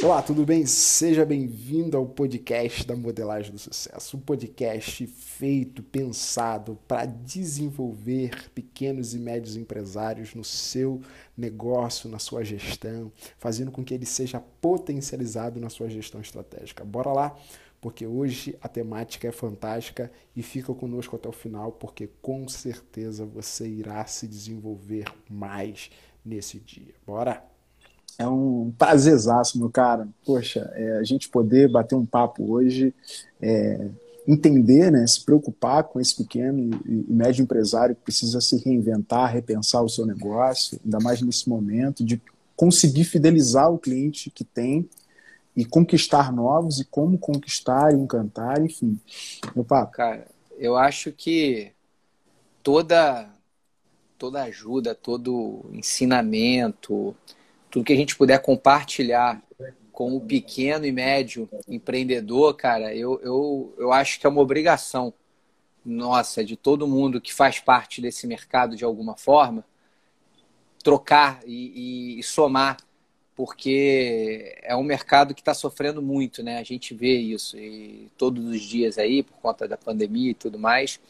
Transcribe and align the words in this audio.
Olá, 0.00 0.22
tudo 0.22 0.46
bem? 0.46 0.64
Seja 0.64 1.26
bem-vindo 1.26 1.96
ao 1.96 2.06
podcast 2.06 2.86
da 2.86 2.94
Modelagem 2.94 3.50
do 3.50 3.58
Sucesso. 3.58 4.16
Um 4.16 4.20
podcast 4.20 5.04
feito, 5.08 5.82
pensado 5.82 6.78
para 6.86 7.04
desenvolver 7.04 8.48
pequenos 8.54 9.12
e 9.12 9.18
médios 9.18 9.56
empresários 9.56 10.36
no 10.36 10.44
seu 10.44 11.02
negócio, 11.36 12.08
na 12.08 12.20
sua 12.20 12.44
gestão, 12.44 13.10
fazendo 13.38 13.72
com 13.72 13.82
que 13.82 13.92
ele 13.92 14.06
seja 14.06 14.40
potencializado 14.60 15.58
na 15.58 15.68
sua 15.68 15.90
gestão 15.90 16.20
estratégica. 16.20 16.84
Bora 16.84 17.12
lá, 17.12 17.36
porque 17.80 18.06
hoje 18.06 18.56
a 18.62 18.68
temática 18.68 19.26
é 19.26 19.32
fantástica 19.32 20.12
e 20.34 20.44
fica 20.44 20.72
conosco 20.72 21.16
até 21.16 21.28
o 21.28 21.32
final, 21.32 21.72
porque 21.72 22.08
com 22.22 22.46
certeza 22.46 23.26
você 23.26 23.66
irá 23.66 24.06
se 24.06 24.28
desenvolver 24.28 25.06
mais 25.28 25.90
nesse 26.24 26.60
dia. 26.60 26.94
Bora! 27.04 27.57
É 28.18 28.26
um 28.26 28.72
prazerzaço, 28.76 29.58
meu 29.58 29.70
cara. 29.70 30.08
Poxa, 30.26 30.68
é, 30.74 30.98
a 30.98 31.04
gente 31.04 31.28
poder 31.28 31.70
bater 31.70 31.94
um 31.94 32.04
papo 32.04 32.52
hoje, 32.52 32.92
é, 33.40 33.88
entender, 34.26 34.90
né, 34.90 35.06
se 35.06 35.24
preocupar 35.24 35.84
com 35.84 36.00
esse 36.00 36.16
pequeno 36.16 36.58
e, 36.58 37.06
e, 37.08 37.12
médio 37.12 37.42
empresário 37.42 37.94
que 37.94 38.02
precisa 38.02 38.40
se 38.40 38.58
reinventar, 38.62 39.32
repensar 39.32 39.82
o 39.82 39.88
seu 39.88 40.04
negócio, 40.04 40.80
ainda 40.84 40.98
mais 40.98 41.22
nesse 41.22 41.48
momento, 41.48 42.04
de 42.04 42.20
conseguir 42.56 43.04
fidelizar 43.04 43.72
o 43.72 43.78
cliente 43.78 44.30
que 44.30 44.42
tem 44.42 44.88
e 45.56 45.64
conquistar 45.64 46.32
novos 46.32 46.80
e 46.80 46.84
como 46.84 47.16
conquistar 47.16 47.94
e 47.94 47.96
encantar, 47.96 48.60
enfim. 48.60 48.98
Meu 49.54 49.64
papo. 49.64 49.92
Cara, 49.92 50.26
eu 50.58 50.76
acho 50.76 51.12
que 51.12 51.70
toda 52.62 53.30
toda 54.18 54.42
ajuda, 54.42 54.96
todo 54.96 55.64
ensinamento, 55.72 57.14
tudo 57.70 57.84
que 57.84 57.92
a 57.92 57.96
gente 57.96 58.16
puder 58.16 58.40
compartilhar 58.40 59.42
com 59.92 60.16
o 60.16 60.20
pequeno 60.20 60.86
e 60.86 60.92
médio 60.92 61.48
empreendedor, 61.66 62.54
cara, 62.54 62.94
eu, 62.94 63.20
eu, 63.20 63.74
eu 63.76 63.92
acho 63.92 64.20
que 64.20 64.26
é 64.26 64.30
uma 64.30 64.40
obrigação 64.40 65.12
nossa, 65.84 66.44
de 66.44 66.56
todo 66.56 66.86
mundo 66.86 67.20
que 67.20 67.32
faz 67.32 67.58
parte 67.58 68.00
desse 68.00 68.26
mercado 68.26 68.76
de 68.76 68.84
alguma 68.84 69.16
forma, 69.16 69.64
trocar 70.84 71.40
e, 71.46 72.16
e, 72.16 72.20
e 72.20 72.22
somar, 72.22 72.76
porque 73.34 74.56
é 74.62 74.76
um 74.76 74.82
mercado 74.82 75.34
que 75.34 75.40
está 75.40 75.54
sofrendo 75.54 76.02
muito, 76.02 76.42
né? 76.42 76.58
A 76.58 76.62
gente 76.62 76.94
vê 76.94 77.16
isso 77.16 77.58
e 77.58 78.10
todos 78.16 78.44
os 78.44 78.60
dias 78.60 78.98
aí, 78.98 79.22
por 79.22 79.36
conta 79.38 79.66
da 79.66 79.76
pandemia 79.76 80.30
e 80.30 80.34
tudo 80.34 80.58
mais. 80.58 81.00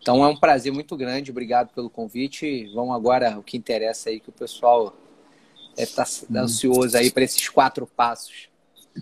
Então 0.00 0.24
é 0.24 0.28
um 0.28 0.36
prazer 0.36 0.72
muito 0.72 0.96
grande, 0.96 1.30
obrigado 1.30 1.72
pelo 1.74 1.90
convite. 1.90 2.70
Vamos 2.74 2.94
agora 2.94 3.38
o 3.38 3.42
que 3.42 3.56
interessa 3.56 4.10
aí 4.10 4.20
que 4.20 4.28
o 4.28 4.32
pessoal 4.32 4.94
está 5.82 6.04
é, 6.04 6.38
ansioso 6.38 6.96
aí 6.96 7.10
para 7.10 7.24
esses 7.24 7.48
quatro 7.48 7.86
passos. 7.86 8.48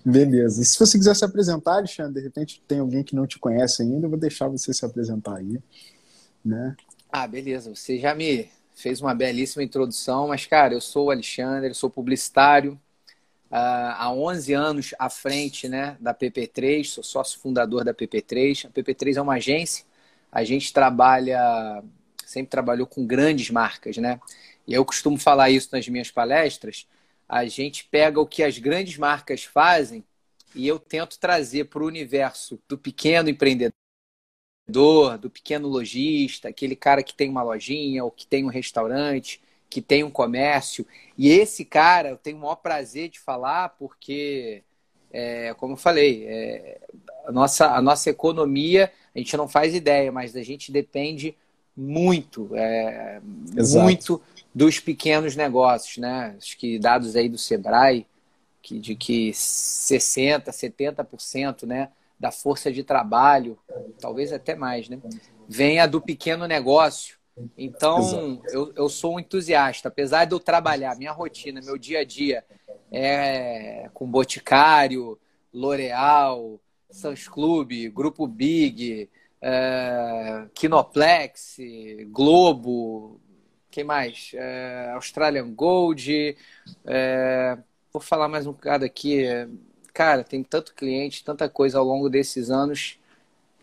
Beleza. 0.04 0.62
E 0.62 0.64
se 0.64 0.78
você 0.78 0.98
quiser 0.98 1.14
se 1.14 1.24
apresentar, 1.24 1.76
Alexandre, 1.76 2.14
de 2.14 2.20
repente 2.20 2.62
tem 2.66 2.80
alguém 2.80 3.02
que 3.02 3.14
não 3.14 3.26
te 3.26 3.38
conhece 3.38 3.82
ainda, 3.82 4.06
eu 4.06 4.10
vou 4.10 4.18
deixar 4.18 4.48
você 4.48 4.72
se 4.72 4.84
apresentar 4.84 5.36
aí, 5.36 5.58
né? 6.44 6.76
Ah, 7.10 7.26
beleza. 7.26 7.74
Você 7.74 7.98
já 7.98 8.14
me 8.14 8.50
fez 8.74 9.00
uma 9.00 9.14
belíssima 9.14 9.62
introdução, 9.62 10.28
mas, 10.28 10.44
cara, 10.46 10.74
eu 10.74 10.80
sou 10.80 11.06
o 11.06 11.10
Alexandre, 11.10 11.72
sou 11.72 11.88
publicitário, 11.88 12.72
uh, 13.50 13.96
há 13.96 14.12
11 14.12 14.52
anos 14.52 14.94
à 14.98 15.08
frente 15.08 15.68
né, 15.68 15.96
da 15.98 16.14
PP3, 16.14 16.84
sou 16.84 17.02
sócio 17.02 17.40
fundador 17.40 17.84
da 17.84 17.94
PP3. 17.94 18.66
A 18.66 18.70
PP3 18.70 19.16
é 19.16 19.22
uma 19.22 19.34
agência, 19.34 19.84
a 20.30 20.44
gente 20.44 20.72
trabalha, 20.72 21.82
sempre 22.26 22.50
trabalhou 22.50 22.86
com 22.86 23.06
grandes 23.06 23.50
marcas, 23.50 23.96
né? 23.96 24.20
E 24.66 24.74
eu 24.74 24.84
costumo 24.84 25.18
falar 25.18 25.50
isso 25.50 25.68
nas 25.72 25.88
minhas 25.88 26.10
palestras, 26.10 26.86
a 27.28 27.44
gente 27.46 27.84
pega 27.84 28.20
o 28.20 28.26
que 28.26 28.42
as 28.42 28.58
grandes 28.58 28.96
marcas 28.96 29.44
fazem 29.44 30.04
e 30.54 30.66
eu 30.66 30.78
tento 30.78 31.18
trazer 31.18 31.64
para 31.66 31.82
o 31.82 31.86
universo 31.86 32.58
do 32.68 32.78
pequeno 32.78 33.28
empreendedor, 33.28 33.74
do 35.20 35.30
pequeno 35.30 35.68
lojista, 35.68 36.48
aquele 36.48 36.74
cara 36.74 37.02
que 37.02 37.14
tem 37.14 37.28
uma 37.28 37.42
lojinha 37.42 38.04
ou 38.04 38.10
que 38.10 38.26
tem 38.26 38.44
um 38.44 38.48
restaurante, 38.48 39.40
que 39.68 39.82
tem 39.82 40.02
um 40.02 40.10
comércio. 40.10 40.86
E 41.18 41.28
esse 41.28 41.64
cara 41.64 42.10
eu 42.10 42.16
tenho 42.16 42.38
o 42.38 42.40
maior 42.40 42.56
prazer 42.56 43.08
de 43.08 43.20
falar 43.20 43.70
porque, 43.70 44.62
é, 45.12 45.52
como 45.54 45.74
eu 45.74 45.76
falei, 45.76 46.24
é, 46.26 46.80
a, 47.26 47.32
nossa, 47.32 47.74
a 47.74 47.82
nossa 47.82 48.08
economia, 48.08 48.92
a 49.14 49.18
gente 49.18 49.36
não 49.36 49.48
faz 49.48 49.74
ideia, 49.74 50.10
mas 50.10 50.34
a 50.34 50.42
gente 50.42 50.72
depende 50.72 51.36
muito, 51.76 52.48
é, 52.54 53.20
muito 53.78 54.22
dos 54.56 54.80
pequenos 54.80 55.36
negócios, 55.36 55.98
né? 55.98 56.34
Acho 56.38 56.56
que 56.56 56.78
dados 56.78 57.14
aí 57.14 57.28
do 57.28 57.36
Sebrae, 57.36 58.06
que, 58.62 58.80
de 58.80 58.96
que 58.96 59.30
60%, 59.30 60.46
70% 60.46 61.66
né, 61.66 61.90
da 62.18 62.32
força 62.32 62.72
de 62.72 62.82
trabalho, 62.82 63.58
talvez 64.00 64.32
até 64.32 64.54
mais, 64.54 64.88
né? 64.88 64.98
Venha 65.46 65.86
do 65.86 66.00
pequeno 66.00 66.46
negócio. 66.46 67.18
Então, 67.58 68.40
eu, 68.50 68.72
eu 68.74 68.88
sou 68.88 69.16
um 69.16 69.20
entusiasta. 69.20 69.88
Apesar 69.88 70.24
de 70.24 70.34
eu 70.34 70.40
trabalhar, 70.40 70.96
minha 70.96 71.12
rotina, 71.12 71.60
meu 71.60 71.76
dia 71.76 72.00
a 72.00 72.04
dia 72.04 72.42
é 72.90 73.90
com 73.92 74.10
Boticário, 74.10 75.18
L'Oreal, 75.52 76.58
Sans 76.90 77.28
Club, 77.28 77.90
Grupo 77.90 78.26
Big, 78.26 79.10
é, 79.42 80.46
Kinoplex, 80.54 81.58
Globo, 82.08 83.20
quem 83.76 83.84
mais? 83.84 84.30
É, 84.32 84.92
Australian 84.94 85.52
Gold. 85.52 86.34
É, 86.86 87.58
vou 87.92 88.00
falar 88.00 88.26
mais 88.26 88.46
um 88.46 88.52
bocado 88.52 88.86
aqui. 88.86 89.22
Cara, 89.92 90.24
tem 90.24 90.42
tanto 90.42 90.74
cliente, 90.74 91.22
tanta 91.22 91.46
coisa 91.46 91.78
ao 91.78 91.84
longo 91.84 92.08
desses 92.08 92.50
anos. 92.50 92.98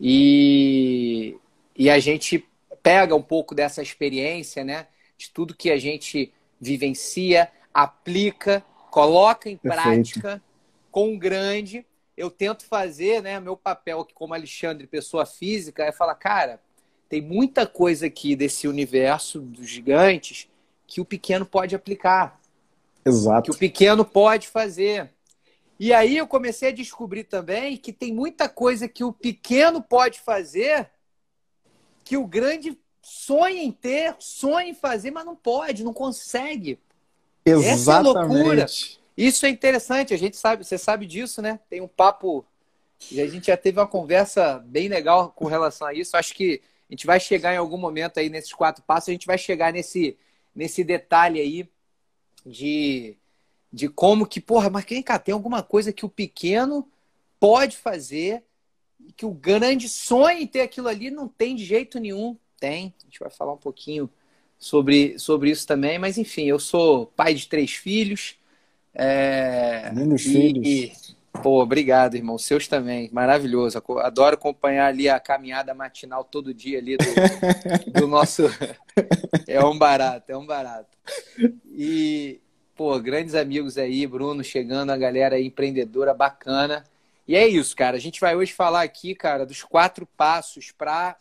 E, 0.00 1.36
e 1.76 1.90
a 1.90 1.98
gente 1.98 2.46
pega 2.80 3.16
um 3.16 3.22
pouco 3.22 3.56
dessa 3.56 3.82
experiência, 3.82 4.62
né? 4.62 4.86
De 5.18 5.30
tudo 5.30 5.52
que 5.52 5.68
a 5.68 5.76
gente 5.76 6.32
vivencia, 6.60 7.50
aplica, 7.72 8.64
coloca 8.92 9.50
em 9.50 9.56
Perfeito. 9.56 9.82
prática 9.82 10.42
com 10.92 11.18
grande. 11.18 11.84
Eu 12.16 12.30
tento 12.30 12.66
fazer, 12.66 13.20
né? 13.20 13.40
Meu 13.40 13.56
papel 13.56 14.02
aqui 14.02 14.14
como 14.14 14.32
Alexandre, 14.32 14.86
pessoa 14.86 15.26
física, 15.26 15.82
é 15.82 15.90
falar, 15.90 16.14
cara, 16.14 16.60
tem 17.08 17.20
muita 17.20 17.66
coisa 17.66 18.06
aqui 18.06 18.34
desse 18.34 18.66
universo 18.66 19.40
dos 19.40 19.68
gigantes 19.68 20.48
que 20.86 21.00
o 21.00 21.04
pequeno 21.04 21.46
pode 21.46 21.74
aplicar. 21.74 22.40
Exato. 23.04 23.50
Que 23.50 23.56
o 23.56 23.58
pequeno 23.58 24.04
pode 24.04 24.48
fazer. 24.48 25.10
E 25.78 25.92
aí 25.92 26.16
eu 26.16 26.26
comecei 26.26 26.68
a 26.68 26.72
descobrir 26.72 27.24
também 27.24 27.76
que 27.76 27.92
tem 27.92 28.12
muita 28.12 28.48
coisa 28.48 28.88
que 28.88 29.04
o 29.04 29.12
pequeno 29.12 29.82
pode 29.82 30.20
fazer 30.20 30.90
que 32.04 32.16
o 32.16 32.26
grande 32.26 32.78
sonha 33.02 33.62
em 33.62 33.72
ter, 33.72 34.14
sonha 34.18 34.68
em 34.68 34.74
fazer, 34.74 35.10
mas 35.10 35.24
não 35.24 35.34
pode, 35.34 35.82
não 35.82 35.92
consegue. 35.92 36.78
Exatamente. 37.44 37.80
Essa 37.80 37.92
é 37.92 38.00
loucura. 38.00 38.66
Isso 39.16 39.46
é 39.46 39.48
interessante, 39.48 40.12
a 40.12 40.16
gente 40.16 40.36
sabe, 40.36 40.64
você 40.64 40.76
sabe 40.76 41.06
disso, 41.06 41.40
né? 41.40 41.60
Tem 41.70 41.80
um 41.80 41.88
papo 41.88 42.44
e 43.10 43.20
a 43.20 43.26
gente 43.26 43.46
já 43.46 43.56
teve 43.56 43.78
uma 43.78 43.86
conversa 43.86 44.58
bem 44.66 44.88
legal 44.88 45.32
com 45.34 45.46
relação 45.46 45.86
a 45.86 45.94
isso. 45.94 46.16
Acho 46.16 46.34
que 46.34 46.60
a 46.88 46.92
gente 46.92 47.06
vai 47.06 47.18
chegar 47.18 47.54
em 47.54 47.58
algum 47.58 47.78
momento 47.78 48.18
aí 48.18 48.28
nesses 48.28 48.52
quatro 48.52 48.82
passos, 48.82 49.08
a 49.08 49.12
gente 49.12 49.26
vai 49.26 49.38
chegar 49.38 49.72
nesse, 49.72 50.16
nesse 50.54 50.84
detalhe 50.84 51.40
aí 51.40 51.68
de, 52.44 53.16
de 53.72 53.88
como 53.88 54.26
que, 54.26 54.40
porra, 54.40 54.70
mas 54.70 54.84
quem 54.84 55.02
cá, 55.02 55.18
tem 55.18 55.32
alguma 55.32 55.62
coisa 55.62 55.92
que 55.92 56.04
o 56.04 56.10
pequeno 56.10 56.88
pode 57.40 57.76
fazer 57.76 58.42
que 59.16 59.26
o 59.26 59.32
grande 59.32 59.88
sonha 59.88 60.40
em 60.40 60.46
ter 60.46 60.60
aquilo 60.62 60.88
ali 60.88 61.10
não 61.10 61.28
tem 61.28 61.54
de 61.54 61.64
jeito 61.64 61.98
nenhum. 61.98 62.36
Tem. 62.58 62.94
A 63.02 63.04
gente 63.04 63.18
vai 63.18 63.30
falar 63.30 63.52
um 63.52 63.58
pouquinho 63.58 64.08
sobre, 64.58 65.18
sobre 65.18 65.50
isso 65.50 65.66
também, 65.66 65.98
mas 65.98 66.16
enfim, 66.16 66.44
eu 66.44 66.58
sou 66.58 67.06
pai 67.06 67.34
de 67.34 67.46
três 67.48 67.72
filhos. 67.72 68.36
É, 68.94 69.90
Menos 69.92 70.22
filhos. 70.22 71.03
Pô, 71.42 71.62
obrigado, 71.62 72.14
irmão. 72.14 72.38
Seus 72.38 72.66
também. 72.68 73.10
Maravilhoso. 73.12 73.82
Adoro 74.00 74.34
acompanhar 74.34 74.86
ali 74.86 75.08
a 75.08 75.20
caminhada 75.20 75.74
matinal 75.74 76.24
todo 76.24 76.54
dia 76.54 76.78
ali 76.78 76.96
do, 76.96 77.04
do 78.00 78.06
nosso. 78.06 78.44
É 79.46 79.62
um 79.64 79.76
barato, 79.76 80.30
é 80.30 80.36
um 80.36 80.46
barato. 80.46 80.96
E, 81.66 82.40
pô, 82.74 82.98
grandes 82.98 83.34
amigos 83.34 83.76
aí, 83.76 84.06
Bruno, 84.06 84.42
chegando, 84.42 84.90
a 84.90 84.96
galera 84.96 85.36
aí, 85.36 85.46
empreendedora 85.46 86.14
bacana. 86.14 86.84
E 87.26 87.36
é 87.36 87.46
isso, 87.46 87.74
cara. 87.74 87.96
A 87.96 88.00
gente 88.00 88.20
vai 88.20 88.36
hoje 88.36 88.52
falar 88.52 88.82
aqui, 88.82 89.14
cara, 89.14 89.44
dos 89.44 89.62
quatro 89.62 90.06
passos 90.16 90.72
para 90.72 91.16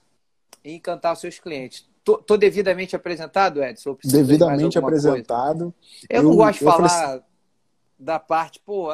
encantar 0.64 1.14
os 1.14 1.20
seus 1.20 1.40
clientes. 1.40 1.86
Tô, 2.04 2.18
tô 2.18 2.36
devidamente 2.36 2.96
apresentado, 2.96 3.64
Edson? 3.64 3.98
Devidamente 4.04 4.78
apresentado. 4.78 5.74
Eu, 6.10 6.18
eu, 6.18 6.24
não 6.24 6.36
gosto 6.36 6.60
de 6.60 6.66
falar 6.66 6.86
assim... 6.86 7.22
da 7.98 8.20
parte, 8.20 8.60
pô, 8.60 8.94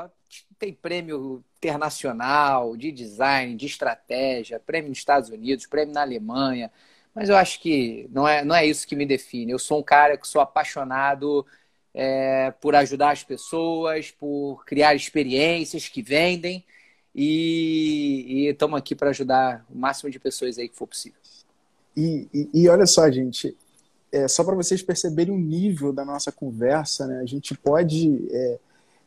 tem 0.58 0.74
prêmio 0.74 1.44
internacional 1.58 2.76
de 2.78 2.92
design, 2.92 3.56
de 3.56 3.66
estratégia, 3.66 4.60
prêmio 4.60 4.90
nos 4.90 5.00
Estados 5.00 5.30
Unidos, 5.30 5.66
prêmio 5.66 5.94
na 5.94 6.02
Alemanha, 6.02 6.72
mas 7.14 7.30
eu 7.30 7.36
acho 7.36 7.60
que 7.60 8.08
não 8.12 8.28
é, 8.28 8.44
não 8.44 8.56
é 8.56 8.66
isso 8.66 8.88
que 8.88 8.96
me 8.96 9.06
define. 9.06 9.52
Eu 9.52 9.60
sou 9.60 9.80
um 9.80 9.84
cara 9.84 10.18
que 10.18 10.28
sou 10.28 10.42
apaixonado 10.42 11.46
é, 11.94 12.52
por 12.62 12.76
ajudar 12.76 13.12
as 13.12 13.24
pessoas, 13.24 14.12
por 14.12 14.64
criar 14.66 14.96
experiências 14.96 15.88
que 15.88 16.02
vendem. 16.02 16.64
E 17.14 18.48
estamos 18.50 18.78
aqui 18.78 18.96
para 18.96 19.10
ajudar 19.10 19.66
o 19.70 19.78
máximo 19.78 20.10
de 20.10 20.20
pessoas 20.20 20.58
aí 20.58 20.70
que 20.70 20.76
for 20.76 20.88
possível. 20.88 21.20
E, 21.98 22.28
e, 22.34 22.50
e 22.54 22.70
olha 22.70 22.86
só, 22.86 23.10
gente, 23.10 23.58
é, 24.12 24.28
só 24.28 24.44
para 24.44 24.56
vocês 24.56 24.82
perceberem 24.82 25.34
o 25.34 25.38
nível 25.38 25.92
da 25.92 26.06
nossa 26.06 26.32
conversa, 26.32 27.08
né? 27.08 27.20
A 27.20 27.26
gente 27.26 27.58
pode 27.58 28.28
é, 28.32 28.60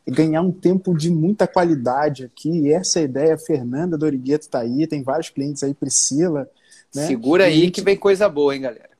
ganhar 0.07 0.41
um 0.41 0.51
tempo 0.51 0.95
de 0.95 1.09
muita 1.09 1.47
qualidade 1.47 2.25
aqui. 2.25 2.49
E 2.49 2.73
essa 2.73 2.99
é 2.99 3.01
a 3.03 3.05
ideia, 3.05 3.33
a 3.35 3.37
Fernanda 3.37 3.97
Dorigueto 3.97 4.45
está 4.45 4.59
aí, 4.59 4.85
tem 4.87 5.03
vários 5.03 5.29
clientes 5.29 5.63
aí, 5.63 5.73
Priscila. 5.73 6.49
Né? 6.93 7.07
Segura 7.07 7.45
aí 7.45 7.61
gente... 7.61 7.71
que 7.71 7.81
vem 7.81 7.97
coisa 7.97 8.27
boa, 8.29 8.55
hein, 8.55 8.61
galera? 8.61 8.93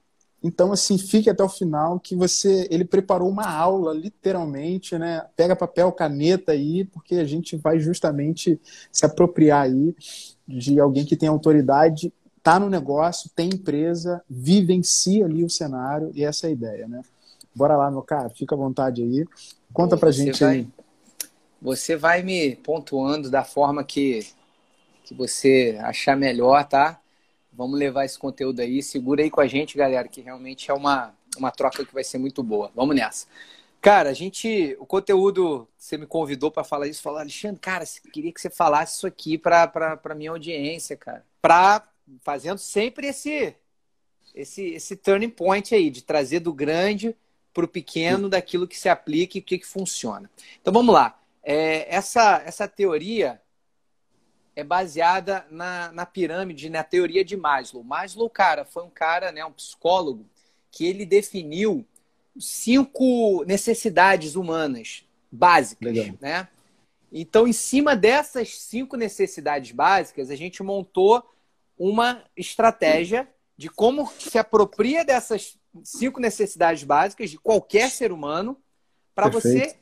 Então, 0.44 0.74
assim, 0.74 0.98
fique 0.98 1.30
até 1.30 1.42
o 1.42 1.48
final 1.48 1.98
que 2.00 2.16
você. 2.16 2.68
Ele 2.70 2.84
preparou 2.84 3.30
uma 3.30 3.50
aula, 3.50 3.94
literalmente, 3.94 4.98
né? 4.98 5.26
Pega 5.38 5.56
papel, 5.56 5.90
caneta 5.94 6.52
aí, 6.52 6.84
porque 6.84 7.16
a 7.16 7.24
gente 7.24 7.56
vai 7.56 7.80
justamente 7.80 8.60
se 8.92 9.06
apropriar 9.06 9.62
aí 9.62 9.96
de 10.46 10.78
alguém 10.82 11.06
que 11.06 11.16
tem 11.16 11.30
autoridade, 11.30 12.12
tá 12.42 12.60
no 12.60 12.70
negócio, 12.70 13.32
tem 13.34 13.48
empresa, 13.48 14.22
vivencia 14.30 15.24
ali 15.24 15.46
o 15.46 15.50
cenário, 15.50 16.12
e 16.14 16.26
essa 16.26 16.48
é 16.48 16.50
a 16.50 16.54
ideia, 16.54 16.88
né? 16.90 17.02
Bora 17.56 17.78
lá, 17.78 17.90
meu 17.90 18.02
cara, 18.02 18.30
fica 18.30 18.54
à 18.54 18.58
vontade 18.58 19.02
aí. 19.02 19.26
Conta 19.72 19.96
pra 19.96 20.12
você 20.12 20.26
gente 20.26 20.44
vai, 20.44 20.56
aí. 20.56 20.68
Você 21.64 21.96
vai 21.96 22.22
me 22.22 22.58
pontuando 22.58 23.32
da 23.32 23.46
forma 23.46 23.86
que, 23.86 24.28
que 25.06 25.14
você 25.14 25.80
achar 25.82 26.18
melhor, 26.18 26.68
tá? 26.68 27.00
Vamos 27.54 27.80
levar 27.80 28.04
esse 28.04 28.20
conteúdo 28.20 28.60
aí. 28.60 28.84
Segura 28.84 29.24
aí 29.24 29.30
com 29.30 29.40
a 29.40 29.48
gente, 29.48 29.78
galera, 29.78 30.10
que 30.10 30.20
realmente 30.20 30.70
é 30.70 30.74
uma, 30.74 31.16
uma 31.38 31.52
troca 31.52 31.86
que 31.86 31.94
vai 31.94 32.04
ser 32.04 32.18
muito 32.18 32.44
boa. 32.44 32.70
Vamos 32.76 32.94
nessa. 32.94 33.28
Cara, 33.80 34.10
a 34.10 34.14
gente. 34.14 34.76
O 34.78 34.86
conteúdo, 34.86 35.66
você 35.78 35.98
me 35.98 36.06
convidou 36.06 36.52
para 36.52 36.66
falar 36.66 36.88
isso, 36.88 37.02
falou, 37.02 37.20
Alexandre, 37.20 37.62
cara, 37.62 37.86
queria 38.12 38.34
que 38.34 38.42
você 38.42 38.50
falasse 38.50 38.98
isso 38.98 39.08
aqui 39.08 39.38
para 39.38 40.16
minha 40.18 40.32
audiência, 40.32 40.98
cara. 40.98 41.26
Pra, 41.42 41.88
fazendo 42.26 42.58
sempre 42.58 43.08
esse, 43.08 43.56
esse, 44.36 44.74
esse 44.74 44.98
turning 44.98 45.30
point 45.30 45.74
aí, 45.74 45.90
de 45.90 46.04
trazer 46.04 46.42
do 46.42 46.52
grande 46.52 47.16
para 47.54 47.64
o 47.64 47.70
pequeno, 47.70 48.28
daquilo 48.28 48.68
que 48.68 48.78
se 48.78 48.90
aplica 48.90 49.38
e 49.38 49.42
o 49.42 49.44
que, 49.44 49.60
que 49.60 49.66
funciona. 49.66 50.30
Então 50.60 50.74
vamos 50.74 50.94
lá. 50.94 51.23
É, 51.44 51.94
essa, 51.94 52.42
essa 52.46 52.68
teoria 52.68 53.42
é 54.56 54.64
baseada 54.64 55.46
na, 55.50 55.92
na 55.92 56.06
pirâmide, 56.06 56.70
na 56.70 56.84
teoria 56.84 57.26
de 57.26 57.36
Maslow. 57.36 57.84
Maslow, 57.84 58.30
cara, 58.30 58.64
foi 58.64 58.84
um 58.84 58.90
cara, 58.90 59.32
né, 59.32 59.44
um 59.44 59.52
psicólogo, 59.52 60.26
que 60.72 60.86
ele 60.86 61.06
definiu 61.06 61.86
cinco 62.40 63.44
necessidades 63.46 64.36
humanas 64.36 65.06
básicas, 65.32 65.94
Legal. 65.94 66.18
né? 66.22 66.48
Então, 67.12 67.48
em 67.48 67.54
cima 67.54 67.96
dessas 67.96 68.58
cinco 68.58 68.96
necessidades 68.96 69.72
básicas, 69.72 70.32
a 70.32 70.36
gente 70.36 70.64
montou 70.64 71.24
uma 71.78 72.24
estratégia 72.36 73.28
de 73.56 73.70
como 73.70 74.08
se 74.18 74.38
apropria 74.40 75.06
dessas 75.06 75.60
cinco 75.84 76.20
necessidades 76.20 76.84
básicas 76.84 77.30
de 77.30 77.38
qualquer 77.38 77.92
ser 77.92 78.12
humano 78.12 78.58
para 79.14 79.28
você 79.28 79.76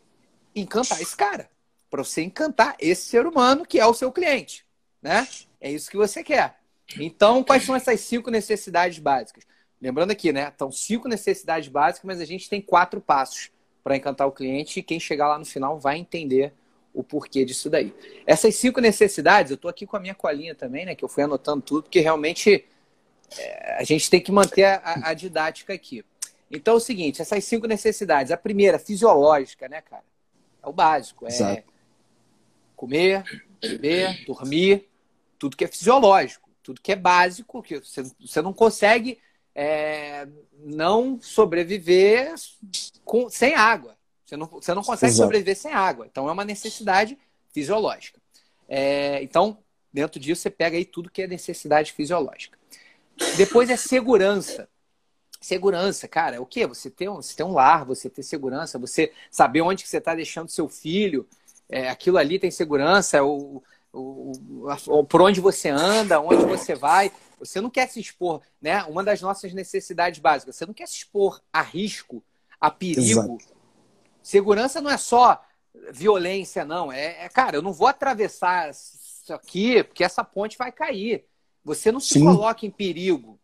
encantar 0.53 1.01
esse 1.01 1.15
cara 1.15 1.49
para 1.91 2.03
você 2.03 2.21
encantar 2.23 2.75
esse 2.79 3.03
ser 3.03 3.27
humano 3.27 3.65
que 3.65 3.77
é 3.77 3.85
o 3.85 3.93
seu 3.93 4.11
cliente, 4.11 4.65
né? 5.01 5.27
É 5.59 5.69
isso 5.69 5.91
que 5.91 5.97
você 5.97 6.23
quer. 6.23 6.55
Então, 6.97 7.43
quais 7.43 7.63
são 7.63 7.75
essas 7.75 7.99
cinco 7.99 8.31
necessidades 8.31 8.97
básicas? 8.97 9.43
Lembrando 9.79 10.11
aqui, 10.11 10.31
né? 10.31 10.51
Então, 10.55 10.71
cinco 10.71 11.09
necessidades 11.09 11.67
básicas, 11.67 12.05
mas 12.05 12.21
a 12.21 12.25
gente 12.25 12.49
tem 12.49 12.61
quatro 12.61 13.01
passos 13.01 13.51
para 13.83 13.95
encantar 13.95 14.25
o 14.25 14.31
cliente 14.31 14.79
e 14.79 14.83
quem 14.83 14.99
chegar 14.99 15.27
lá 15.27 15.37
no 15.37 15.45
final 15.45 15.77
vai 15.77 15.97
entender 15.97 16.53
o 16.93 17.03
porquê 17.03 17.43
disso 17.43 17.69
daí. 17.69 17.93
Essas 18.25 18.55
cinco 18.55 18.79
necessidades, 18.79 19.51
eu 19.51 19.55
estou 19.55 19.69
aqui 19.69 19.85
com 19.85 19.97
a 19.97 19.99
minha 19.99 20.15
colinha 20.15 20.55
também, 20.55 20.85
né? 20.85 20.95
Que 20.95 21.03
eu 21.03 21.09
fui 21.09 21.23
anotando 21.23 21.61
tudo, 21.61 21.83
porque 21.83 21.99
realmente 21.99 22.65
é, 23.37 23.77
a 23.77 23.83
gente 23.83 24.09
tem 24.09 24.21
que 24.21 24.31
manter 24.31 24.63
a, 24.63 25.09
a 25.09 25.13
didática 25.13 25.73
aqui. 25.73 26.05
Então 26.49 26.75
é 26.75 26.77
o 26.77 26.81
seguinte, 26.81 27.21
essas 27.21 27.43
cinco 27.43 27.67
necessidades. 27.67 28.31
A 28.31 28.37
primeira, 28.37 28.79
fisiológica, 28.79 29.67
né, 29.67 29.81
cara? 29.81 30.03
É 30.63 30.67
o 30.67 30.73
básico. 30.73 31.25
É 31.27 31.63
comer, 32.81 33.23
beber, 33.61 34.25
dormir, 34.25 34.89
tudo 35.37 35.55
que 35.55 35.65
é 35.65 35.67
fisiológico, 35.67 36.49
tudo 36.63 36.81
que 36.81 36.91
é 36.91 36.95
básico, 36.95 37.61
que 37.61 37.79
você, 37.79 38.01
você 38.19 38.41
não 38.41 38.53
consegue 38.53 39.19
é, 39.53 40.27
não 40.57 41.21
sobreviver 41.21 42.33
com, 43.05 43.29
sem 43.29 43.53
água. 43.53 43.95
Você 44.25 44.35
não, 44.35 44.47
você 44.47 44.73
não 44.73 44.81
consegue 44.81 45.11
Exato. 45.11 45.27
sobreviver 45.27 45.55
sem 45.55 45.71
água. 45.71 46.07
Então 46.07 46.27
é 46.27 46.31
uma 46.31 46.43
necessidade 46.43 47.19
fisiológica. 47.53 48.19
É, 48.67 49.21
então, 49.21 49.59
dentro 49.93 50.19
disso, 50.19 50.41
você 50.41 50.49
pega 50.49 50.75
aí 50.75 50.85
tudo 50.85 51.11
que 51.11 51.21
é 51.21 51.27
necessidade 51.27 51.93
fisiológica. 51.93 52.57
Depois 53.37 53.69
é 53.69 53.77
segurança. 53.77 54.67
Segurança, 55.39 56.07
cara, 56.07 56.37
é 56.37 56.39
o 56.39 56.45
quê? 56.47 56.65
Você 56.65 56.89
ter 56.89 57.09
um, 57.09 57.15
você 57.15 57.35
ter 57.35 57.43
um 57.43 57.51
lar, 57.51 57.85
você 57.85 58.09
ter 58.09 58.23
segurança, 58.23 58.79
você 58.79 59.11
saber 59.29 59.61
onde 59.61 59.83
que 59.83 59.89
você 59.89 59.97
está 59.97 60.15
deixando 60.15 60.49
seu 60.49 60.67
filho, 60.67 61.27
é, 61.71 61.89
aquilo 61.89 62.17
ali 62.17 62.37
tem 62.37 62.51
segurança, 62.51 63.15
é 63.15 63.21
o, 63.21 63.63
o, 63.93 64.33
o, 64.87 65.03
por 65.05 65.21
onde 65.21 65.39
você 65.39 65.69
anda, 65.69 66.19
onde 66.19 66.43
você 66.45 66.75
vai. 66.75 67.09
Você 67.39 67.61
não 67.61 67.69
quer 67.69 67.87
se 67.87 67.99
expor, 67.99 68.41
né? 68.61 68.83
Uma 68.83 69.03
das 69.03 69.21
nossas 69.21 69.53
necessidades 69.53 70.19
básicas, 70.19 70.57
você 70.57 70.65
não 70.65 70.73
quer 70.73 70.87
se 70.87 70.97
expor 70.97 71.41
a 71.51 71.61
risco, 71.61 72.21
a 72.59 72.69
perigo. 72.69 73.01
Exato. 73.01 73.37
Segurança 74.21 74.81
não 74.81 74.91
é 74.91 74.97
só 74.97 75.41
violência, 75.91 76.65
não. 76.65 76.91
É, 76.91 77.25
é, 77.25 77.29
cara, 77.29 77.55
eu 77.55 77.61
não 77.61 77.71
vou 77.71 77.87
atravessar 77.87 78.69
isso 78.69 79.33
aqui 79.33 79.81
porque 79.83 80.03
essa 80.03 80.23
ponte 80.23 80.57
vai 80.57 80.71
cair. 80.71 81.25
Você 81.63 81.91
não 81.91 81.99
se 81.99 82.15
Sim. 82.15 82.25
coloca 82.25 82.65
em 82.65 82.69
perigo. 82.69 83.39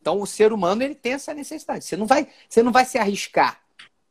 Então, 0.00 0.20
o 0.20 0.26
ser 0.26 0.52
humano 0.52 0.82
ele 0.82 0.94
tem 0.94 1.12
essa 1.12 1.34
necessidade. 1.34 1.84
Você 1.84 1.96
não 1.96 2.06
vai, 2.06 2.28
você 2.48 2.62
não 2.62 2.72
vai 2.72 2.84
se 2.84 2.96
arriscar. 2.96 3.60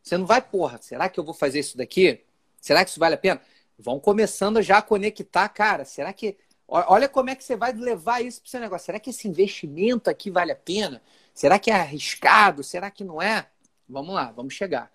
Você 0.03 0.17
não 0.17 0.25
vai, 0.25 0.41
porra, 0.41 0.77
será 0.81 1.09
que 1.09 1.19
eu 1.19 1.23
vou 1.23 1.33
fazer 1.33 1.59
isso 1.59 1.77
daqui? 1.77 2.21
Será 2.61 2.83
que 2.83 2.91
isso 2.91 2.99
vale 2.99 3.15
a 3.15 3.17
pena? 3.17 3.41
Vão 3.77 3.99
começando 3.99 4.61
já 4.61 4.77
a 4.77 4.81
conectar, 4.81 5.47
cara, 5.49 5.85
será 5.85 6.13
que. 6.13 6.37
Olha 6.67 7.07
como 7.07 7.29
é 7.29 7.35
que 7.35 7.43
você 7.43 7.55
vai 7.55 7.71
levar 7.73 8.21
isso 8.21 8.41
para 8.41 8.47
o 8.47 8.49
seu 8.49 8.59
negócio. 8.59 8.87
Será 8.87 8.99
que 8.99 9.11
esse 9.11 9.27
investimento 9.27 10.09
aqui 10.09 10.31
vale 10.31 10.51
a 10.51 10.55
pena? 10.55 10.99
Será 11.31 11.59
que 11.59 11.69
é 11.69 11.75
arriscado? 11.75 12.63
Será 12.63 12.89
que 12.89 13.03
não 13.03 13.21
é? 13.21 13.45
Vamos 13.87 14.15
lá, 14.15 14.31
vamos 14.31 14.55
chegar. 14.55 14.91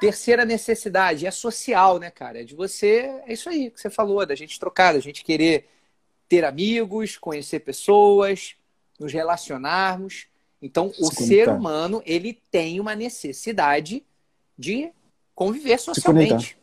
Terceira 0.00 0.46
necessidade 0.46 1.26
é 1.26 1.30
social, 1.30 1.98
né, 1.98 2.10
cara? 2.10 2.40
É 2.40 2.44
de 2.44 2.54
você. 2.54 3.22
É 3.26 3.32
isso 3.34 3.50
aí 3.50 3.70
que 3.70 3.78
você 3.78 3.90
falou, 3.90 4.24
da 4.24 4.34
gente 4.34 4.58
trocar, 4.58 4.94
da 4.94 5.00
gente 5.00 5.22
querer 5.22 5.68
ter 6.28 6.46
amigos, 6.46 7.18
conhecer 7.18 7.60
pessoas, 7.60 8.56
nos 8.98 9.12
relacionarmos. 9.12 10.26
Então, 10.62 10.92
o 10.98 11.12
ser 11.12 11.48
humano, 11.50 12.02
ele 12.06 12.40
tem 12.50 12.80
uma 12.80 12.94
necessidade 12.94 14.02
de 14.56 14.90
conviver 15.34 15.78
socialmente. 15.78 16.56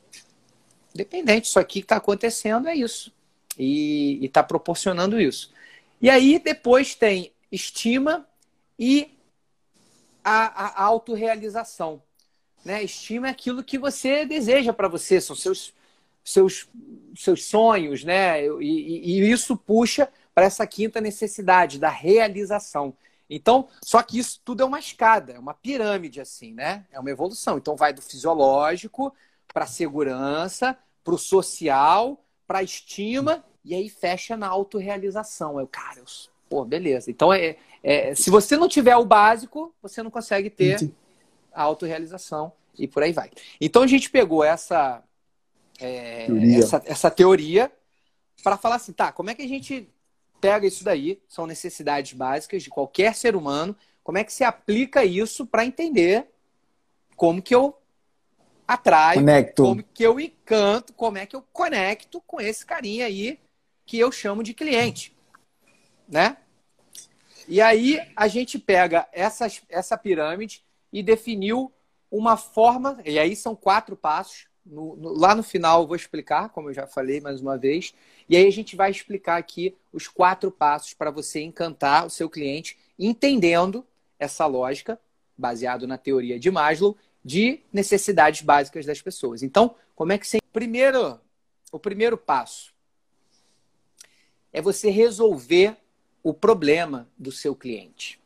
Independente, 1.00 1.46
isso 1.46 1.60
aqui 1.60 1.80
que 1.80 1.86
está 1.86 1.96
acontecendo 1.96 2.68
é 2.68 2.76
isso. 2.76 3.14
E 3.58 4.20
está 4.22 4.44
proporcionando 4.44 5.20
isso. 5.20 5.54
E 6.02 6.10
aí 6.10 6.40
depois 6.40 6.94
tem 6.94 7.32
estima 7.50 8.28
e 8.78 9.18
a, 10.24 10.82
a 10.82 10.84
autorrealização. 10.84 12.02
Né? 12.66 12.84
Estima 12.84 13.28
é 13.28 13.32
aquilo 13.32 13.64
que 13.64 13.78
você 13.78 14.26
deseja 14.26 14.74
para 14.74 14.90
você, 14.90 15.22
são 15.22 15.36
seus, 15.36 15.74
seus, 16.24 16.68
seus 17.16 17.46
sonhos, 17.46 18.04
né? 18.04 18.46
E, 18.46 18.50
e, 18.62 19.22
e 19.22 19.32
isso 19.32 19.56
puxa 19.56 20.10
para 20.36 20.46
essa 20.46 20.68
quinta 20.68 21.00
necessidade 21.00 21.80
da 21.80 21.90
realização. 21.90 22.94
Então, 23.30 23.70
só 23.82 24.02
que 24.04 24.20
isso 24.20 24.42
tudo 24.44 24.64
é 24.64 24.66
uma 24.66 24.80
escada, 24.80 25.34
é 25.34 25.40
uma 25.40 25.54
pirâmide, 25.54 26.20
assim, 26.20 26.54
né? 26.54 26.86
É 26.92 27.00
uma 27.00 27.12
evolução. 27.12 27.58
Então, 27.58 27.76
vai 27.76 27.94
do 27.94 28.02
fisiológico 28.02 29.14
para 29.54 29.64
a 29.64 29.68
segurança, 29.68 30.78
para 31.04 31.14
o 31.14 31.18
social, 31.18 32.24
para 32.48 32.60
a 32.60 32.64
estima, 32.64 33.44
e 33.64 33.76
aí 33.76 33.90
fecha 33.90 34.36
na 34.36 34.48
autorrealização. 34.48 35.60
Eu, 35.60 35.68
cara, 35.68 36.00
eu, 36.00 36.06
pô, 36.50 36.66
beleza. 36.66 37.12
Então, 37.12 37.32
é, 37.34 37.58
é, 37.84 38.16
se 38.16 38.30
você 38.30 38.58
não 38.58 38.68
tiver 38.68 38.96
o 38.96 39.06
básico, 39.06 39.74
você 39.82 40.02
não 40.02 40.12
consegue 40.12 40.50
ter 40.50 40.92
a 41.54 41.64
autorrealização 41.64 42.52
e 42.78 42.88
por 42.88 43.04
aí 43.04 43.12
vai. 43.12 43.30
Então, 43.60 43.84
a 43.84 43.88
gente 43.88 44.10
pegou 44.10 44.44
essa, 44.44 45.04
é, 45.80 46.26
teoria. 46.26 46.60
essa, 46.60 46.82
essa 46.86 47.12
teoria 47.12 47.72
para 48.44 48.58
falar 48.58 48.76
assim, 48.76 48.94
tá, 48.94 49.12
como 49.12 49.30
é 49.30 49.36
que 49.36 49.42
a 49.42 49.48
gente 49.48 49.90
pega 50.40 50.66
isso 50.66 50.84
daí? 50.84 51.22
São 51.28 51.46
necessidades 51.46 52.14
básicas 52.14 52.64
de 52.64 52.70
qualquer 52.70 53.16
ser 53.16 53.36
humano. 53.36 53.76
Como 54.04 54.18
é 54.18 54.24
que 54.24 54.34
se 54.34 54.44
aplica 54.44 55.04
isso 55.04 55.46
para 55.46 55.66
entender 55.66 56.28
como 57.16 57.42
que 57.42 57.54
eu 57.54 57.79
atraio, 58.70 59.22
Conecto. 59.22 59.64
como 59.64 59.84
que 59.84 60.04
eu 60.04 60.20
encanto, 60.20 60.94
como 60.94 61.18
é 61.18 61.26
que 61.26 61.36
eu 61.36 61.42
conecto 61.52 62.22
com 62.22 62.40
esse 62.40 62.64
carinha 62.64 63.08
aí 63.08 63.40
que 63.84 63.98
eu 63.98 64.12
chamo 64.12 64.44
de 64.44 64.54
cliente, 64.54 65.12
né? 66.08 66.38
E 67.48 67.60
aí 67.60 68.00
a 68.16 68.28
gente 68.28 68.60
pega 68.60 69.08
essa, 69.12 69.48
essa 69.70 69.98
pirâmide 69.98 70.64
e 70.94 71.02
definiu 71.02 71.74
uma 72.12 72.38
forma, 72.38 73.00
e 73.04 73.18
aí 73.18 73.36
são 73.36 73.56
quatro 73.56 73.96
passos. 73.96 74.48
No, 74.64 74.96
no, 74.96 75.18
lá 75.18 75.34
no 75.34 75.42
final 75.42 75.82
eu 75.82 75.88
vou 75.88 75.96
explicar, 75.96 76.50
como 76.50 76.70
eu 76.70 76.74
já 76.76 76.86
falei 76.86 77.20
mais 77.20 77.42
uma 77.42 77.58
vez, 77.58 77.92
e 78.28 78.38
aí 78.38 78.46
a 78.46 78.52
gente 78.52 78.76
vai 78.76 78.92
explicar 78.92 79.38
aqui 79.38 79.76
os 79.92 80.08
quatro 80.08 80.52
passos 80.52 80.94
para 80.94 81.10
você 81.10 81.42
encantar 81.42 82.06
o 82.06 82.10
seu 82.12 82.30
cliente, 82.30 82.78
entendendo 83.00 83.84
essa 84.20 84.46
lógica, 84.46 85.00
baseado 85.36 85.88
na 85.88 85.98
teoria 85.98 86.40
de 86.40 86.52
Maslow, 86.52 86.96
de 87.24 87.62
necessidades 87.72 88.42
básicas 88.42 88.86
das 88.86 89.02
pessoas. 89.02 89.44
Então, 89.44 89.76
como 89.96 90.12
é 90.12 90.18
que 90.18 90.28
você. 90.28 90.40
Primeiro, 90.52 91.20
o 91.72 91.80
primeiro 91.80 92.18
passo 92.18 92.74
é 94.52 94.62
você 94.62 94.90
resolver 94.90 95.78
o 96.24 96.34
problema 96.34 97.08
do 97.18 97.32
seu 97.32 97.56
cliente. 97.56 98.20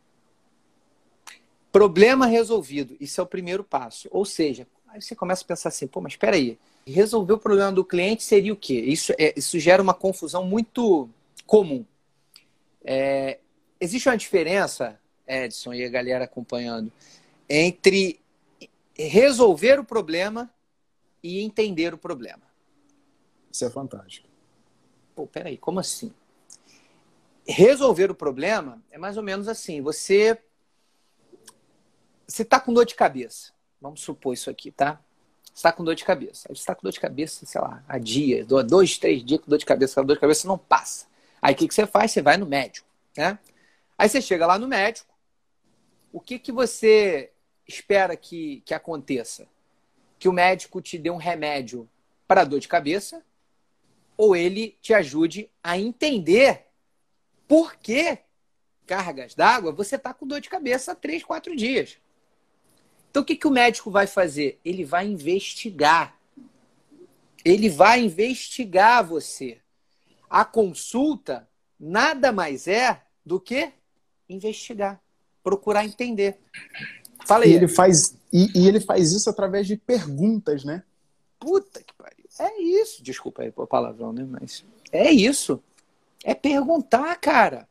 Problema 1.72 2.26
resolvido, 2.26 2.96
isso 3.00 3.20
é 3.20 3.24
o 3.24 3.28
primeiro 3.28 3.64
passo. 3.64 4.08
Ou 4.12 4.26
seja, 4.26 4.68
aí 4.88 5.02
você 5.02 5.16
começa 5.16 5.44
a 5.44 5.48
pensar 5.48 5.70
assim, 5.70 5.88
pô, 5.88 6.00
mas 6.00 6.14
espera 6.14 6.36
aí, 6.36 6.58
resolver 6.86 7.34
o 7.34 7.40
problema 7.40 7.72
do 7.72 7.84
cliente 7.84 8.24
seria 8.24 8.54
o 8.54 8.58
quê? 8.58 8.80
Isso, 8.80 9.12
é, 9.18 9.34
isso 9.36 9.60
gera 9.60 9.82
uma 9.82 9.94
confusão 9.94 10.46
muito 10.46 11.10
comum. 11.46 11.86
É, 12.84 13.40
existe 13.80 14.08
uma 14.08 14.18
diferença, 14.18 15.00
Edson 15.28 15.74
e 15.74 15.84
a 15.84 15.90
galera 15.90 16.26
acompanhando, 16.26 16.92
entre 17.50 18.20
resolver 18.98 19.80
o 19.80 19.84
problema 19.84 20.54
e 21.22 21.42
entender 21.42 21.94
o 21.94 21.98
problema. 21.98 22.44
Isso 23.52 23.66
é 23.66 23.70
fantástico. 23.70 24.28
Pô, 25.16 25.28
peraí, 25.28 25.58
como 25.58 25.80
assim? 25.80 26.14
Resolver 27.46 28.10
o 28.10 28.16
problema 28.16 28.82
é 28.92 28.98
mais 28.98 29.18
ou 29.18 29.24
menos 29.24 29.48
assim: 29.48 29.82
você 29.82 30.42
você 32.28 32.42
está 32.42 32.60
com 32.60 32.74
dor 32.74 32.86
de 32.86 32.96
cabeça. 32.96 33.52
Vamos 33.80 34.02
supor 34.02 34.34
isso 34.34 34.50
aqui, 34.50 34.72
tá? 34.72 35.00
Você 35.44 35.60
está 35.60 35.72
com 35.72 35.84
dor 35.84 35.94
de 35.94 36.04
cabeça. 36.04 36.48
Aí 36.50 36.56
você 36.56 36.62
está 36.62 36.74
com 36.74 36.82
dor 36.82 36.92
de 36.92 37.00
cabeça, 37.00 37.46
sei 37.46 37.62
lá, 37.62 37.84
há 37.88 37.98
dias, 38.00 38.48
dois, 38.48 38.98
três 38.98 39.24
dias 39.24 39.42
com 39.42 39.50
dor 39.50 39.60
de 39.60 39.66
cabeça, 39.66 40.00
a 40.00 40.04
dor 40.04 40.16
de 40.16 40.22
cabeça 40.22 40.48
não 40.48 40.58
passa. 40.58 41.06
Aí 41.42 41.54
o 41.54 41.58
que, 41.58 41.68
que 41.68 41.74
você 41.76 41.86
faz? 41.86 42.12
Você 42.12 42.22
vai 42.22 42.38
no 42.38 42.46
médico, 42.46 42.88
né? 43.16 43.38
Aí 43.98 44.10
você 44.10 44.22
chega 44.22 44.48
lá 44.48 44.58
no 44.58 44.68
médico, 44.68 45.14
o 46.12 46.20
que, 46.20 46.40
que 46.40 46.52
você 46.52 47.33
espera 47.68 48.16
que, 48.16 48.62
que 48.66 48.74
aconteça? 48.74 49.48
Que 50.20 50.28
o 50.28 50.34
médico 50.34 50.82
te 50.82 50.98
dê 50.98 51.10
um 51.10 51.18
remédio 51.18 51.90
para 52.28 52.44
dor 52.44 52.60
de 52.60 52.68
cabeça 52.68 53.24
ou 54.18 54.36
ele 54.36 54.78
te 54.82 54.94
ajude 54.94 55.50
a 55.64 55.78
entender 55.78 56.68
por 57.48 57.76
que 57.76 58.20
cargas 58.86 59.34
d'água 59.34 59.72
você 59.72 59.96
está 59.96 60.14
com 60.14 60.28
dor 60.28 60.40
de 60.40 60.50
cabeça 60.50 60.92
há 60.92 60.96
três, 60.96 61.24
quatro 61.24 61.56
dias. 61.56 61.98
Então, 63.10 63.22
o 63.22 63.26
que, 63.26 63.36
que 63.36 63.48
o 63.48 63.52
médico 63.52 63.92
vai 63.92 64.08
fazer? 64.08 64.60
Ele 64.66 64.84
vai 64.84 65.06
investigar. 65.06 66.20
Ele 67.46 67.70
vai 67.70 68.02
investigar 68.02 69.06
você. 69.06 69.60
A 70.30 70.44
consulta 70.44 71.48
nada 71.80 72.32
mais 72.32 72.68
é 72.68 73.04
do 73.24 73.40
que 73.40 73.72
investigar, 74.28 75.00
procurar 75.44 75.86
entender. 75.86 76.40
Fala 77.26 77.46
aí. 77.46 77.52
E 77.52 77.56
ele 77.56 77.68
faz, 77.68 78.16
e, 78.32 78.50
e, 78.56 78.68
ele 78.68 78.80
faz 78.80 79.12
isso 79.12 79.30
através 79.30 79.68
de 79.68 79.78
perguntas, 79.78 80.64
né? 80.64 80.84
Puta 81.40 81.82
que 81.82 81.94
pariu. 81.94 82.26
É 82.40 82.62
isso. 82.62 83.04
Desculpa 83.04 83.44
aí 83.44 83.52
por 83.52 83.68
palavrão, 83.68 84.12
né? 84.12 84.26
Mas 84.30 84.64
é 84.92 85.12
isso. 85.12 85.62
É 86.24 86.34
perguntar, 86.34 87.16
cara. 87.18 87.68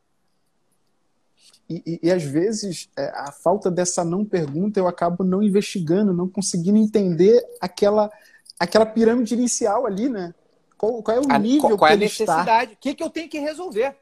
E, 1.69 1.81
e, 1.85 1.99
e, 2.03 2.11
às 2.11 2.23
vezes 2.23 2.89
é, 2.97 3.05
a 3.15 3.31
falta 3.31 3.71
dessa 3.71 4.03
não 4.03 4.25
pergunta 4.25 4.79
eu 4.79 4.87
acabo 4.87 5.23
não 5.23 5.41
investigando, 5.41 6.13
não 6.13 6.27
conseguindo 6.27 6.77
entender 6.77 7.41
aquela, 7.59 8.11
aquela 8.59 8.85
pirâmide 8.85 9.33
inicial 9.33 9.85
ali, 9.85 10.09
né? 10.09 10.33
Qual, 10.77 11.01
qual 11.01 11.17
é 11.17 11.19
o 11.21 11.39
nível 11.39 11.61
qual, 11.61 11.77
qual 11.77 11.87
que 11.87 11.93
é 11.93 11.95
a 11.95 11.99
necessidade? 11.99 12.73
O 12.73 12.77
que, 12.77 12.93
que 12.93 13.03
eu 13.03 13.09
tenho 13.09 13.29
que 13.29 13.39
resolver? 13.39 13.95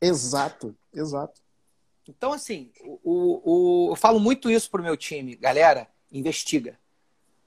Exato, 0.00 0.74
exato. 0.94 1.40
Então, 2.16 2.32
assim, 2.32 2.70
o, 2.82 3.40
o, 3.44 3.92
eu 3.92 3.96
falo 3.96 4.18
muito 4.18 4.50
isso 4.50 4.70
pro 4.70 4.82
meu 4.82 4.96
time. 4.96 5.36
Galera, 5.36 5.88
investiga. 6.10 6.78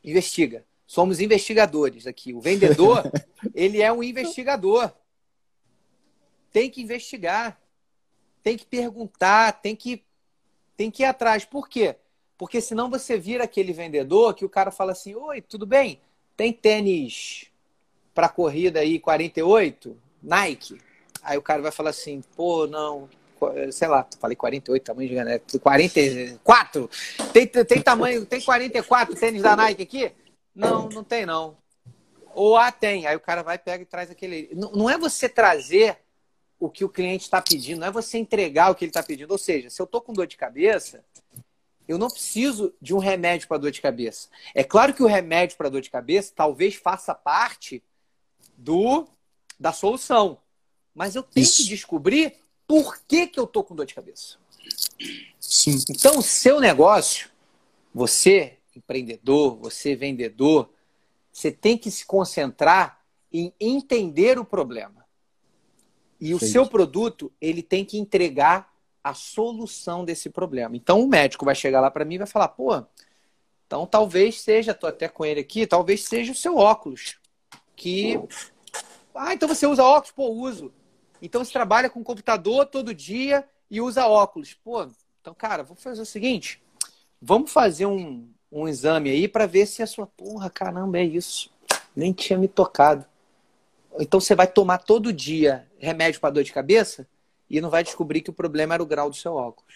Investiga. 0.03 0.65
Somos 0.88 1.20
investigadores 1.20 2.08
aqui. 2.08 2.34
O 2.34 2.41
vendedor, 2.41 3.03
ele 3.53 3.82
é 3.82 3.91
um 3.91 4.03
investigador. 4.03 4.91
Tem 6.51 6.70
que 6.70 6.82
investigar. 6.82 7.60
Tem 8.41 8.58
que 8.58 8.65
perguntar, 8.65 9.53
tem 9.62 9.75
que, 9.75 10.03
tem 10.75 10.91
que 10.91 11.03
ir 11.03 11.05
atrás. 11.05 11.46
Por 11.46 11.70
quê? 11.70 11.96
Porque 12.38 12.60
senão 12.60 12.89
você 12.89 13.17
vira 13.17 13.46
aquele 13.46 13.72
vendedor 13.72 14.34
que 14.34 14.43
o 14.43 14.50
cara 14.50 14.70
fala 14.70 14.91
assim: 14.91 15.15
Oi, 15.15 15.41
tudo 15.41 15.65
bem? 15.65 16.01
Tem 16.36 16.51
tênis 16.51 17.48
para 18.13 18.27
corrida 18.27 18.82
aí 18.82 19.00
48? 19.00 19.98
Nike? 20.22 20.77
Aí 21.22 21.38
o 21.38 21.41
cara 21.41 21.62
vai 21.62 21.72
falar 21.72 21.91
assim: 21.91 22.22
Pô, 22.36 22.67
não, 22.67 23.10
sei 23.72 23.88
lá, 23.88 24.08
falei 24.20 24.36
48 24.36 24.84
tamanho 24.84 25.10
de 25.10 25.16
né? 25.16 25.40
44. 25.62 26.90
Tem, 27.32 27.48
tem 27.48 27.82
tamanho, 27.82 28.26
tem 28.26 28.42
44 28.42 29.16
tênis 29.16 29.42
da 29.42 29.56
Nike 29.56 29.84
aqui? 29.84 30.12
Não, 30.56 30.90
não 30.90 31.04
tem 31.04 31.26
não. 31.26 31.58
Ou 32.36 32.58
ah, 32.58 32.72
tem. 32.72 33.06
Aí 33.06 33.16
o 33.16 33.20
cara 33.20 33.44
vai, 33.44 33.58
pega 33.58 33.84
e 33.84 33.86
traz 33.86 34.10
aquele. 34.10 34.50
Não, 34.54 34.72
não 34.72 34.90
é 34.90 34.98
você 34.98 35.30
trazer 35.30 35.98
o 36.60 36.70
que 36.70 36.86
o 36.86 36.90
cliente 36.90 37.26
está 37.26 37.42
pedindo, 37.42 37.82
não 37.82 37.88
é 37.88 37.92
você 37.92 38.18
entregar 38.18 38.72
o 38.72 38.76
que 38.76 38.86
ele 38.86 38.90
está 38.90 39.04
pedindo. 39.04 39.32
Ou 39.32 39.38
seja, 39.38 39.70
se 39.70 39.82
eu 39.82 39.86
estou 39.86 40.02
com 40.02 40.14
dor 40.14 40.26
de 40.26 40.38
cabeça, 40.38 41.04
eu 41.88 41.98
não 41.98 42.10
preciso 42.10 42.74
de 42.82 42.94
um 42.94 43.00
remédio 43.00 43.48
para 43.48 43.58
dor 43.58 43.72
de 43.72 43.82
cabeça. 43.82 44.30
É 44.56 44.64
claro 44.64 44.94
que 44.94 45.04
o 45.04 45.08
remédio 45.08 45.58
para 45.58 45.70
dor 45.70 45.82
de 45.82 45.90
cabeça 45.90 46.32
talvez 46.36 46.76
faça 46.76 47.14
parte 47.14 47.84
do 48.58 49.08
da 49.60 49.72
solução, 49.72 50.40
mas 50.94 51.16
eu 51.16 51.24
tenho 51.24 51.44
Isso. 51.44 51.64
que 51.64 51.70
descobrir 51.70 52.36
por 52.67 53.00
que, 53.08 53.27
que 53.27 53.39
eu 53.39 53.43
estou 53.43 53.63
com 53.63 53.75
dor 53.75 53.86
de 53.86 53.93
cabeça. 53.93 54.38
Sim. 55.39 55.84
Então, 55.89 56.20
o 56.20 56.24
seu 56.24 56.60
negócio, 56.60 57.29
você 57.93 58.58
empreendedor, 58.75 59.58
você 59.58 59.96
vendedor, 59.96 60.70
você 61.32 61.51
tem 61.51 61.77
que 61.77 61.89
se 61.91 62.05
concentrar 62.05 63.00
em 63.32 63.53
entender 63.60 64.38
o 64.38 64.46
problema. 64.46 65.05
E 66.20 66.34
o 66.34 66.39
seu 66.39 66.65
produto, 66.65 67.32
ele 67.41 67.62
tem 67.62 67.84
que 67.84 67.98
entregar 67.98 68.72
a 69.03 69.13
solução 69.13 70.05
desse 70.05 70.29
problema. 70.29 70.75
Então 70.75 71.01
o 71.01 71.08
médico 71.08 71.43
vai 71.43 71.55
chegar 71.55 71.82
lá 71.82 71.91
para 71.91 72.05
mim 72.05 72.15
e 72.15 72.20
vai 72.20 72.27
falar: 72.27 72.48
pô, 72.50 72.82
então 73.67 73.86
talvez 73.86 74.39
seja, 74.39 74.74
tô 74.74 74.88
até 74.88 75.10
com 75.10 75.25
ele 75.25 75.41
aqui, 75.41 75.67
talvez 75.67 76.05
seja 76.05 76.32
o 76.32 76.36
seu 76.36 76.55
óculos. 76.55 77.20
Que. 77.75 78.20
Ah, 79.13 79.34
então 79.34 79.50
você 79.50 79.67
usa 79.67 79.84
óculos? 79.84 80.12
Pô, 80.12 80.29
uso. 80.29 80.74
Então 81.24 81.44
você 81.44 81.53
trabalha 81.53 81.89
com 81.89 82.03
computador 82.03 82.65
todo 82.65 82.94
dia 82.94 83.48
e 83.72 83.80
usa 83.80 84.06
óculos. 84.06 84.53
Pô, 84.53 84.86
então, 85.22 85.34
cara, 85.34 85.63
vou 85.63 85.77
fazer 85.77 86.01
o 86.01 86.06
seguinte: 86.06 86.62
vamos 87.22 87.50
fazer 87.50 87.86
um, 87.86 88.27
um 88.51 88.68
exame 88.68 89.10
aí 89.10 89.25
para 89.25 89.46
ver 89.46 89.65
se 89.65 89.82
a 89.82 89.88
sua. 89.88 90.06
Porra, 90.06 90.50
caramba, 90.50 91.00
é 91.00 91.03
isso. 91.06 91.50
Nem 91.96 92.12
tinha 92.12 92.38
me 92.38 92.50
tocado. 92.50 93.06
Então 93.98 94.20
você 94.20 94.36
vai 94.36 94.48
tomar 94.48 94.80
todo 94.80 95.13
dia 95.13 95.65
remédio 95.80 96.20
para 96.20 96.34
dor 96.34 96.44
de 96.44 96.51
cabeça 96.51 97.08
e 97.50 97.62
não 97.62 97.70
vai 97.70 97.86
descobrir 97.86 98.20
que 98.20 98.30
o 98.30 98.34
problema 98.34 98.74
era 98.74 98.84
o 98.84 98.86
grau 98.86 99.10
do 99.10 99.15
seu 99.15 99.36
óculos. 99.36 99.75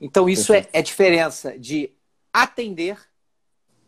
Então 0.00 0.28
isso 0.28 0.54
é, 0.54 0.68
é 0.72 0.80
diferença 0.80 1.58
de 1.58 1.90
atender 2.32 2.98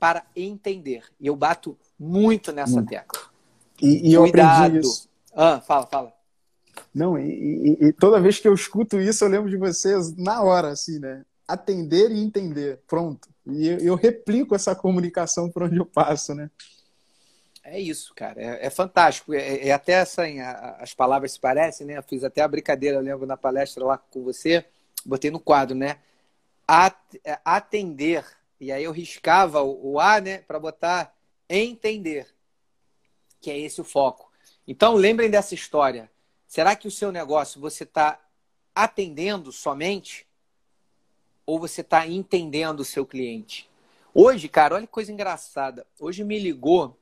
para 0.00 0.26
entender. 0.34 1.04
E 1.20 1.28
eu 1.28 1.36
bato 1.36 1.78
muito 1.96 2.50
nessa 2.50 2.80
hum. 2.80 2.84
tecla. 2.84 3.20
E, 3.80 4.10
e 4.10 4.12
eu 4.12 4.24
aprendi 4.24 4.78
isso. 4.80 5.08
Ah, 5.32 5.60
fala, 5.60 5.86
fala. 5.86 6.23
Não, 6.94 7.18
e, 7.18 7.78
e, 7.80 7.86
e, 7.86 7.92
toda 7.92 8.20
vez 8.20 8.38
que 8.38 8.48
eu 8.48 8.54
escuto 8.54 9.00
isso, 9.00 9.24
eu 9.24 9.28
lembro 9.28 9.50
de 9.50 9.56
vocês 9.56 10.16
na 10.16 10.42
hora, 10.42 10.68
assim, 10.68 10.98
né? 10.98 11.24
Atender 11.46 12.10
e 12.10 12.18
entender. 12.18 12.78
Pronto. 12.86 13.28
E 13.46 13.68
eu, 13.68 13.78
eu 13.78 13.94
replico 13.94 14.54
essa 14.54 14.74
comunicação 14.74 15.50
por 15.50 15.64
onde 15.64 15.76
eu 15.76 15.86
passo, 15.86 16.34
né? 16.34 16.50
É 17.64 17.80
isso, 17.80 18.14
cara. 18.14 18.40
É, 18.40 18.66
é 18.66 18.70
fantástico. 18.70 19.32
É, 19.32 19.68
é, 19.68 19.72
até 19.72 19.98
assim, 20.00 20.40
a, 20.40 20.76
as 20.80 20.92
palavras 20.92 21.32
se 21.32 21.40
parecem, 21.40 21.86
né? 21.86 21.96
Eu 21.96 22.02
fiz 22.02 22.22
até 22.22 22.42
a 22.42 22.48
brincadeira, 22.48 22.98
eu 22.98 23.02
lembro 23.02 23.26
na 23.26 23.36
palestra 23.36 23.84
lá 23.84 23.98
com 23.98 24.22
você, 24.22 24.64
botei 25.04 25.30
no 25.30 25.40
quadro, 25.40 25.74
né? 25.74 25.98
At, 26.68 26.96
é, 27.24 27.38
atender. 27.44 28.24
E 28.60 28.70
aí 28.70 28.84
eu 28.84 28.92
riscava 28.92 29.62
o, 29.62 29.92
o 29.92 30.00
A, 30.00 30.20
né? 30.20 30.38
Para 30.38 30.58
botar 30.58 31.14
entender. 31.48 32.26
Que 33.40 33.50
é 33.50 33.58
esse 33.58 33.80
o 33.80 33.84
foco. 33.84 34.30
Então, 34.66 34.94
lembrem 34.94 35.30
dessa 35.30 35.54
história. 35.54 36.10
Será 36.54 36.76
que 36.76 36.86
o 36.86 36.90
seu 36.90 37.10
negócio 37.10 37.60
você 37.60 37.82
está 37.82 38.16
atendendo 38.72 39.50
somente? 39.50 40.24
Ou 41.44 41.58
você 41.58 41.80
está 41.80 42.06
entendendo 42.06 42.78
o 42.78 42.84
seu 42.84 43.04
cliente? 43.04 43.68
Hoje, 44.14 44.48
cara, 44.48 44.76
olha 44.76 44.86
que 44.86 44.92
coisa 44.92 45.10
engraçada. 45.10 45.84
Hoje 45.98 46.22
me 46.22 46.38
ligou 46.38 46.96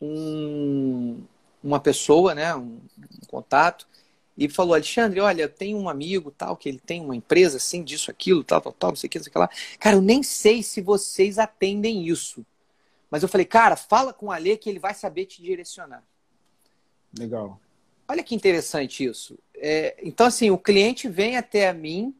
um, 0.00 1.22
uma 1.62 1.78
pessoa, 1.78 2.34
né, 2.34 2.56
um, 2.56 2.80
um, 2.96 3.26
contato, 3.28 3.86
e 4.34 4.48
falou: 4.48 4.72
Alexandre, 4.72 5.20
olha, 5.20 5.46
tenho 5.46 5.76
um 5.76 5.86
amigo 5.86 6.30
tal, 6.30 6.56
que 6.56 6.66
ele 6.66 6.78
tem 6.78 7.02
uma 7.02 7.14
empresa 7.14 7.58
assim, 7.58 7.84
disso, 7.84 8.10
aquilo, 8.10 8.42
tal, 8.42 8.62
tal, 8.62 8.72
tal, 8.72 8.90
não 8.92 8.96
sei 8.96 9.08
o 9.08 9.10
que, 9.10 9.18
não 9.18 9.24
sei 9.24 9.30
o 9.30 9.32
que 9.32 9.38
lá. 9.40 9.50
Cara, 9.78 9.96
eu 9.96 10.00
nem 10.00 10.22
sei 10.22 10.62
se 10.62 10.80
vocês 10.80 11.38
atendem 11.38 12.08
isso. 12.08 12.46
Mas 13.10 13.22
eu 13.22 13.28
falei, 13.28 13.44
cara, 13.44 13.76
fala 13.76 14.14
com 14.14 14.28
o 14.28 14.32
Alê 14.32 14.56
que 14.56 14.70
ele 14.70 14.78
vai 14.78 14.94
saber 14.94 15.26
te 15.26 15.42
direcionar. 15.42 16.02
Legal. 17.18 17.60
Olha 18.10 18.24
que 18.24 18.34
interessante 18.34 19.04
isso. 19.04 19.38
É, 19.54 19.96
então, 20.02 20.26
assim, 20.26 20.50
o 20.50 20.58
cliente 20.58 21.08
vem 21.08 21.36
até 21.36 21.68
a 21.68 21.72
mim, 21.72 22.12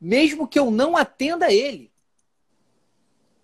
mesmo 0.00 0.48
que 0.48 0.58
eu 0.58 0.70
não 0.70 0.96
atenda 0.96 1.52
ele. 1.52 1.92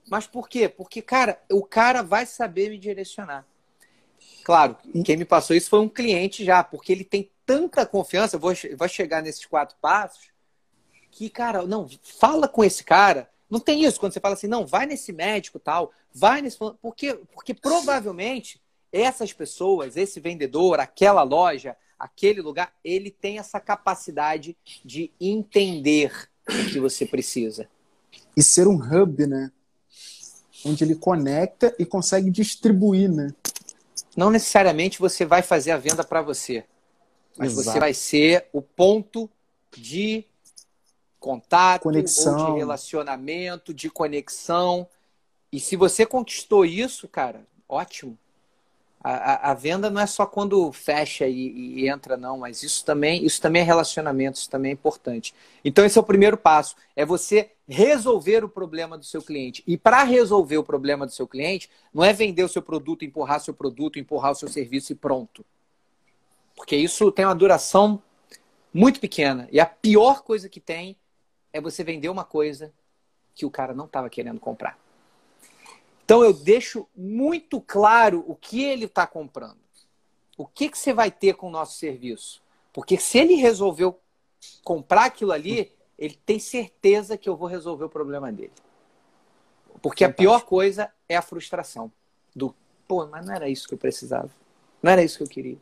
Mas 0.09 0.27
por 0.27 0.49
quê? 0.49 0.71
Porque, 0.71 1.03
cara, 1.03 1.39
o 1.51 1.63
cara 1.63 2.01
vai 2.01 2.25
saber 2.25 2.71
me 2.71 2.79
direcionar. 2.79 3.47
Claro, 4.43 4.75
quem 5.05 5.19
me 5.19 5.27
passou 5.27 5.55
isso 5.55 5.69
foi 5.69 5.81
um 5.81 5.89
cliente 5.89 6.47
já, 6.47 6.65
porque 6.65 6.91
ele 6.93 7.05
tem 7.05 7.31
tanta 7.45 7.85
confiança, 7.85 8.37
eu 8.37 8.41
vou, 8.41 8.55
vou 8.75 8.89
chegar 8.89 9.21
nesses 9.21 9.45
quatro 9.45 9.77
passos, 9.79 10.31
que, 11.11 11.29
cara, 11.29 11.67
não, 11.67 11.87
fala 12.03 12.49
com 12.49 12.65
esse 12.65 12.83
cara. 12.83 13.31
Não 13.51 13.61
tem 13.61 13.85
isso 13.85 14.01
quando 14.01 14.15
você 14.15 14.21
fala 14.21 14.33
assim, 14.33 14.47
não, 14.49 14.65
vai 14.65 14.87
nesse 14.87 15.13
médico 15.13 15.59
tal, 15.59 15.93
vai 16.11 16.41
nesse. 16.41 16.57
Porque, 16.81 17.21
porque 17.35 17.53
provavelmente 17.53 18.63
essas 18.93 19.33
pessoas, 19.33 19.97
esse 19.97 20.21
vendedor, 20.21 20.79
aquela 20.79 21.23
loja, 21.23 21.77
aquele 21.99 22.43
lugar, 22.43 22.73
ele 22.85 23.11
tem 23.11 23.39
essa 23.39 23.59
capacidade 23.59 24.57
de 24.85 25.11
entender 25.21 26.29
o 26.49 26.71
que 26.71 26.79
você 26.79 27.07
precisa. 27.07 27.69
E 28.37 28.43
ser 28.43 28.67
um 28.69 28.77
hub, 28.77 29.27
né? 29.27 29.51
Onde 30.65 30.85
ele 30.85 30.95
conecta 30.95 31.75
e 31.79 31.87
consegue 31.87 32.31
distribuir, 32.31 33.11
né? 33.11 33.35
Não 34.17 34.31
necessariamente 34.31 34.99
você 34.99 35.25
vai 35.25 35.43
fazer 35.43 35.71
a 35.71 35.79
venda 35.79 36.05
para 36.05 36.21
você. 36.21 36.65
Mas 37.37 37.53
Exato. 37.53 37.71
você 37.71 37.81
vai 37.81 37.95
ser 37.95 38.47
o 38.53 38.61
ponto 38.61 39.31
de 39.77 40.25
contato, 41.19 41.83
conexão. 41.83 42.39
ou 42.39 42.53
de 42.53 42.59
relacionamento, 42.59 43.73
de 43.73 43.89
conexão. 43.89 44.87
E 45.51 45.59
se 45.59 45.77
você 45.77 46.05
conquistou 46.05 46.65
isso, 46.65 47.09
cara, 47.09 47.47
ótimo. 47.69 48.19
A, 49.05 49.51
a, 49.51 49.55
venda 49.55 49.91
não 49.91 50.01
é 50.01 50.07
só 50.07 50.25
quando 50.25 50.71
fecha 50.71 51.27
e, 51.27 51.81
e, 51.81 51.89
entra, 51.89 52.17
não, 52.17 52.39
mas 52.39 52.63
isso 52.63 52.85
também, 52.85 53.25
isso 53.25 53.41
também 53.41 53.63
é 53.63 53.65
relacionamento, 53.65 54.39
isso 54.39 54.49
também 54.49 54.71
é 54.71 54.75
importante. 54.75 55.35
Então, 55.65 55.85
esse 55.85 55.99
é 55.99 56.01
o 56.01 56.05
primeiro 56.05 56.37
passo: 56.37 56.77
é 56.95 57.05
você 57.05 57.51
resolver 57.69 58.45
o 58.45 58.49
problema 58.49 58.97
do 58.97 59.05
seu 59.05 59.21
cliente. 59.21 59.63
E 59.67 59.77
para 59.77 60.05
resolver 60.05 60.59
o 60.59 60.63
problema 60.63 61.05
do 61.05 61.11
seu 61.11 61.27
cliente, 61.27 61.69
não 61.93 62.05
é 62.05 62.13
vender 62.13 62.45
o 62.45 62.49
seu 62.49 62.63
produto, 62.63 63.05
empurrar 63.05 63.41
seu 63.41 63.55
produto, 63.55 63.99
empurrar 63.99 64.33
o 64.33 64.37
seu 64.37 64.49
serviço 64.49 64.93
e 64.93 64.95
pronto. 64.95 65.45
Porque 66.55 66.77
isso 66.77 67.11
tem 67.11 67.25
uma 67.25 67.35
duração 67.35 68.01
muito 68.73 69.01
pequena. 69.01 69.49
E 69.51 69.59
a 69.59 69.67
pior 69.67 70.23
coisa 70.23 70.49
que 70.49 70.61
tem 70.61 70.97
é 71.53 71.61
você 71.61 71.83
vender 71.83 72.09
uma 72.09 72.25
coisa 72.25 72.73
que 73.35 73.45
o 73.45 73.51
cara 73.51 73.75
não 73.75 73.87
estava 73.87 74.09
querendo 74.09 74.39
comprar. 74.39 74.79
Então 76.13 76.23
eu 76.23 76.35
deixo 76.35 76.87
muito 76.95 77.59
claro 77.59 78.23
o 78.29 78.37
que 78.37 78.63
ele 78.63 78.85
está 78.85 79.07
comprando. 79.07 79.57
O 80.37 80.45
que, 80.45 80.69
que 80.69 80.77
você 80.77 80.93
vai 80.93 81.11
ter 81.11 81.33
com 81.37 81.49
o 81.49 81.51
nosso 81.51 81.79
serviço? 81.79 82.43
Porque 82.71 82.99
se 82.99 83.17
ele 83.17 83.37
resolveu 83.37 83.99
comprar 84.63 85.07
aquilo 85.07 85.33
ali, 85.33 85.73
ele 85.99 86.15
tem 86.27 86.39
certeza 86.39 87.17
que 87.17 87.31
eu 87.31 87.35
vou 87.35 87.49
resolver 87.49 87.87
o 87.87 87.89
problema 87.89 88.31
dele. 88.31 88.53
Porque 89.81 90.05
a 90.05 90.13
pior 90.13 90.45
coisa 90.45 90.93
é 91.09 91.17
a 91.17 91.23
frustração. 91.23 91.91
Do, 92.37 92.55
pô, 92.87 93.07
mas 93.07 93.25
não 93.25 93.35
era 93.35 93.49
isso 93.49 93.67
que 93.67 93.73
eu 93.73 93.79
precisava. 93.79 94.29
Não 94.83 94.93
era 94.93 95.03
isso 95.03 95.17
que 95.17 95.25
eu 95.25 95.29
queria. 95.29 95.59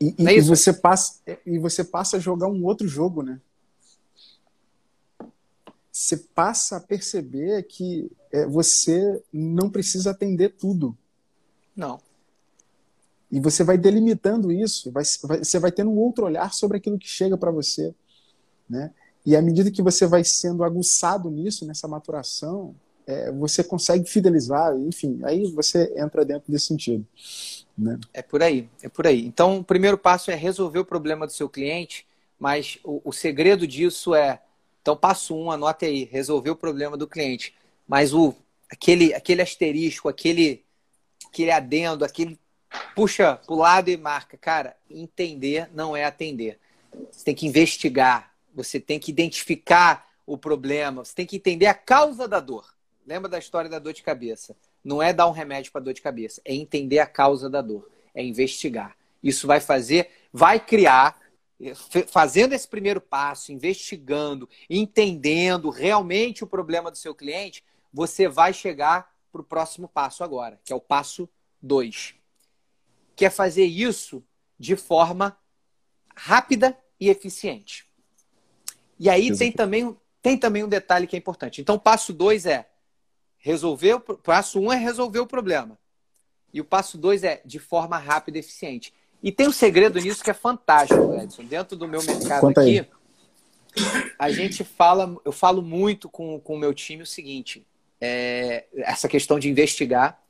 E, 0.00 0.16
e, 0.18 0.26
é 0.26 0.34
e, 0.34 0.40
você 0.40 0.72
passa, 0.72 1.20
e 1.46 1.60
você 1.60 1.84
passa 1.84 2.16
a 2.16 2.20
jogar 2.20 2.48
um 2.48 2.64
outro 2.64 2.88
jogo, 2.88 3.22
né? 3.22 3.40
Você 5.96 6.18
passa 6.18 6.76
a 6.76 6.80
perceber 6.80 7.62
que 7.62 8.12
é, 8.30 8.44
você 8.44 9.22
não 9.32 9.70
precisa 9.70 10.10
atender 10.10 10.50
tudo. 10.50 10.94
Não. 11.74 11.98
E 13.32 13.40
você 13.40 13.64
vai 13.64 13.78
delimitando 13.78 14.52
isso, 14.52 14.92
vai, 14.92 15.04
vai, 15.22 15.38
você 15.38 15.58
vai 15.58 15.72
tendo 15.72 15.90
um 15.90 15.96
outro 15.96 16.26
olhar 16.26 16.52
sobre 16.52 16.76
aquilo 16.76 16.98
que 16.98 17.08
chega 17.08 17.38
para 17.38 17.50
você. 17.50 17.94
Né? 18.68 18.92
E 19.24 19.34
à 19.34 19.40
medida 19.40 19.70
que 19.70 19.80
você 19.80 20.06
vai 20.06 20.22
sendo 20.22 20.64
aguçado 20.64 21.30
nisso, 21.30 21.66
nessa 21.66 21.88
maturação, 21.88 22.76
é, 23.06 23.32
você 23.32 23.64
consegue 23.64 24.04
fidelizar, 24.04 24.76
enfim, 24.76 25.18
aí 25.24 25.50
você 25.50 25.94
entra 25.96 26.26
dentro 26.26 26.52
desse 26.52 26.66
sentido. 26.66 27.06
Né? 27.76 27.98
É 28.12 28.20
por 28.20 28.42
aí, 28.42 28.68
é 28.82 28.88
por 28.90 29.06
aí. 29.06 29.24
Então, 29.24 29.60
o 29.60 29.64
primeiro 29.64 29.96
passo 29.96 30.30
é 30.30 30.34
resolver 30.34 30.78
o 30.78 30.84
problema 30.84 31.26
do 31.26 31.32
seu 31.32 31.48
cliente, 31.48 32.06
mas 32.38 32.78
o, 32.84 33.00
o 33.02 33.12
segredo 33.14 33.66
disso 33.66 34.14
é. 34.14 34.42
Então, 34.86 34.96
passo 34.96 35.36
um, 35.36 35.50
anote 35.50 35.84
aí, 35.84 36.04
resolver 36.04 36.50
o 36.50 36.54
problema 36.54 36.96
do 36.96 37.08
cliente. 37.08 37.52
Mas 37.88 38.14
o, 38.14 38.32
aquele, 38.70 39.12
aquele 39.12 39.42
asterisco, 39.42 40.08
aquele, 40.08 40.64
aquele 41.26 41.50
adendo, 41.50 42.04
aquele 42.04 42.38
puxa 42.94 43.34
para 43.34 43.52
o 43.52 43.58
lado 43.58 43.90
e 43.90 43.96
marca. 43.96 44.38
Cara, 44.38 44.76
entender 44.88 45.68
não 45.74 45.96
é 45.96 46.04
atender. 46.04 46.60
Você 47.10 47.24
tem 47.24 47.34
que 47.34 47.48
investigar, 47.48 48.32
você 48.54 48.78
tem 48.78 49.00
que 49.00 49.10
identificar 49.10 50.06
o 50.24 50.38
problema, 50.38 51.04
você 51.04 51.16
tem 51.16 51.26
que 51.26 51.34
entender 51.34 51.66
a 51.66 51.74
causa 51.74 52.28
da 52.28 52.38
dor. 52.38 52.72
Lembra 53.04 53.28
da 53.28 53.40
história 53.40 53.68
da 53.68 53.80
dor 53.80 53.92
de 53.92 54.04
cabeça? 54.04 54.56
Não 54.84 55.02
é 55.02 55.12
dar 55.12 55.26
um 55.26 55.32
remédio 55.32 55.72
para 55.72 55.80
dor 55.80 55.94
de 55.94 56.00
cabeça, 56.00 56.40
é 56.44 56.54
entender 56.54 57.00
a 57.00 57.06
causa 57.08 57.50
da 57.50 57.60
dor, 57.60 57.90
é 58.14 58.22
investigar. 58.22 58.96
Isso 59.20 59.48
vai 59.48 59.58
fazer, 59.58 60.10
vai 60.32 60.60
criar, 60.60 61.18
fazendo 62.08 62.52
esse 62.52 62.68
primeiro 62.68 63.00
passo, 63.00 63.52
investigando, 63.52 64.48
entendendo 64.68 65.70
realmente 65.70 66.44
o 66.44 66.46
problema 66.46 66.90
do 66.90 66.98
seu 66.98 67.14
cliente, 67.14 67.64
você 67.92 68.28
vai 68.28 68.52
chegar 68.52 69.10
para 69.32 69.40
o 69.40 69.44
próximo 69.44 69.88
passo 69.88 70.22
agora, 70.22 70.60
que 70.64 70.72
é 70.72 70.76
o 70.76 70.80
passo 70.80 71.28
2. 71.62 72.14
Que 73.14 73.24
é 73.24 73.30
fazer 73.30 73.64
isso 73.64 74.22
de 74.58 74.76
forma 74.76 75.36
rápida 76.14 76.78
e 77.00 77.08
eficiente. 77.08 77.86
E 78.98 79.08
aí 79.08 79.34
tem 79.36 79.50
também, 79.52 79.96
tem 80.22 80.36
também 80.36 80.64
um 80.64 80.68
detalhe 80.68 81.06
que 81.06 81.16
é 81.16 81.18
importante. 81.18 81.60
Então, 81.60 81.78
passo 81.78 82.12
2 82.12 82.46
é 82.46 82.68
resolver 83.38 83.94
o 83.94 84.00
passo 84.00 84.60
um 84.60 84.72
é 84.72 84.76
resolver 84.76 85.20
o 85.20 85.26
problema. 85.26 85.78
E 86.52 86.60
o 86.60 86.64
passo 86.64 86.96
dois 86.96 87.22
é 87.22 87.42
de 87.44 87.58
forma 87.58 87.98
rápida 87.98 88.38
e 88.38 88.40
eficiente. 88.40 88.92
E 89.22 89.32
tem 89.32 89.48
um 89.48 89.52
segredo 89.52 89.98
nisso 89.98 90.22
que 90.22 90.30
é 90.30 90.34
fantástico, 90.34 91.14
Edson. 91.14 91.44
Dentro 91.44 91.76
do 91.76 91.88
meu 91.88 92.02
mercado 92.02 92.40
Conta 92.40 92.60
aqui, 92.60 92.80
aí. 92.80 92.86
a 94.18 94.30
gente 94.30 94.62
fala, 94.62 95.16
eu 95.24 95.32
falo 95.32 95.62
muito 95.62 96.08
com, 96.08 96.38
com 96.40 96.54
o 96.54 96.58
meu 96.58 96.72
time 96.72 97.02
o 97.02 97.06
seguinte: 97.06 97.66
é, 98.00 98.66
essa 98.76 99.08
questão 99.08 99.38
de 99.38 99.48
investigar. 99.48 100.22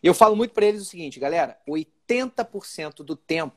Eu 0.00 0.14
falo 0.14 0.36
muito 0.36 0.54
para 0.54 0.66
eles 0.66 0.82
o 0.82 0.84
seguinte, 0.84 1.18
galera: 1.18 1.58
80% 1.68 3.02
do 3.02 3.16
tempo 3.16 3.56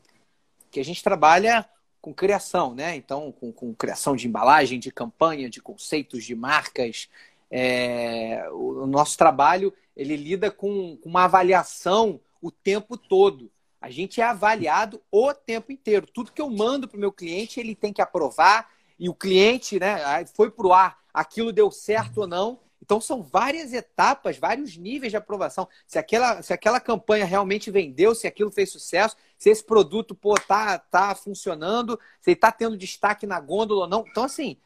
que 0.72 0.80
a 0.80 0.86
gente 0.86 1.04
trabalha 1.04 1.68
com 2.02 2.14
criação, 2.14 2.74
né? 2.74 2.96
Então, 2.96 3.32
com, 3.32 3.52
com 3.52 3.74
criação 3.76 4.16
de 4.16 4.28
embalagem, 4.28 4.80
de 4.80 4.92
campanha, 4.92 5.50
de 5.50 5.62
conceitos, 5.62 6.26
de 6.26 6.36
marcas, 6.36 7.08
é, 7.50 8.48
o 8.52 8.88
nosso 8.88 9.18
trabalho 9.18 9.74
ele 9.96 10.16
lida 10.16 10.50
com 10.50 10.98
uma 11.04 11.26
avaliação 11.26 12.20
o 12.42 12.50
tempo 12.50 12.98
todo. 12.98 13.52
A 13.82 13.90
gente 13.90 14.22
é 14.22 14.24
avaliado 14.24 15.02
o 15.12 15.34
tempo 15.34 15.72
inteiro. 15.72 16.06
Tudo 16.06 16.32
que 16.32 16.42
eu 16.42 16.50
mando 16.50 16.88
para 16.88 16.98
o 16.98 17.00
meu 17.00 17.12
cliente, 17.12 17.60
ele 17.60 17.74
tem 17.74 17.92
que 17.92 18.02
aprovar. 18.02 18.70
E 19.00 19.10
o 19.10 19.16
cliente 19.16 19.80
né, 19.80 20.24
foi 20.36 20.52
para 20.52 20.68
o 20.68 20.72
ar, 20.72 21.00
aquilo 21.12 21.52
deu 21.52 21.72
certo 21.72 22.22
ou 22.22 22.28
não. 22.28 22.60
Então, 22.80 23.02
são 23.02 23.24
várias 23.24 23.74
etapas, 23.74 24.38
vários 24.38 24.78
níveis 24.78 25.12
de 25.12 25.18
aprovação. 25.18 25.68
Se 25.88 25.98
aquela, 25.98 26.42
se 26.42 26.54
aquela 26.54 26.80
campanha 26.80 27.26
realmente 27.26 27.72
vendeu, 27.72 28.14
se 28.14 28.28
aquilo 28.28 28.52
fez 28.52 28.72
sucesso, 28.72 29.16
se 29.38 29.50
esse 29.50 29.64
produto 29.64 30.14
pô, 30.14 30.36
tá, 30.36 30.78
tá 30.78 31.16
funcionando, 31.16 32.00
se 32.20 32.32
ele 32.32 32.36
está 32.36 32.52
tendo 32.52 32.78
destaque 32.78 33.26
na 33.26 33.40
gôndola 33.40 33.82
ou 33.82 33.88
não. 33.88 34.06
Então, 34.08 34.24
assim, 34.24 34.58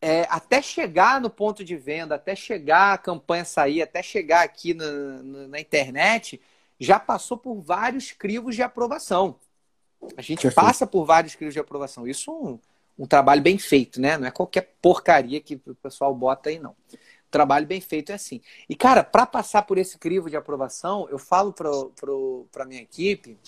é, 0.00 0.26
até 0.30 0.62
chegar 0.62 1.20
no 1.20 1.30
ponto 1.30 1.64
de 1.64 1.76
venda, 1.76 2.14
até 2.14 2.34
chegar 2.36 2.94
a 2.94 2.98
campanha 2.98 3.44
sair, 3.44 3.82
até 3.82 4.02
chegar 4.02 4.42
aqui 4.42 4.74
na, 4.74 4.90
na, 5.22 5.48
na 5.48 5.60
internet, 5.60 6.40
já 6.80 6.98
passou 6.98 7.36
por 7.36 7.60
vários 7.60 8.10
crivos 8.10 8.56
de 8.56 8.62
aprovação. 8.62 9.38
A 10.16 10.22
gente 10.22 10.42
Perfeito. 10.42 10.54
passa 10.54 10.86
por 10.86 11.04
vários 11.04 11.34
crivos 11.34 11.52
de 11.52 11.60
aprovação. 11.60 12.08
Isso 12.08 12.30
é 12.30 12.34
um, 12.34 12.58
um 12.98 13.06
trabalho 13.06 13.42
bem 13.42 13.58
feito, 13.58 14.00
né? 14.00 14.16
Não 14.16 14.26
é 14.26 14.30
qualquer 14.30 14.74
porcaria 14.80 15.40
que 15.40 15.60
o 15.66 15.74
pessoal 15.74 16.14
bota 16.14 16.48
aí, 16.48 16.58
não. 16.58 16.74
Trabalho 17.30 17.66
bem 17.66 17.80
feito 17.80 18.10
é 18.10 18.14
assim. 18.14 18.40
E, 18.68 18.74
cara, 18.74 19.04
para 19.04 19.26
passar 19.26 19.62
por 19.62 19.78
esse 19.78 19.98
crivo 19.98 20.28
de 20.30 20.36
aprovação, 20.36 21.06
eu 21.10 21.18
falo 21.18 21.52
para 21.52 21.70
a 22.62 22.66
minha 22.66 22.82
equipe 22.82 23.38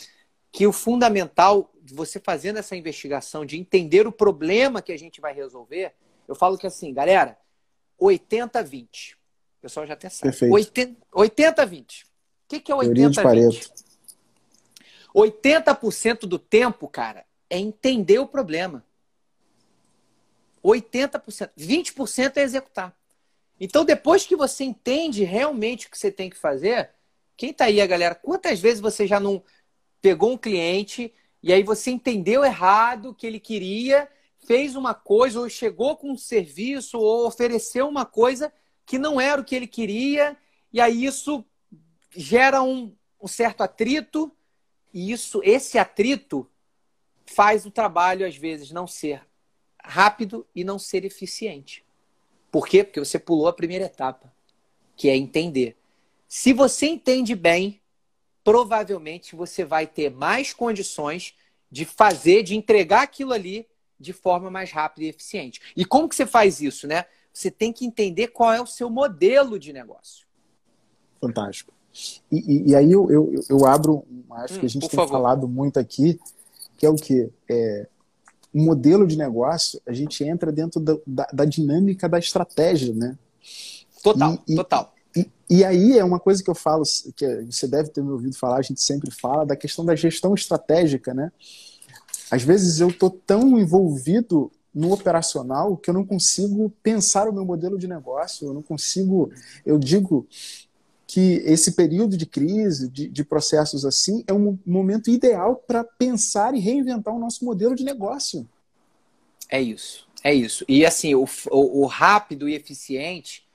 que 0.53 0.67
o 0.67 0.73
fundamental 0.73 1.73
de 1.83 1.95
você 1.95 2.21
fazendo 2.21 2.59
essa 2.59 2.77
investigação, 2.77 3.47
de 3.47 3.59
entender 3.59 4.07
o 4.07 4.13
problema 4.13 4.83
que 4.83 4.93
a 4.93 4.99
gente 4.99 5.21
vai 5.21 5.33
resolver, 5.33 5.95
eu 6.29 6.35
falo 6.35 6.59
que 6.59 6.67
assim, 6.67 6.93
galera, 6.93 7.37
80-20. 8.01 9.15
O 9.15 9.63
pessoal 9.63 9.87
já 9.87 9.95
até 9.95 10.11
sabe. 10.11 10.37
80-20. 11.13 12.05
O 12.53 12.55
que, 12.55 12.61
que 12.61 12.73
é 12.73 12.75
80-20? 12.75 13.73
80% 15.15 16.21
do 16.27 16.39
tempo, 16.39 16.87
cara, 16.87 17.25
é 17.49 17.59
entender 17.59 18.19
o 18.19 18.27
problema. 18.27 18.85
80%, 20.63 21.51
20% 21.57 22.37
é 22.37 22.43
executar. 22.43 22.95
Então, 23.59 23.87
depois 23.87 24.27
que 24.27 24.37
você 24.37 24.65
entende 24.65 25.25
realmente 25.25 25.87
o 25.87 25.91
que 25.91 25.97
você 25.97 26.13
tem 26.13 26.29
que 26.29 26.37
fazer, 26.37 26.91
quem 27.39 27.55
tá 27.55 27.65
aí, 27.65 27.81
a 27.81 27.87
galera, 27.87 28.15
quantas 28.15 28.61
vezes 28.61 28.81
você 28.81 29.07
já 29.07 29.19
não 29.19 29.43
pegou 30.03 30.33
um 30.33 30.39
cliente 30.39 31.11
e 31.43 31.55
aí 31.55 31.63
você 31.63 31.91
entendeu 31.91 32.45
errado 32.45 33.11
o 33.11 33.15
que 33.15 33.27
ele 33.27 33.41
queria, 33.41 34.09
fez 34.47 34.77
uma 34.77 34.93
coisa, 34.93 35.41
ou 35.41 35.49
chegou 35.49 35.97
com 35.97 36.13
um 36.13 36.19
serviço, 36.19 36.99
ou 36.99 37.27
ofereceu 37.27 37.89
uma 37.89 38.05
coisa 38.05 38.53
que 38.85 38.99
não 38.99 39.19
era 39.19 39.41
o 39.41 39.45
que 39.45 39.55
ele 39.55 39.67
queria, 39.67 40.37
e 40.71 40.81
aí 40.81 41.05
isso 41.05 41.45
gera 42.15 42.63
um, 42.63 42.95
um 43.21 43.29
certo 43.29 43.63
atrito, 43.63 44.33
e 44.93 45.13
isso, 45.13 45.41
esse 45.43 45.79
atrito 45.79 46.49
faz 47.25 47.65
o 47.65 47.71
trabalho, 47.71 48.27
às 48.27 48.37
vezes, 48.37 48.71
não 48.71 48.87
ser 48.87 49.27
rápido 49.83 50.47
e 50.55 50.63
não 50.65 50.79
ser 50.79 51.05
eficiente. 51.05 51.85
Por 52.51 52.67
quê? 52.69 52.85
Porque 52.85 53.01
você 53.01 53.19
pulou 53.19 53.49
a 53.49 53.53
primeira 53.53 53.87
etapa, 53.87 54.33
que 54.97 55.09
é 55.09 55.17
entender. 55.17 55.77
Se 56.29 56.53
você 56.53 56.87
entende 56.87 57.35
bem, 57.35 57.81
provavelmente 58.45 59.35
você 59.35 59.65
vai 59.65 59.87
ter 59.87 60.11
mais 60.11 60.53
condições 60.53 61.35
de 61.71 61.85
fazer, 61.85 62.43
de 62.43 62.55
entregar 62.55 63.03
aquilo 63.03 63.33
ali 63.33 63.67
de 63.99 64.13
forma 64.13 64.51
mais 64.51 64.71
rápida 64.71 65.07
e 65.07 65.09
eficiente. 65.09 65.61
E 65.77 65.85
como 65.85 66.09
que 66.09 66.15
você 66.15 66.27
faz 66.27 66.61
isso, 66.61 66.87
né? 66.87 67.07
Você 67.33 67.51
tem 67.51 67.73
que 67.73 67.87
entender 67.87 68.29
qual 68.29 68.53
é 68.53 68.61
o 68.61 68.67
seu 68.67 68.91
modelo 68.91 69.59
de 69.59 69.73
negócio. 69.73 70.27
Fantástico. 71.21 71.73
E, 72.31 72.37
e, 72.37 72.71
e 72.71 72.75
aí 72.75 72.91
eu, 72.91 73.11
eu, 73.11 73.35
eu, 73.49 73.67
abro, 73.67 74.05
acho 74.31 74.55
hum, 74.55 74.61
que 74.61 74.67
a 74.67 74.69
gente 74.69 74.89
tem 74.89 74.97
favor. 74.97 75.13
falado 75.13 75.47
muito 75.47 75.79
aqui, 75.79 76.19
que 76.77 76.87
é 76.87 76.89
o 76.89 76.95
que? 76.95 77.31
É, 77.49 77.87
o 78.53 78.61
modelo 78.61 79.07
de 79.07 79.17
negócio, 79.17 79.81
a 79.87 79.93
gente 79.93 80.23
entra 80.25 80.53
dentro 80.53 80.81
da, 80.81 80.97
da, 81.07 81.27
da 81.33 81.45
dinâmica 81.45 82.09
da 82.09 82.19
estratégia, 82.19 82.95
né? 82.95 83.17
Total, 84.03 84.39
e, 84.47 84.57
total. 84.57 84.95
E, 85.17 85.31
e, 85.49 85.65
aí 85.65 85.99
é 85.99 86.05
uma 86.05 86.19
coisa 86.19 86.43
que 86.43 86.51
eu 86.51 86.55
falo, 86.55 86.83
que 87.17 87.45
você 87.45 87.67
deve 87.67 87.91
ter 87.91 88.03
me 88.03 88.11
ouvido 88.11 88.37
falar, 88.37 88.57
a 88.57 88.63
gente 88.63 88.83
sempre 88.83 89.11
fala, 89.11 89.47
da 89.47 89.57
questão 89.57 89.85
da 89.85 89.95
gestão 89.95 90.35
estratégica, 90.35 91.15
né? 91.15 91.31
Às 92.31 92.43
vezes 92.43 92.81
eu 92.81 92.93
tô 92.93 93.11
tão 93.11 93.59
envolvido 93.59 94.51
no 94.75 94.93
operacional 94.93 95.77
que 95.77 95.91
eu 95.91 95.95
não 95.95 96.05
consigo 96.05 96.73
pensar 96.83 97.29
o 97.29 97.33
meu 97.33 97.45
modelo 97.45 97.79
de 97.79 97.87
negócio, 97.87 98.47
eu 98.47 98.55
não 98.55 98.63
consigo, 98.63 99.31
eu 99.67 99.79
digo 99.79 100.27
que 101.13 101.43
esse 101.45 101.73
período 101.73 102.17
de 102.17 102.25
crise, 102.25 102.89
de, 102.89 103.07
de 103.07 103.23
processos 103.23 103.85
assim, 103.85 104.25
é 104.27 104.33
um 104.33 104.59
momento 104.65 105.11
ideal 105.11 105.57
para 105.57 105.85
pensar 105.85 106.55
e 106.55 106.59
reinventar 106.59 107.15
o 107.15 107.19
nosso 107.19 107.45
modelo 107.45 107.75
de 107.75 107.85
negócio. 107.85 108.49
É 109.47 109.61
isso, 109.61 110.09
é 110.25 110.33
isso. 110.33 110.65
E 110.67 110.87
assim, 110.87 111.15
o, 111.15 111.27
o, 111.51 111.83
o 111.83 111.87
rápido 111.87 112.49
e 112.49 112.55
eficiente 112.55 113.47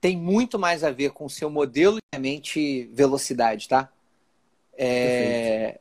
tem 0.00 0.16
muito 0.16 0.56
mais 0.56 0.84
a 0.84 0.92
ver 0.92 1.10
com 1.10 1.24
o 1.24 1.28
seu 1.28 1.50
modelo 1.50 1.98
de 2.14 2.20
mente 2.20 2.88
velocidade, 2.92 3.66
tá? 3.66 3.92
É... 4.78 5.80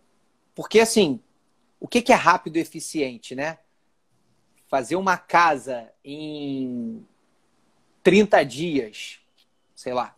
Porque 0.56 0.80
assim, 0.80 1.20
o 1.80 1.88
que, 1.88 2.02
que 2.02 2.12
é 2.12 2.16
rápido 2.16 2.58
e 2.58 2.62
eficiente, 2.62 3.36
né? 3.36 3.60
Fazer 4.68 4.96
uma 4.96 5.16
casa 5.16 5.92
em 6.04 7.06
30 8.02 8.44
dias, 8.44 9.20
sei 9.76 9.94
lá, 9.94 10.16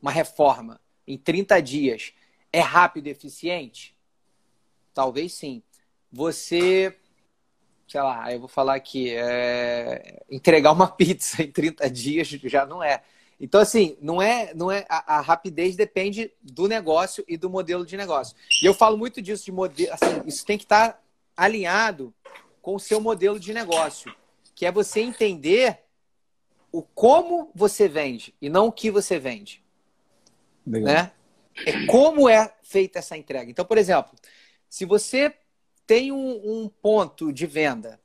uma 0.00 0.10
reforma 0.10 0.80
em 1.06 1.16
30 1.16 1.60
dias 1.60 2.12
é 2.52 2.60
rápido 2.60 3.06
e 3.06 3.10
eficiente? 3.10 3.96
Talvez 4.94 5.34
sim. 5.34 5.62
Você, 6.10 6.96
sei 7.86 8.00
lá, 8.00 8.32
eu 8.32 8.40
vou 8.40 8.48
falar 8.48 8.74
aqui, 8.74 9.10
é... 9.14 10.22
entregar 10.30 10.72
uma 10.72 10.88
pizza 10.90 11.42
em 11.42 11.50
30 11.50 11.90
dias 11.90 12.28
já 12.28 12.64
não 12.66 12.82
é. 12.82 13.02
Então, 13.40 13.60
assim, 13.60 13.96
não 14.00 14.20
é, 14.20 14.52
não 14.54 14.70
é 14.70 14.84
a, 14.88 15.18
a, 15.18 15.20
rapidez 15.20 15.76
depende 15.76 16.32
do 16.42 16.66
negócio 16.66 17.24
e 17.28 17.36
do 17.36 17.48
modelo 17.48 17.86
de 17.86 17.96
negócio. 17.96 18.36
E 18.60 18.66
eu 18.66 18.74
falo 18.74 18.98
muito 18.98 19.22
disso 19.22 19.44
de 19.44 19.52
modelo, 19.52 19.92
assim, 19.92 20.22
isso 20.26 20.44
tem 20.44 20.58
que 20.58 20.64
estar 20.64 20.92
tá 20.94 21.00
alinhado 21.36 22.12
com 22.60 22.74
o 22.74 22.80
seu 22.80 23.00
modelo 23.00 23.38
de 23.38 23.54
negócio, 23.54 24.12
que 24.54 24.66
é 24.66 24.72
você 24.72 25.00
entender 25.00 25.84
o 26.72 26.82
como 26.82 27.50
você 27.54 27.86
vende 27.86 28.34
e 28.42 28.48
não 28.48 28.66
o 28.66 28.72
que 28.72 28.90
você 28.90 29.18
vende. 29.18 29.62
Legal. 30.68 30.94
Né? 30.94 31.12
É 31.66 31.86
como 31.86 32.28
é 32.28 32.52
feita 32.62 32.98
essa 32.98 33.16
entrega. 33.16 33.50
Então, 33.50 33.64
por 33.64 33.78
exemplo, 33.78 34.12
se 34.68 34.84
você 34.84 35.34
tem 35.86 36.12
um, 36.12 36.40
um 36.44 36.68
ponto 36.68 37.32
de 37.32 37.46
venda 37.46 37.98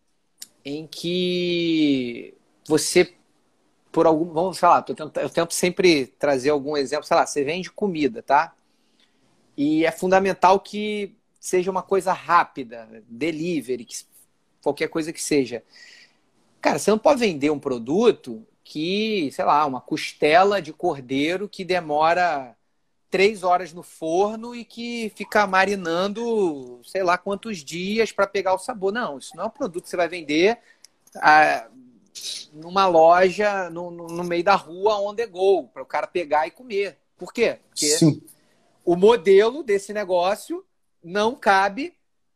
em 0.63 0.88
que 0.88 2.34
você, 2.67 3.13
por 3.91 4.06
algum. 4.06 4.32
Vamos 4.32 4.58
falar, 4.58 4.82
tentando, 4.84 5.15
eu 5.19 5.30
tento 5.30 5.54
sempre 5.54 6.08
trazer 6.08 6.49
algum 6.49 6.78
exemplo, 6.78 7.06
sei 7.06 7.17
lá, 7.17 7.26
você 7.26 7.43
vende 7.43 7.69
comida, 7.69 8.23
tá? 8.23 8.56
E 9.58 9.86
é 9.86 9.91
fundamental 9.91 10.60
que 10.60 11.15
seja 11.39 11.69
uma 11.69 11.84
coisa 11.84 12.13
rápida, 12.13 12.88
delivery, 13.08 13.84
que, 13.84 13.97
qualquer 14.62 14.88
coisa 14.88 15.12
que 15.12 15.21
seja. 15.21 15.62
Cara, 16.62 16.80
você 16.80 16.89
não 16.89 16.97
pode 16.97 17.19
vender 17.19 17.49
um 17.52 17.60
produto 17.60 18.47
que, 18.63 19.30
sei 19.34 19.45
lá, 19.45 19.65
uma 19.65 19.82
costela 19.82 20.62
de 20.62 20.71
cordeiro 20.71 21.49
que 21.49 21.65
demora 21.65 22.56
três 23.10 23.43
horas 23.43 23.73
no 23.73 23.84
forno 23.84 24.56
e 24.56 24.65
que 24.65 25.12
fica 25.15 25.45
marinando, 25.45 26.80
sei 26.84 27.04
lá 27.04 27.17
quantos 27.17 27.60
dias 27.63 28.12
para 28.12 28.26
pegar 28.26 28.56
o 28.56 28.60
sabor. 28.60 28.91
Não, 28.91 29.19
isso 29.19 29.36
não 29.36 29.43
é 29.43 29.47
um 29.47 29.52
produto 29.52 29.84
que 29.84 29.89
você 29.89 29.97
vai 29.97 30.08
vender 30.08 30.58
ah, 31.17 31.67
numa 32.52 32.88
loja 32.88 33.69
no, 33.69 33.91
no, 33.91 34.23
meio 34.23 34.43
da 34.43 34.56
rua 34.56 34.99
on 34.99 35.13
the 35.13 35.28
go, 35.28 35.67
para 35.67 35.84
o 35.84 35.86
cara 35.86 36.08
pegar 36.08 36.47
e 36.47 36.52
comer. 36.52 36.97
Por 37.17 37.34
quê? 37.34 37.60
Porque 37.69 37.88
Sim. 37.97 38.21
o 38.84 38.95
modelo 38.95 39.62
desse 39.63 39.93
negócio 39.93 40.65
não 41.04 41.36
cabe 41.36 41.93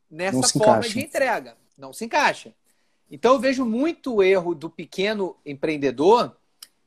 nessa 0.10 0.48
forma 0.50 0.78
encaixa. 0.80 0.90
de 0.90 1.00
entrega. 1.00 1.58
Não 1.78 1.94
se 1.94 2.06
encaixa. 2.06 2.54
Então 3.10 3.34
eu 3.34 3.40
vejo 3.40 3.66
muito 3.66 4.22
erro 4.22 4.54
do 4.54 4.70
pequeno 4.70 5.36
empreendedor 5.46 6.36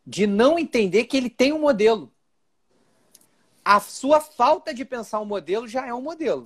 de 0.07 0.27
não 0.27 0.59
entender 0.59 1.05
que 1.05 1.17
ele 1.17 1.31
tem 1.31 1.53
um 1.53 1.61
modelo. 1.61 2.13
A 3.65 3.81
sua 3.81 4.21
falta 4.21 4.75
de 4.75 4.85
pensar 4.85 5.21
um 5.21 5.25
modelo 5.25 5.69
já 5.69 5.87
é 5.87 5.95
um 5.95 6.03
modelo. 6.03 6.45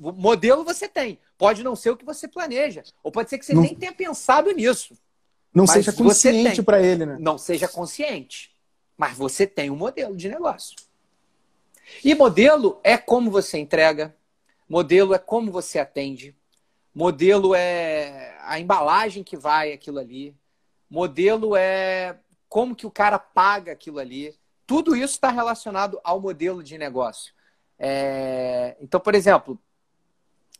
O 0.00 0.12
modelo 0.12 0.64
você 0.64 0.88
tem. 0.88 1.18
Pode 1.36 1.62
não 1.62 1.74
ser 1.74 1.90
o 1.90 1.96
que 1.96 2.04
você 2.04 2.28
planeja. 2.28 2.82
Ou 3.02 3.10
pode 3.10 3.30
ser 3.30 3.38
que 3.38 3.44
você 3.44 3.54
não, 3.54 3.62
nem 3.62 3.74
tenha 3.74 3.92
pensado 3.92 4.50
nisso. 4.52 4.96
Não 5.52 5.66
seja 5.66 5.92
consciente 5.92 6.62
para 6.62 6.80
ele, 6.80 7.04
né? 7.04 7.16
Não 7.18 7.36
seja 7.36 7.66
consciente. 7.66 8.54
Mas 8.96 9.16
você 9.16 9.46
tem 9.46 9.70
um 9.70 9.76
modelo 9.76 10.16
de 10.16 10.28
negócio. 10.28 10.76
E 12.04 12.14
modelo 12.14 12.78
é 12.84 12.96
como 12.96 13.30
você 13.30 13.58
entrega, 13.58 14.14
modelo 14.68 15.14
é 15.14 15.18
como 15.18 15.50
você 15.50 15.78
atende, 15.78 16.36
modelo 16.94 17.54
é 17.54 18.37
a 18.48 18.58
embalagem 18.58 19.22
que 19.22 19.36
vai 19.36 19.72
aquilo 19.72 19.98
ali, 19.98 20.34
modelo 20.88 21.54
é 21.54 22.18
como 22.48 22.74
que 22.74 22.86
o 22.86 22.90
cara 22.90 23.18
paga 23.18 23.72
aquilo 23.72 23.98
ali. 23.98 24.34
Tudo 24.66 24.96
isso 24.96 25.14
está 25.14 25.30
relacionado 25.30 26.00
ao 26.02 26.18
modelo 26.18 26.62
de 26.62 26.78
negócio. 26.78 27.34
É... 27.78 28.74
Então, 28.80 28.98
por 28.98 29.14
exemplo, 29.14 29.60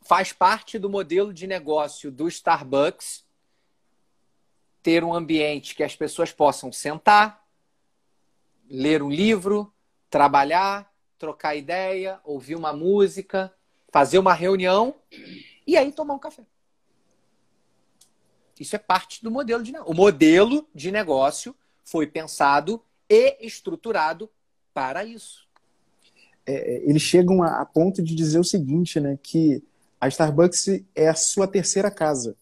faz 0.03 0.31
parte 0.31 0.77
do 0.77 0.89
modelo 0.89 1.33
de 1.33 1.47
negócio 1.47 2.11
do 2.11 2.27
Starbucks 2.27 3.25
ter 4.83 5.03
um 5.03 5.13
ambiente 5.13 5.75
que 5.75 5.83
as 5.83 5.95
pessoas 5.95 6.31
possam 6.31 6.71
sentar, 6.71 7.43
ler 8.69 9.01
um 9.01 9.09
livro, 9.09 9.73
trabalhar, 10.11 10.93
trocar 11.17 11.55
ideia, 11.55 12.19
ouvir 12.23 12.55
uma 12.55 12.71
música, 12.71 13.51
fazer 13.91 14.19
uma 14.19 14.33
reunião 14.33 14.95
e 15.65 15.75
aí 15.75 15.91
tomar 15.91 16.13
um 16.13 16.19
café. 16.19 16.45
Isso 18.59 18.75
é 18.75 18.79
parte 18.79 19.23
do 19.23 19.31
modelo 19.31 19.63
de 19.63 19.71
negócio. 19.71 19.93
O 19.93 19.95
modelo 19.95 20.67
de 20.75 20.91
negócio 20.91 21.55
foi 21.83 22.05
pensado 22.05 22.81
e 23.09 23.37
estruturado 23.45 24.29
para 24.73 25.03
isso. 25.03 25.47
É, 26.45 26.53
é, 26.53 26.89
eles 26.89 27.01
chegam 27.01 27.41
a, 27.41 27.61
a, 27.61 27.65
ponto 27.65 28.01
de 28.01 28.13
dizer 28.13 28.39
o 28.39 28.43
seguinte, 28.43 28.99
né? 28.99 29.17
Que 29.21 29.63
a 29.99 30.07
Starbucks 30.07 30.67
é 30.95 31.07
a 31.07 31.15
sua 31.15 31.47
terceira 31.47 31.89
casa. 31.89 32.35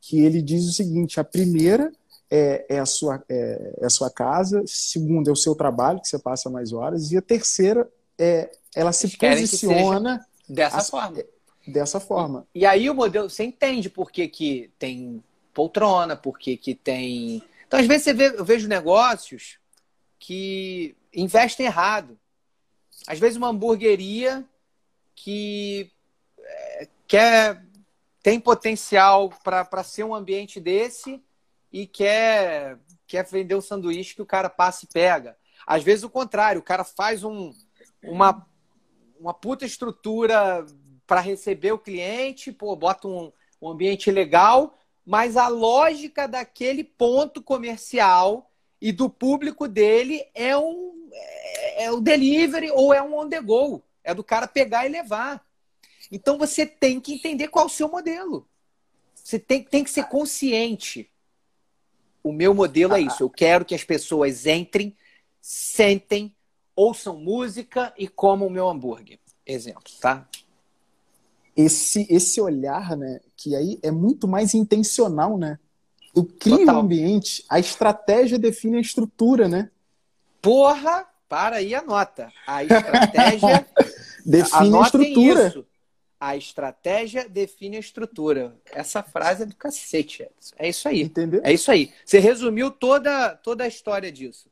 Que 0.00 0.20
ele 0.20 0.40
diz 0.40 0.64
o 0.66 0.72
seguinte: 0.72 1.20
a 1.20 1.24
primeira 1.24 1.92
é, 2.30 2.66
é, 2.68 2.78
a, 2.78 2.86
sua, 2.86 3.22
é, 3.28 3.74
é 3.80 3.86
a 3.86 3.90
sua 3.90 4.10
casa, 4.10 4.62
segunda 4.66 5.30
é 5.30 5.32
o 5.32 5.36
seu 5.36 5.54
trabalho, 5.54 6.00
que 6.00 6.08
você 6.08 6.18
passa 6.18 6.50
mais 6.50 6.72
horas, 6.72 7.12
e 7.12 7.16
a 7.16 7.22
terceira 7.22 7.88
é 8.18 8.50
ela 8.74 8.92
se 8.92 9.16
posiciona 9.16 10.26
dessa 10.48 10.82
forma. 10.82 11.22
Dessa 11.66 11.98
forma. 11.98 12.46
E 12.54 12.64
aí 12.64 12.88
o 12.88 12.94
modelo, 12.94 13.28
você 13.28 13.44
entende 13.44 13.90
por 13.90 14.10
que, 14.10 14.28
que 14.28 14.70
tem 14.78 15.22
poltrona, 15.52 16.16
por 16.16 16.38
que, 16.38 16.56
que 16.56 16.74
tem. 16.74 17.42
Então, 17.66 17.80
às 17.80 17.86
vezes, 17.86 18.04
você 18.04 18.14
vê, 18.14 18.28
eu 18.28 18.44
vejo 18.44 18.68
negócios 18.68 19.58
que 20.18 20.96
investem 21.14 21.66
errado. 21.66 22.18
Às 23.06 23.18
vezes, 23.18 23.36
uma 23.36 23.48
hamburgueria 23.48 24.44
que 25.14 25.90
é, 26.38 26.88
quer 27.06 27.66
tem 28.22 28.40
potencial 28.40 29.30
para 29.44 29.84
ser 29.84 30.02
um 30.02 30.12
ambiente 30.12 30.58
desse 30.58 31.22
e 31.72 31.86
quer, 31.86 32.76
quer 33.06 33.24
vender 33.24 33.54
um 33.54 33.60
sanduíche 33.60 34.16
que 34.16 34.22
o 34.22 34.26
cara 34.26 34.50
passa 34.50 34.84
e 34.84 34.88
pega. 34.88 35.36
Às 35.64 35.84
vezes 35.84 36.02
o 36.02 36.10
contrário, 36.10 36.60
o 36.60 36.64
cara 36.64 36.82
faz 36.82 37.22
um, 37.22 37.52
uma, 38.02 38.44
uma 39.20 39.32
puta 39.32 39.64
estrutura 39.64 40.66
para 41.06 41.20
receber 41.20 41.72
o 41.72 41.78
cliente, 41.78 42.52
pô, 42.52 42.74
bota 42.74 43.06
um, 43.06 43.32
um 43.60 43.68
ambiente 43.68 44.10
legal, 44.10 44.78
mas 45.04 45.36
a 45.36 45.48
lógica 45.48 46.26
daquele 46.26 46.82
ponto 46.82 47.42
comercial 47.42 48.50
e 48.80 48.92
do 48.92 49.08
público 49.08 49.68
dele 49.68 50.26
é 50.34 50.56
um 50.56 51.08
é, 51.12 51.84
é 51.84 51.92
o 51.92 52.00
delivery 52.00 52.70
ou 52.70 52.92
é 52.92 53.02
um 53.02 53.18
on 53.18 53.28
the 53.28 53.40
go. 53.40 53.82
É 54.02 54.14
do 54.14 54.22
cara 54.22 54.46
pegar 54.46 54.86
e 54.86 54.88
levar. 54.88 55.44
Então 56.10 56.38
você 56.38 56.64
tem 56.66 57.00
que 57.00 57.14
entender 57.14 57.48
qual 57.48 57.64
é 57.64 57.66
o 57.66 57.70
seu 57.70 57.88
modelo. 57.88 58.48
Você 59.14 59.38
tem, 59.38 59.62
tem 59.64 59.82
que 59.82 59.90
ser 59.90 60.04
consciente. 60.04 61.10
O 62.22 62.32
meu 62.32 62.54
modelo 62.54 62.94
é 62.94 63.00
isso. 63.00 63.22
Eu 63.22 63.30
quero 63.30 63.64
que 63.64 63.74
as 63.74 63.82
pessoas 63.82 64.46
entrem, 64.46 64.96
sentem, 65.40 66.34
ouçam 66.74 67.18
música 67.18 67.92
e 67.96 68.06
comam 68.06 68.48
o 68.48 68.50
meu 68.50 68.68
hambúrguer. 68.68 69.18
Exemplo, 69.44 69.92
tá? 70.00 70.28
Esse, 71.56 72.06
esse 72.10 72.40
olhar, 72.40 72.96
né? 72.96 73.20
Que 73.36 73.56
aí 73.56 73.78
é 73.82 73.90
muito 73.90 74.28
mais 74.28 74.54
intencional, 74.54 75.38
né? 75.38 75.58
Eu 76.14 76.24
crio 76.24 76.58
Total. 76.58 76.76
um 76.76 76.78
ambiente, 76.80 77.44
a 77.48 77.58
estratégia 77.58 78.38
define 78.38 78.78
a 78.78 78.80
estrutura, 78.80 79.48
né? 79.48 79.70
Porra, 80.40 81.06
para 81.28 81.56
aí 81.56 81.74
anota. 81.74 82.32
A 82.46 82.64
estratégia 82.64 83.66
define 84.24 84.76
a 84.76 84.82
estrutura. 84.82 85.48
Isso. 85.48 85.66
A 86.18 86.36
estratégia 86.36 87.28
define 87.28 87.76
a 87.76 87.80
estrutura. 87.80 88.56
Essa 88.72 89.02
frase 89.02 89.42
é 89.42 89.46
do 89.46 89.54
cacete, 89.54 90.22
Edson. 90.22 90.54
É 90.58 90.68
isso 90.68 90.88
aí. 90.88 91.02
Entendeu? 91.02 91.40
É 91.44 91.52
isso 91.52 91.70
aí. 91.70 91.92
Você 92.04 92.18
resumiu 92.18 92.70
toda, 92.70 93.34
toda 93.36 93.64
a 93.64 93.68
história 93.68 94.10
disso. 94.10 94.48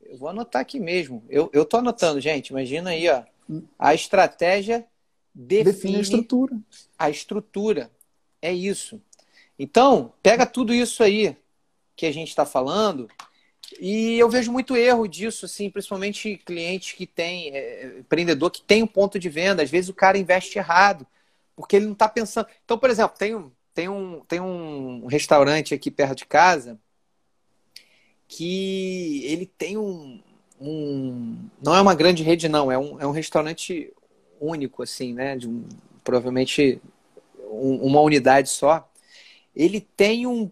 Eu 0.00 0.16
vou 0.16 0.30
anotar 0.30 0.62
aqui 0.62 0.80
mesmo. 0.80 1.22
Eu, 1.28 1.50
eu 1.52 1.66
tô 1.66 1.76
anotando, 1.76 2.20
gente. 2.20 2.48
Imagina 2.48 2.90
aí, 2.90 3.08
ó. 3.10 3.22
A 3.78 3.94
estratégia 3.94 4.86
define, 5.38 5.72
define 5.72 5.96
a 5.96 6.00
estrutura. 6.00 6.58
A 6.98 7.10
estrutura. 7.10 7.90
É 8.42 8.52
isso. 8.52 9.00
Então, 9.58 10.12
pega 10.22 10.44
tudo 10.44 10.74
isso 10.74 11.02
aí 11.02 11.36
que 11.96 12.06
a 12.06 12.12
gente 12.12 12.28
está 12.28 12.44
falando 12.44 13.08
e 13.80 14.18
eu 14.18 14.30
vejo 14.30 14.50
muito 14.50 14.76
erro 14.76 15.06
disso, 15.06 15.44
assim, 15.44 15.68
principalmente 15.68 16.38
cliente 16.38 16.96
que 16.96 17.06
tem, 17.06 17.50
é, 17.50 17.98
empreendedor 17.98 18.50
que 18.50 18.62
tem 18.62 18.82
um 18.82 18.86
ponto 18.86 19.18
de 19.18 19.28
venda. 19.28 19.62
Às 19.62 19.70
vezes 19.70 19.90
o 19.90 19.94
cara 19.94 20.16
investe 20.16 20.58
errado, 20.58 21.06
porque 21.54 21.76
ele 21.76 21.86
não 21.86 21.92
está 21.92 22.08
pensando. 22.08 22.46
Então, 22.64 22.78
por 22.78 22.88
exemplo, 22.88 23.16
tem, 23.18 23.34
um, 23.34 23.50
tem, 23.74 23.88
um, 23.88 24.20
tem 24.26 24.40
um 24.40 25.06
restaurante 25.06 25.74
aqui 25.74 25.90
perto 25.90 26.18
de 26.18 26.26
casa 26.26 26.80
que 28.26 29.24
ele 29.24 29.46
tem 29.46 29.76
um, 29.76 30.20
um. 30.60 31.48
Não 31.62 31.74
é 31.74 31.80
uma 31.80 31.94
grande 31.94 32.22
rede, 32.22 32.48
não, 32.48 32.70
é 32.70 32.78
um, 32.78 33.00
é 33.00 33.06
um 33.06 33.10
restaurante 33.10 33.92
único, 34.40 34.82
assim, 34.82 35.12
né? 35.12 35.36
De 35.36 35.48
um, 35.48 35.66
provavelmente 36.04 36.80
um, 37.50 37.76
uma 37.86 38.00
unidade 38.00 38.48
só. 38.48 38.90
Ele 39.54 39.80
tem 39.80 40.26
um 40.26 40.50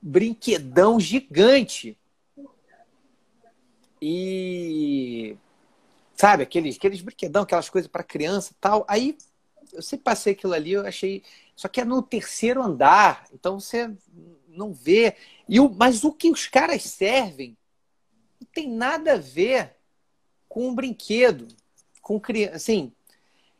brinquedão 0.00 0.98
gigante 0.98 1.96
e 4.00 5.36
sabe, 6.14 6.42
aqueles, 6.42 6.76
aqueles 6.76 7.00
brinquedão, 7.00 7.42
aquelas 7.42 7.68
coisas 7.68 7.90
para 7.90 8.02
criança 8.02 8.54
tal. 8.60 8.84
Aí 8.88 9.16
eu 9.72 9.82
sempre 9.82 10.04
passei 10.04 10.32
aquilo 10.32 10.54
ali, 10.54 10.72
eu 10.72 10.86
achei. 10.86 11.22
Só 11.54 11.68
que 11.68 11.80
é 11.80 11.84
no 11.84 12.02
terceiro 12.02 12.62
andar, 12.62 13.26
então 13.32 13.60
você 13.60 13.92
não 14.48 14.72
vê. 14.72 15.16
E 15.48 15.60
o, 15.60 15.68
mas 15.68 16.04
o 16.04 16.12
que 16.12 16.30
os 16.30 16.46
caras 16.46 16.82
servem 16.82 17.56
não 18.40 18.48
tem 18.52 18.68
nada 18.68 19.14
a 19.14 19.18
ver 19.18 19.76
com 20.48 20.68
um 20.68 20.74
brinquedo, 20.74 21.48
com 22.00 22.18
criança. 22.18 22.56
Assim, 22.56 22.92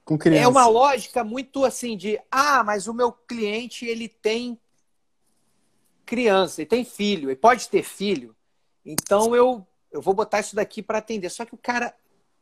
com 0.09 0.17
criança. 0.17 0.43
É 0.43 0.49
uma 0.49 0.67
lógica 0.67 1.23
muito 1.23 1.67
assim 1.67 1.95
de 1.95 2.19
ah, 2.31 2.65
mas 2.65 2.87
o 2.87 2.95
meu 2.95 3.13
cliente 3.13 3.85
ele 3.85 4.09
tem 4.09 4.59
criança, 6.07 6.63
ele 6.63 6.71
tem 6.71 6.83
filho, 6.83 7.29
ele 7.29 7.37
pode 7.37 7.69
ter 7.69 7.83
filho. 7.83 8.35
Então 8.87 9.37
eu 9.37 9.67
eu 9.93 10.01
vou 10.01 10.15
botar 10.15 10.41
isso 10.41 10.57
daqui 10.57 10.83
para 10.83 10.97
atender. 10.97 11.29
Só 11.29 11.45
que 11.45 11.55
o 11.55 11.59
cara 11.59 11.95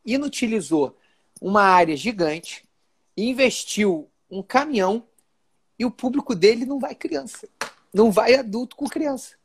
inutilizou 0.05 0.97
uma 1.41 1.61
área 1.61 1.95
gigante, 1.97 2.63
investiu 3.17 4.09
um 4.31 4.41
caminhão 4.41 5.03
e 5.77 5.83
o 5.83 5.91
público 5.91 6.33
dele 6.33 6.65
não 6.65 6.79
vai 6.79 6.95
criança. 6.95 7.49
Não 7.93 8.11
vai 8.11 8.35
adulto 8.35 8.77
com 8.77 8.87
criança. 8.87 9.35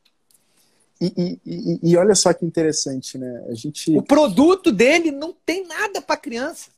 E, 1.00 1.40
e, 1.44 1.80
e, 1.82 1.96
olha 1.96 2.14
só 2.14 2.32
que 2.32 2.46
interessante, 2.46 3.18
né? 3.18 3.44
A 3.48 3.54
gente... 3.54 3.96
O 3.96 4.02
produto 4.02 4.70
dele 4.70 5.10
não 5.10 5.32
tem 5.32 5.66
nada 5.66 6.00
para 6.00 6.16
criança. 6.16 6.70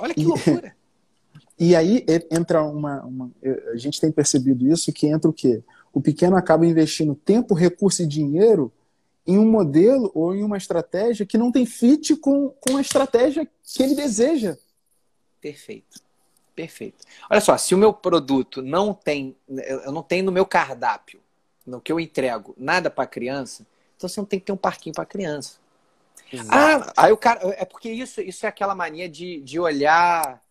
Olha 0.00 0.14
que 0.14 0.24
loucura. 0.24 0.74
E 1.62 1.76
aí 1.76 2.06
entra 2.30 2.64
uma, 2.64 3.02
uma, 3.04 3.30
A 3.70 3.76
gente 3.76 4.00
tem 4.00 4.10
percebido 4.10 4.66
isso, 4.66 4.90
que 4.94 5.06
entra 5.06 5.28
o 5.28 5.32
quê? 5.32 5.62
O 5.92 6.00
pequeno 6.00 6.34
acaba 6.34 6.64
investindo 6.64 7.14
tempo, 7.14 7.52
recurso 7.52 8.02
e 8.02 8.06
dinheiro 8.06 8.72
em 9.26 9.36
um 9.38 9.44
modelo 9.44 10.10
ou 10.14 10.34
em 10.34 10.42
uma 10.42 10.56
estratégia 10.56 11.26
que 11.26 11.36
não 11.36 11.52
tem 11.52 11.66
fit 11.66 12.16
com, 12.16 12.48
com 12.48 12.78
a 12.78 12.80
estratégia 12.80 13.46
que 13.62 13.82
ele 13.82 13.94
deseja. 13.94 14.56
Perfeito. 15.38 16.00
Perfeito. 16.54 17.04
Olha 17.30 17.40
só, 17.40 17.56
se 17.56 17.74
o 17.74 17.78
meu 17.78 17.92
produto 17.92 18.60
não 18.62 18.92
tem, 18.92 19.36
eu 19.48 19.92
não 19.92 20.02
tenho 20.02 20.24
no 20.24 20.32
meu 20.32 20.46
cardápio, 20.46 21.20
no 21.66 21.80
que 21.80 21.92
eu 21.92 22.00
entrego, 22.00 22.54
nada 22.56 22.90
para 22.90 23.06
criança, 23.06 23.66
então 23.96 24.08
você 24.08 24.18
não 24.18 24.26
tem 24.26 24.40
que 24.40 24.46
ter 24.46 24.52
um 24.52 24.56
parquinho 24.56 24.94
para 24.94 25.04
criança. 25.04 25.58
Ah, 26.48 26.92
aí 26.96 27.12
o 27.12 27.16
cara. 27.16 27.40
É 27.58 27.64
porque 27.64 27.90
isso, 27.90 28.20
isso 28.20 28.46
é 28.46 28.48
aquela 28.48 28.74
mania 28.74 29.08
de, 29.08 29.40
de 29.40 29.58
olhar, 29.58 30.42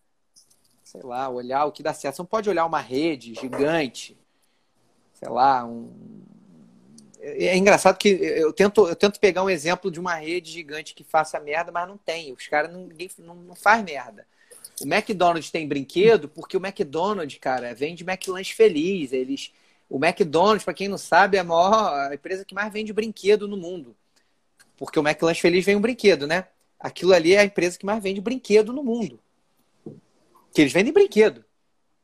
sei 0.84 1.02
lá, 1.02 1.28
olhar 1.28 1.64
o 1.64 1.72
que 1.72 1.82
dá 1.82 1.94
certo. 1.94 2.16
Você 2.16 2.22
não 2.22 2.26
pode 2.26 2.48
olhar 2.48 2.66
uma 2.66 2.80
rede 2.80 3.34
gigante, 3.34 4.16
sei 5.14 5.28
lá, 5.28 5.64
um, 5.64 5.90
é 7.22 7.56
engraçado 7.56 7.98
que 7.98 8.08
eu 8.08 8.52
tento, 8.52 8.88
eu 8.88 8.96
tento 8.96 9.20
pegar 9.20 9.42
um 9.42 9.50
exemplo 9.50 9.90
de 9.90 10.00
uma 10.00 10.14
rede 10.14 10.50
gigante 10.50 10.94
que 10.94 11.04
faça 11.04 11.38
merda, 11.38 11.70
mas 11.70 11.86
não 11.86 11.98
tem. 11.98 12.32
Os 12.32 12.46
caras 12.46 12.72
não, 12.72 12.88
não, 13.18 13.34
não 13.34 13.54
faz 13.54 13.84
merda. 13.84 14.26
O 14.80 14.84
McDonald's 14.84 15.50
tem 15.50 15.68
brinquedo 15.68 16.28
porque 16.28 16.56
o 16.56 16.64
McDonald's, 16.64 17.38
cara, 17.38 17.74
vende 17.74 18.04
McLanche 18.04 18.54
feliz. 18.54 19.12
Eles, 19.12 19.52
o 19.88 20.02
McDonald's, 20.02 20.64
para 20.64 20.72
quem 20.72 20.88
não 20.88 20.96
sabe, 20.96 21.36
é 21.36 21.40
a 21.40 21.44
maior 21.44 22.10
a 22.10 22.14
empresa 22.14 22.44
que 22.44 22.54
mais 22.54 22.72
vende 22.72 22.92
brinquedo 22.92 23.46
no 23.46 23.56
mundo. 23.56 23.94
Porque 24.80 24.98
o 24.98 25.06
McLanche 25.06 25.42
feliz 25.42 25.62
vem 25.62 25.76
um 25.76 25.80
brinquedo, 25.80 26.26
né? 26.26 26.48
Aquilo 26.78 27.12
ali 27.12 27.34
é 27.34 27.40
a 27.40 27.44
empresa 27.44 27.78
que 27.78 27.84
mais 27.84 28.02
vende 28.02 28.18
brinquedo 28.18 28.72
no 28.72 28.82
mundo. 28.82 29.20
Que 30.54 30.62
eles 30.62 30.72
vendem 30.72 30.90
brinquedo. 30.90 31.44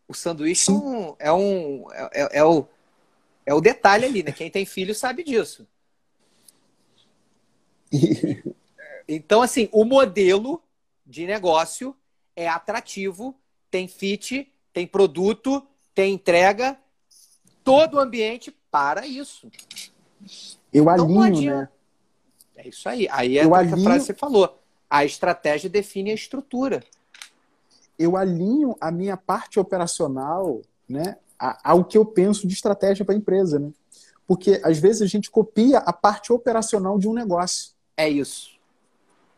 O 0.07 0.13
sanduíche 0.13 0.71
é 1.19 1.33
um, 1.33 1.91
é, 1.91 2.11
é, 2.13 2.39
é 2.39 2.45
o 2.45 2.67
é 3.47 3.55
o 3.55 3.61
detalhe 3.61 4.05
ali, 4.05 4.23
né? 4.25 4.33
Quem 4.33 4.51
tem 4.51 4.67
filho 4.67 4.95
sabe 4.95 5.25
disso. 5.25 5.67
Então, 9.09 9.41
assim, 9.41 9.69
o 9.71 9.85
modelo 9.85 10.61
de 11.07 11.29
negócio 11.29 11.95
é 12.35 12.49
atrativo, 12.49 13.39
tem 13.71 13.87
fit, 13.87 14.53
tem 14.73 14.85
produto, 14.85 15.65
tem 15.95 16.15
entrega, 16.15 16.77
todo 17.63 17.95
o 17.95 18.01
ambiente 18.01 18.51
para 18.69 19.07
isso. 19.07 19.49
Eu 20.73 20.91
alinho, 20.91 21.53
né? 21.53 21.69
É 22.57 22.69
isso 22.69 22.89
aí. 22.89 23.07
Aí 23.11 23.39
é 23.39 23.45
a 23.45 23.57
alinho... 23.57 23.85
frase 23.85 24.01
que 24.01 24.07
você 24.07 24.15
falou. 24.15 24.59
A 24.89 25.05
estratégia 25.05 25.69
define 25.69 26.11
a 26.11 26.15
estrutura. 26.15 26.83
Eu 27.99 28.17
alinho 28.17 28.77
a 28.81 28.91
minha 28.91 29.17
parte 29.17 29.59
operacional, 29.59 30.61
né, 30.89 31.17
ao 31.39 31.85
que 31.85 31.97
eu 31.97 32.05
penso 32.05 32.47
de 32.47 32.55
estratégia 32.55 33.05
para 33.05 33.15
a 33.15 33.19
empresa, 33.19 33.59
né? 33.59 33.71
Porque 34.27 34.61
às 34.65 34.79
vezes 34.79 35.03
a 35.03 35.07
gente 35.07 35.31
copia 35.31 35.79
a 35.79 35.93
parte 35.93 36.33
operacional 36.33 36.99
de 36.99 37.09
um 37.09 37.13
negócio. 37.13 37.73
É 37.97 38.09
isso. 38.09 38.57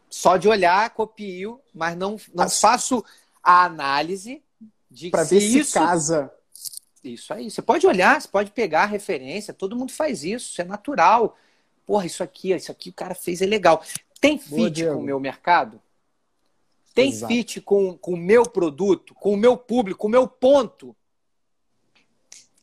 Só 0.09 0.37
de 0.37 0.49
olhar, 0.49 0.91
copio, 0.91 1.61
mas 1.75 1.97
não, 1.97 2.17
não 2.35 2.49
faço 2.49 3.05
a 3.43 3.65
análise 3.65 4.43
de 4.91 5.11
para 5.11 5.25
ver 5.25 5.41
se 5.41 5.59
isso... 5.59 5.75
casa. 5.75 6.33
Isso 7.05 7.33
aí. 7.33 7.51
Você 7.51 7.63
pode 7.63 7.87
olhar, 7.87 8.21
você 8.21 8.29
pode 8.29 8.51
pegar 8.51 8.83
a 8.83 8.87
referência, 8.87 9.55
todo 9.55 9.77
mundo 9.77 9.93
faz 9.93 10.25
isso, 10.25 10.51
isso 10.51 10.61
é 10.61 10.65
natural. 10.65 11.37
Porra, 11.88 12.05
isso 12.05 12.22
aqui, 12.22 12.53
isso 12.53 12.70
aqui 12.70 12.90
o 12.90 12.92
cara 12.92 13.14
fez 13.14 13.40
é 13.40 13.46
legal. 13.46 13.83
Tem 14.20 14.38
fit 14.38 14.83
Boa, 14.83 14.94
com 14.94 15.01
o 15.01 15.03
meu 15.03 15.18
mercado? 15.18 15.81
Tem 16.94 17.09
Exato. 17.09 17.33
fit 17.33 17.62
com, 17.62 17.96
com 17.96 18.12
o 18.12 18.16
meu 18.16 18.42
produto, 18.42 19.14
com 19.14 19.33
o 19.33 19.38
meu 19.38 19.57
público, 19.57 20.01
com 20.01 20.07
o 20.07 20.11
meu 20.11 20.29
ponto? 20.29 20.94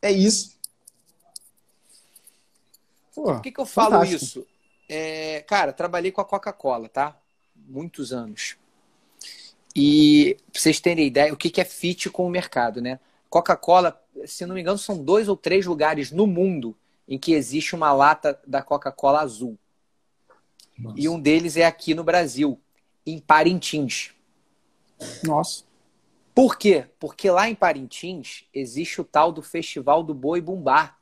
É 0.00 0.12
isso. 0.12 0.56
Por 3.12 3.40
que, 3.40 3.50
que 3.50 3.60
eu 3.60 3.66
falo 3.66 3.94
fantástico. 3.94 4.22
isso? 4.22 4.46
É, 4.88 5.40
cara, 5.40 5.72
trabalhei 5.72 6.12
com 6.12 6.20
a 6.20 6.24
Coca-Cola, 6.24 6.88
tá? 6.88 7.20
Muitos 7.56 8.12
anos. 8.12 8.56
E 9.74 10.36
pra 10.52 10.60
vocês 10.60 10.78
terem 10.78 11.04
ideia, 11.04 11.32
o 11.32 11.36
que 11.36 11.60
é 11.60 11.64
fit 11.64 12.10
com 12.10 12.24
o 12.24 12.30
mercado, 12.30 12.80
né? 12.80 13.00
Coca-Cola, 13.28 14.00
se 14.24 14.46
não 14.46 14.54
me 14.54 14.60
engano, 14.60 14.78
são 14.78 15.02
dois 15.02 15.26
ou 15.26 15.36
três 15.36 15.66
lugares 15.66 16.12
no 16.12 16.28
mundo 16.28 16.76
em 17.08 17.18
que 17.18 17.32
existe 17.32 17.74
uma 17.74 17.92
lata 17.92 18.40
da 18.46 18.62
Coca-Cola 18.62 19.20
azul. 19.20 19.58
Nossa. 20.78 20.94
E 20.98 21.08
um 21.08 21.20
deles 21.20 21.56
é 21.56 21.64
aqui 21.64 21.94
no 21.94 22.04
Brasil, 22.04 22.60
em 23.04 23.18
Parintins. 23.18 24.12
Nossa. 25.24 25.64
Por 26.34 26.58
quê? 26.58 26.86
Porque 26.98 27.30
lá 27.30 27.48
em 27.48 27.54
Parintins 27.54 28.44
existe 28.52 29.00
o 29.00 29.04
tal 29.04 29.32
do 29.32 29.40
Festival 29.40 30.02
do 30.02 30.12
Boi 30.12 30.40
Bumbá, 30.40 30.96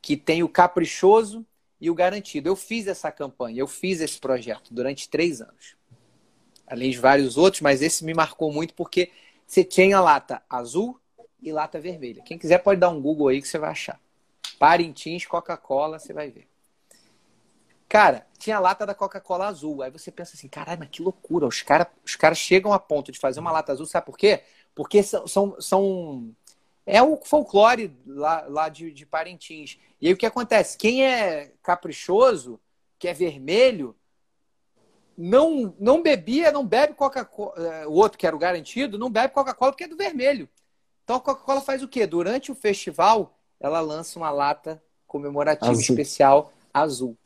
que 0.00 0.16
tem 0.16 0.42
o 0.42 0.48
caprichoso 0.48 1.44
e 1.80 1.90
o 1.90 1.94
garantido. 1.94 2.48
Eu 2.48 2.54
fiz 2.54 2.86
essa 2.86 3.10
campanha, 3.10 3.60
eu 3.60 3.66
fiz 3.66 4.00
esse 4.00 4.18
projeto 4.18 4.72
durante 4.72 5.08
três 5.08 5.40
anos. 5.40 5.76
Além 6.66 6.90
de 6.90 6.98
vários 6.98 7.36
outros, 7.36 7.60
mas 7.60 7.82
esse 7.82 8.04
me 8.04 8.14
marcou 8.14 8.52
muito 8.52 8.74
porque 8.74 9.10
você 9.46 9.64
tinha 9.64 10.00
lata 10.00 10.42
azul 10.48 11.00
e 11.42 11.50
lata 11.50 11.80
vermelha. 11.80 12.22
Quem 12.22 12.38
quiser 12.38 12.58
pode 12.58 12.78
dar 12.78 12.90
um 12.90 13.00
Google 13.00 13.28
aí 13.28 13.40
que 13.40 13.48
você 13.48 13.58
vai 13.58 13.70
achar. 13.70 13.98
Parintins, 14.58 15.24
Coca-Cola, 15.24 15.98
você 15.98 16.12
vai 16.12 16.30
ver. 16.30 16.48
Cara, 17.88 18.26
tinha 18.38 18.58
lata 18.58 18.84
da 18.84 18.94
Coca-Cola 18.94 19.46
azul. 19.46 19.82
Aí 19.82 19.90
você 19.90 20.10
pensa 20.10 20.34
assim, 20.34 20.48
caralho, 20.48 20.80
mas 20.80 20.90
que 20.90 21.00
loucura. 21.00 21.46
Os 21.46 21.62
caras 21.62 21.86
os 22.04 22.16
cara 22.16 22.34
chegam 22.34 22.72
a 22.72 22.78
ponto 22.78 23.10
de 23.10 23.18
fazer 23.18 23.40
uma 23.40 23.52
lata 23.52 23.72
azul, 23.72 23.86
sabe 23.86 24.06
por 24.06 24.18
quê? 24.18 24.42
Porque 24.74 25.02
são. 25.02 25.26
são, 25.26 25.60
são... 25.60 26.34
É 26.84 27.02
o 27.02 27.18
folclore 27.18 27.94
lá, 28.06 28.46
lá 28.48 28.68
de, 28.68 28.90
de 28.90 29.04
Parintins. 29.04 29.78
E 30.00 30.08
aí 30.08 30.12
o 30.12 30.16
que 30.16 30.24
acontece? 30.26 30.76
Quem 30.76 31.04
é 31.04 31.52
caprichoso, 31.62 32.58
que 32.98 33.06
é 33.06 33.12
vermelho, 33.12 33.94
não, 35.16 35.74
não 35.78 36.02
bebia, 36.02 36.52
não 36.52 36.66
bebe 36.66 36.94
Coca-Cola. 36.94 37.54
É, 37.58 37.86
o 37.86 37.92
outro, 37.92 38.18
que 38.18 38.26
era 38.26 38.34
o 38.34 38.38
garantido, 38.38 38.98
não 38.98 39.10
bebe 39.10 39.34
Coca-Cola 39.34 39.72
porque 39.72 39.84
é 39.84 39.88
do 39.88 39.96
vermelho. 39.96 40.48
Então 41.04 41.16
a 41.16 41.20
Coca-Cola 41.20 41.60
faz 41.60 41.82
o 41.82 41.88
quê? 41.88 42.06
Durante 42.06 42.52
o 42.52 42.54
festival, 42.54 43.37
ela 43.60 43.80
lança 43.80 44.18
uma 44.18 44.30
lata 44.30 44.82
comemorativa 45.06 45.70
azul. 45.70 45.82
especial 45.82 46.52
azul. 46.72 47.16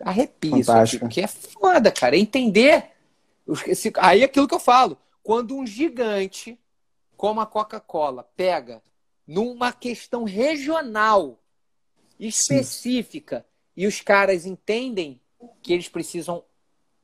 Arrepia 0.00 0.58
isso 0.58 0.72
aqui, 0.72 0.98
porque 0.98 1.20
é 1.22 1.26
foda, 1.26 1.90
cara. 1.90 2.16
É 2.16 2.18
entender. 2.18 2.90
Aí 3.98 4.22
é 4.22 4.24
aquilo 4.24 4.48
que 4.48 4.54
eu 4.54 4.60
falo. 4.60 4.98
Quando 5.22 5.56
um 5.56 5.66
gigante 5.66 6.58
como 7.16 7.40
a 7.40 7.46
Coca-Cola 7.46 8.28
pega 8.36 8.82
numa 9.26 9.72
questão 9.72 10.24
regional 10.24 11.40
específica 12.20 13.38
Sim. 13.38 13.44
e 13.76 13.86
os 13.86 14.00
caras 14.00 14.46
entendem 14.46 15.20
que 15.62 15.72
eles 15.72 15.88
precisam 15.88 16.44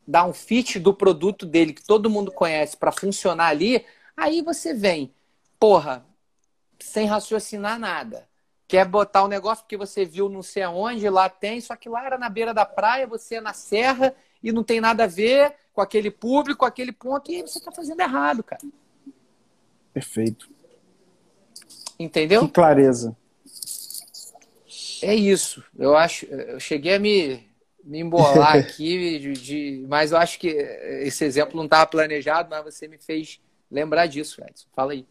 dar 0.07 0.27
um 0.27 0.33
fit 0.33 0.79
do 0.79 0.93
produto 0.93 1.47
dele 1.47 1.73
que 1.73 1.85
todo 1.85 2.11
mundo 2.11 2.31
conhece 2.31 2.77
para 2.77 2.93
funcionar 2.93 3.47
ali, 3.49 3.85
aí 4.17 4.43
você 4.43 4.75
vem, 4.75 5.13
porra, 5.59 6.05
sem 6.83 7.07
raciocinar 7.07 7.79
nada. 7.79 8.29
Quer 8.67 8.87
botar 8.87 9.23
o 9.23 9.27
um 9.27 9.29
negócio 9.29 9.65
porque 9.65 9.77
você 9.77 10.05
viu 10.05 10.29
não 10.29 10.43
sei 10.43 10.63
aonde, 10.63 11.09
lá 11.09 11.29
tem, 11.29 11.61
só 11.61 11.77
que 11.77 11.89
lá 11.89 12.05
era 12.05 12.19
na 12.19 12.29
beira 12.29 12.55
da 12.55 12.65
praia, 12.65 13.07
você 13.07 13.37
é 13.37 13.41
na 13.41 13.53
serra 13.53 14.15
e 14.43 14.51
não 14.51 14.65
tem 14.65 14.81
nada 14.81 15.05
a 15.05 15.07
ver 15.07 15.55
com 15.73 15.81
aquele 15.81 16.11
público, 16.11 16.61
com 16.61 16.67
aquele 16.67 16.93
ponto, 16.93 17.31
e 17.31 17.43
você 17.43 17.59
está 17.59 17.71
fazendo 17.71 18.01
errado, 18.01 18.43
cara. 18.43 18.63
Perfeito. 19.93 20.51
Entendeu? 21.99 22.47
Que 22.47 22.53
clareza. 22.53 23.17
É 25.03 25.15
isso. 25.15 25.63
Eu 25.79 25.97
acho. 25.97 26.27
Eu 26.27 26.61
cheguei 26.61 26.95
a 26.95 26.99
me, 26.99 27.47
me 27.85 28.01
embolar 28.01 28.57
aqui, 28.59 29.19
de, 29.19 29.33
de, 29.33 29.87
mas 29.89 30.13
eu 30.13 30.19
acho 30.19 30.39
que 30.39 30.49
esse 30.49 31.25
exemplo 31.25 31.57
não 31.57 31.65
estava 31.65 31.87
planejado, 31.87 32.49
mas 32.51 32.65
você 32.65 32.89
me 32.89 32.99
fez 32.99 33.41
lembrar 33.71 34.07
disso, 34.07 34.43
Edson. 34.43 34.67
Fala 34.73 34.93
aí. 34.93 35.07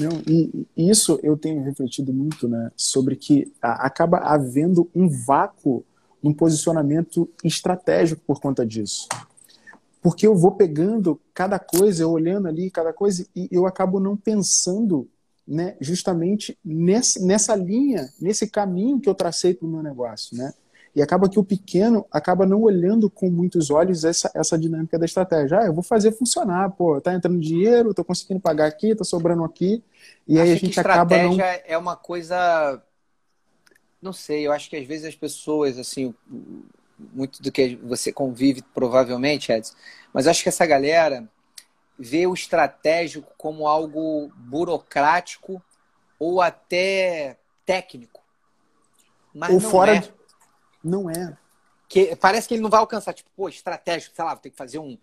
Não, 0.00 0.22
e 0.26 0.66
isso 0.76 1.18
eu 1.22 1.36
tenho 1.36 1.62
refletido 1.62 2.12
muito, 2.12 2.48
né, 2.48 2.70
sobre 2.76 3.16
que 3.16 3.52
acaba 3.60 4.18
havendo 4.18 4.88
um 4.94 5.08
vácuo 5.08 5.84
no 6.22 6.34
posicionamento 6.34 7.28
estratégico 7.44 8.22
por 8.26 8.40
conta 8.40 8.64
disso. 8.64 9.08
Porque 10.02 10.26
eu 10.26 10.34
vou 10.34 10.52
pegando 10.52 11.20
cada 11.34 11.58
coisa, 11.58 12.02
eu 12.02 12.10
olhando 12.10 12.48
ali 12.48 12.70
cada 12.70 12.92
coisa, 12.92 13.26
e 13.36 13.48
eu 13.50 13.66
acabo 13.66 14.00
não 14.00 14.16
pensando 14.16 15.08
né, 15.46 15.76
justamente 15.80 16.56
nessa, 16.64 17.54
linha, 17.56 18.08
nesse 18.20 18.46
caminho 18.48 19.00
que 19.00 19.08
eu 19.08 19.14
tracei 19.14 19.52
para 19.52 19.66
o 19.66 19.70
meu 19.70 19.82
negócio. 19.82 20.36
Né? 20.36 20.52
E 20.94 21.00
acaba 21.00 21.28
que 21.28 21.38
o 21.38 21.44
pequeno 21.44 22.04
acaba 22.10 22.44
não 22.44 22.62
olhando 22.62 23.08
com 23.08 23.30
muitos 23.30 23.70
olhos 23.70 24.04
essa, 24.04 24.30
essa 24.34 24.58
dinâmica 24.58 24.98
da 24.98 25.04
estratégia. 25.04 25.60
Ah, 25.60 25.66
eu 25.66 25.72
vou 25.72 25.84
fazer 25.84 26.12
funcionar, 26.12 26.70
pô, 26.70 27.00
tá 27.00 27.14
entrando 27.14 27.38
dinheiro, 27.38 27.94
tô 27.94 28.04
conseguindo 28.04 28.40
pagar 28.40 28.66
aqui, 28.66 28.94
tá 28.94 29.04
sobrando 29.04 29.44
aqui. 29.44 29.82
E 30.26 30.34
acho 30.34 30.42
aí 30.42 30.52
a 30.52 30.56
gente 30.56 30.80
acaba 30.80 31.16
não. 31.16 31.30
Estratégia 31.30 31.64
é 31.66 31.78
uma 31.78 31.96
coisa. 31.96 32.82
Não 34.02 34.12
sei, 34.12 34.46
eu 34.46 34.52
acho 34.52 34.68
que 34.68 34.76
às 34.76 34.86
vezes 34.86 35.06
as 35.06 35.14
pessoas, 35.14 35.78
assim, 35.78 36.12
muito 36.98 37.40
do 37.40 37.52
que 37.52 37.76
você 37.76 38.12
convive, 38.12 38.62
provavelmente, 38.74 39.52
Edson, 39.52 39.74
mas 40.12 40.26
acho 40.26 40.42
que 40.42 40.48
essa 40.48 40.66
galera 40.66 41.28
vê 41.98 42.26
o 42.26 42.34
estratégico 42.34 43.32
como 43.36 43.68
algo 43.68 44.32
burocrático 44.36 45.62
ou 46.18 46.40
até 46.40 47.36
técnico. 47.64 48.20
Mas 49.32 49.52
ou 49.52 49.60
fora. 49.60 49.96
É. 49.96 50.19
Não 50.82 51.10
é. 51.10 51.36
Que 51.88 52.14
parece 52.16 52.46
que 52.46 52.54
ele 52.54 52.62
não 52.62 52.70
vai 52.70 52.80
alcançar, 52.80 53.12
tipo, 53.12 53.30
pô, 53.36 53.48
estratégico, 53.48 54.14
sei 54.14 54.24
lá, 54.24 54.36
tem 54.36 54.52
que 54.52 54.58
fazer 54.58 54.78
um. 54.78 54.96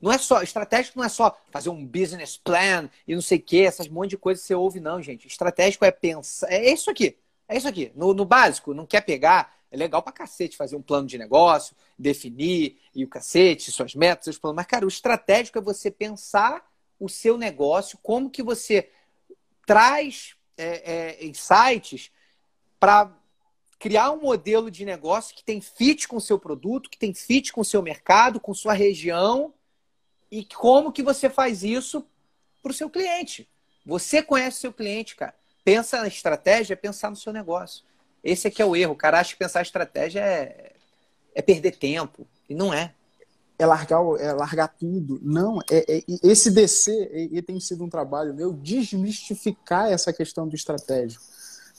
Não 0.00 0.12
é 0.12 0.18
só, 0.18 0.42
estratégico 0.42 0.98
não 0.98 1.04
é 1.04 1.08
só 1.08 1.36
fazer 1.50 1.70
um 1.70 1.84
business 1.84 2.36
plan 2.36 2.90
e 3.08 3.14
não 3.14 3.22
sei 3.22 3.38
o 3.38 3.42
que, 3.42 3.64
essas 3.64 3.88
monte 3.88 4.10
de 4.10 4.18
coisas 4.18 4.42
que 4.42 4.48
você 4.48 4.54
ouve, 4.54 4.80
não, 4.80 5.00
gente. 5.00 5.26
Estratégico 5.26 5.84
é 5.84 5.90
pensar. 5.90 6.52
É 6.52 6.70
isso 6.70 6.90
aqui. 6.90 7.16
É 7.48 7.56
isso 7.56 7.68
aqui. 7.68 7.90
No, 7.94 8.12
no 8.12 8.24
básico, 8.24 8.74
não 8.74 8.86
quer 8.86 9.00
pegar. 9.00 9.54
É 9.70 9.76
legal 9.76 10.02
pra 10.02 10.12
cacete 10.12 10.56
fazer 10.56 10.76
um 10.76 10.82
plano 10.82 11.06
de 11.06 11.18
negócio, 11.18 11.74
definir 11.98 12.78
e 12.94 13.04
o 13.04 13.08
cacete, 13.08 13.72
suas 13.72 13.94
metas, 13.94 14.24
seus 14.24 14.38
planos. 14.38 14.56
Mas, 14.56 14.66
cara, 14.66 14.84
o 14.84 14.88
estratégico 14.88 15.58
é 15.58 15.62
você 15.62 15.90
pensar 15.90 16.64
o 17.00 17.08
seu 17.08 17.36
negócio, 17.36 17.98
como 18.02 18.30
que 18.30 18.42
você 18.42 18.88
traz 19.66 20.36
é, 20.56 21.18
é, 21.20 21.26
insights 21.26 22.10
para 22.78 23.10
criar 23.78 24.10
um 24.10 24.20
modelo 24.20 24.70
de 24.70 24.84
negócio 24.84 25.34
que 25.34 25.44
tem 25.44 25.60
fit 25.60 26.08
com 26.08 26.16
o 26.16 26.20
seu 26.20 26.38
produto, 26.38 26.90
que 26.90 26.98
tem 26.98 27.12
fit 27.12 27.52
com 27.52 27.60
o 27.60 27.64
seu 27.64 27.82
mercado, 27.82 28.40
com 28.40 28.54
sua 28.54 28.72
região 28.72 29.52
e 30.30 30.44
como 30.44 30.92
que 30.92 31.02
você 31.02 31.28
faz 31.28 31.62
isso 31.62 32.06
para 32.62 32.70
o 32.70 32.74
seu 32.74 32.88
cliente. 32.88 33.48
Você 33.84 34.22
conhece 34.22 34.58
o 34.58 34.60
seu 34.60 34.72
cliente, 34.72 35.16
cara. 35.16 35.34
Pensa 35.64 36.00
na 36.00 36.08
estratégia, 36.08 36.76
pensar 36.76 37.10
no 37.10 37.16
seu 37.16 37.32
negócio. 37.32 37.84
Esse 38.22 38.48
aqui 38.48 38.62
é 38.62 38.64
o 38.64 38.74
erro. 38.74 38.92
O 38.92 38.96
cara 38.96 39.20
acha 39.20 39.32
que 39.32 39.38
pensar 39.38 39.62
estratégia 39.62 40.20
é, 40.20 40.72
é 41.34 41.42
perder 41.42 41.76
tempo. 41.76 42.26
E 42.48 42.54
não 42.54 42.72
é. 42.72 42.94
É 43.58 43.66
largar, 43.66 44.00
é 44.18 44.32
largar 44.32 44.68
tudo. 44.68 45.20
Não, 45.22 45.60
é, 45.70 45.98
é 45.98 46.04
esse 46.22 46.50
descer 46.50 47.10
e 47.14 47.40
tem 47.40 47.60
sido 47.60 47.84
um 47.84 47.88
trabalho 47.88 48.34
meu 48.34 48.52
desmistificar 48.52 49.92
essa 49.92 50.12
questão 50.12 50.48
do 50.48 50.56
estratégico 50.56 51.22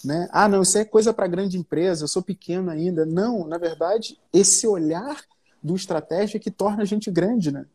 né? 0.03 0.27
Ah, 0.31 0.47
não, 0.47 0.61
isso 0.61 0.77
é 0.77 0.85
coisa 0.85 1.13
para 1.13 1.27
grande 1.27 1.57
empresa, 1.57 2.03
eu 2.03 2.07
sou 2.07 2.21
pequeno 2.21 2.69
ainda. 2.69 3.05
Não, 3.05 3.47
na 3.47 3.57
verdade, 3.57 4.19
esse 4.33 4.67
olhar 4.67 5.21
do 5.61 5.75
estratégia 5.75 6.39
que 6.39 6.51
torna 6.51 6.83
a 6.83 6.85
gente 6.85 7.09
grande, 7.09 7.51
né? 7.51 7.65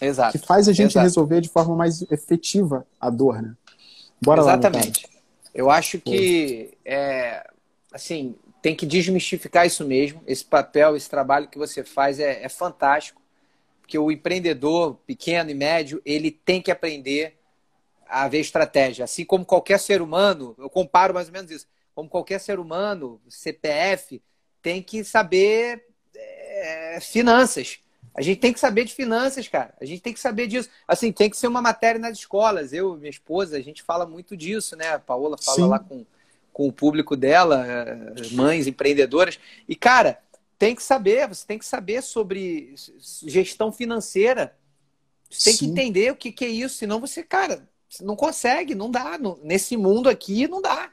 Exato. 0.00 0.38
Que 0.38 0.46
faz 0.46 0.68
a 0.68 0.72
gente 0.72 0.92
Exato. 0.92 1.04
resolver 1.04 1.40
de 1.40 1.48
forma 1.48 1.74
mais 1.74 2.02
efetiva 2.10 2.86
a 3.00 3.10
dor, 3.10 3.42
né? 3.42 3.54
Bora 4.22 4.40
Exatamente. 4.40 5.06
Lá, 5.06 5.20
eu 5.54 5.70
acho 5.70 5.98
que 5.98 6.76
é, 6.84 7.48
assim 7.92 8.34
tem 8.62 8.74
que 8.74 8.84
desmistificar 8.84 9.66
isso 9.66 9.84
mesmo. 9.84 10.22
Esse 10.26 10.44
papel, 10.44 10.96
esse 10.96 11.08
trabalho 11.08 11.48
que 11.48 11.56
você 11.56 11.84
faz 11.84 12.18
é, 12.18 12.42
é 12.42 12.48
fantástico, 12.48 13.22
porque 13.80 13.98
o 13.98 14.10
empreendedor 14.10 14.98
pequeno 15.06 15.50
e 15.50 15.54
médio 15.54 16.02
ele 16.04 16.30
tem 16.30 16.60
que 16.60 16.70
aprender 16.70 17.35
a 18.08 18.28
ver 18.28 18.40
estratégia. 18.40 19.04
Assim 19.04 19.24
como 19.24 19.44
qualquer 19.44 19.78
ser 19.78 20.00
humano, 20.02 20.54
eu 20.58 20.70
comparo 20.70 21.14
mais 21.14 21.28
ou 21.28 21.32
menos 21.32 21.50
isso, 21.50 21.66
como 21.94 22.08
qualquer 22.08 22.40
ser 22.40 22.58
humano, 22.58 23.20
CPF, 23.28 24.22
tem 24.62 24.82
que 24.82 25.02
saber 25.04 25.86
é, 26.14 26.98
finanças. 27.00 27.78
A 28.14 28.22
gente 28.22 28.40
tem 28.40 28.52
que 28.52 28.60
saber 28.60 28.84
de 28.84 28.94
finanças, 28.94 29.46
cara. 29.46 29.74
A 29.80 29.84
gente 29.84 30.00
tem 30.00 30.12
que 30.12 30.20
saber 30.20 30.46
disso. 30.46 30.68
Assim, 30.88 31.12
tem 31.12 31.28
que 31.28 31.36
ser 31.36 31.48
uma 31.48 31.60
matéria 31.60 32.00
nas 32.00 32.18
escolas. 32.18 32.72
Eu 32.72 32.96
minha 32.96 33.10
esposa, 33.10 33.56
a 33.56 33.60
gente 33.60 33.82
fala 33.82 34.06
muito 34.06 34.36
disso, 34.36 34.74
né? 34.74 34.94
A 34.94 34.98
Paola 34.98 35.36
fala 35.36 35.56
Sim. 35.56 35.68
lá 35.68 35.78
com, 35.78 36.06
com 36.52 36.66
o 36.66 36.72
público 36.72 37.14
dela, 37.14 37.66
é, 37.66 38.28
mães 38.32 38.66
empreendedoras. 38.66 39.38
E, 39.68 39.76
cara, 39.76 40.18
tem 40.58 40.74
que 40.74 40.82
saber, 40.82 41.28
você 41.28 41.46
tem 41.46 41.58
que 41.58 41.66
saber 41.66 42.02
sobre 42.02 42.74
gestão 43.26 43.70
financeira. 43.70 44.56
Você 45.30 45.50
tem 45.50 45.52
Sim. 45.52 45.58
que 45.58 45.70
entender 45.72 46.12
o 46.12 46.16
que, 46.16 46.32
que 46.32 46.44
é 46.44 46.48
isso, 46.48 46.76
senão 46.76 47.00
você, 47.00 47.22
cara, 47.22 47.68
não 48.00 48.16
consegue, 48.16 48.74
não 48.74 48.90
dá. 48.90 49.18
nesse 49.42 49.76
mundo 49.76 50.08
aqui, 50.08 50.46
não 50.48 50.60
dá. 50.60 50.90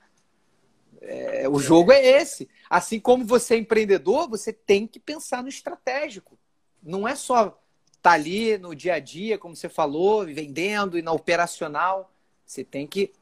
É, 1.02 1.50
o 1.50 1.60
jogo 1.60 1.92
é 1.92 2.02
esse. 2.04 2.50
Assim 2.70 3.00
como 3.00 3.26
você 3.26 3.56
é 3.56 3.58
empreendedor, 3.58 4.30
você 4.30 4.54
tem 4.54 4.88
que 4.88 5.00
pensar 5.00 5.44
no 5.44 5.50
estratégico. 5.50 6.38
Não 6.82 7.08
é 7.08 7.16
só 7.16 7.60
tá 8.04 8.12
ali 8.12 8.58
no 8.58 8.76
dia 8.76 8.96
a 8.96 9.00
dia, 9.00 9.38
como 9.38 9.56
você 9.56 9.70
falou, 9.70 10.26
vendendo 10.26 10.98
e 10.98 11.02
na 11.02 11.14
operacional, 11.14 12.12
você 12.46 12.62
tem 12.62 12.86
que, 12.86 13.14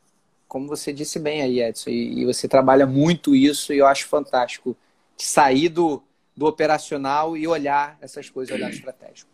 como 0.47 0.67
você 0.67 0.91
disse 0.91 1.19
bem 1.19 1.43
aí, 1.43 1.61
Edson, 1.61 1.91
e, 1.91 2.21
e 2.21 2.25
você 2.25 2.47
trabalha 2.47 2.87
muito 2.87 3.35
isso 3.35 3.71
e 3.71 3.77
eu 3.77 3.85
acho 3.85 4.07
fantástico 4.07 4.75
sair 5.15 5.69
do, 5.69 6.01
do 6.35 6.47
operacional 6.47 7.37
e 7.37 7.47
olhar 7.47 7.95
essas 8.01 8.27
coisas, 8.27 8.55
olhar 8.55 8.71
estratégico. 8.71 9.29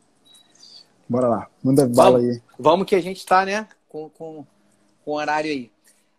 Bora 1.07 1.29
lá, 1.29 1.49
manda 1.63 1.87
bala 1.87 2.19
vamos, 2.19 2.35
aí. 2.35 2.41
Vamos 2.59 2.85
que 2.85 2.95
a 2.95 3.01
gente 3.01 3.19
está, 3.19 3.45
né, 3.45 3.69
com, 3.87 4.09
com, 4.09 4.45
com 5.03 5.11
horário 5.11 5.51
aí. 5.51 5.71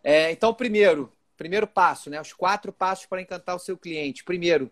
É, 0.02 0.30
então, 0.30 0.54
primeiro, 0.54 1.12
primeiro 1.36 1.66
passo, 1.66 2.10
né, 2.10 2.20
os 2.20 2.32
quatro 2.32 2.72
passos 2.72 3.06
para 3.06 3.20
encantar 3.20 3.56
o 3.56 3.60
seu 3.60 3.76
cliente. 3.76 4.24
Primeiro, 4.24 4.70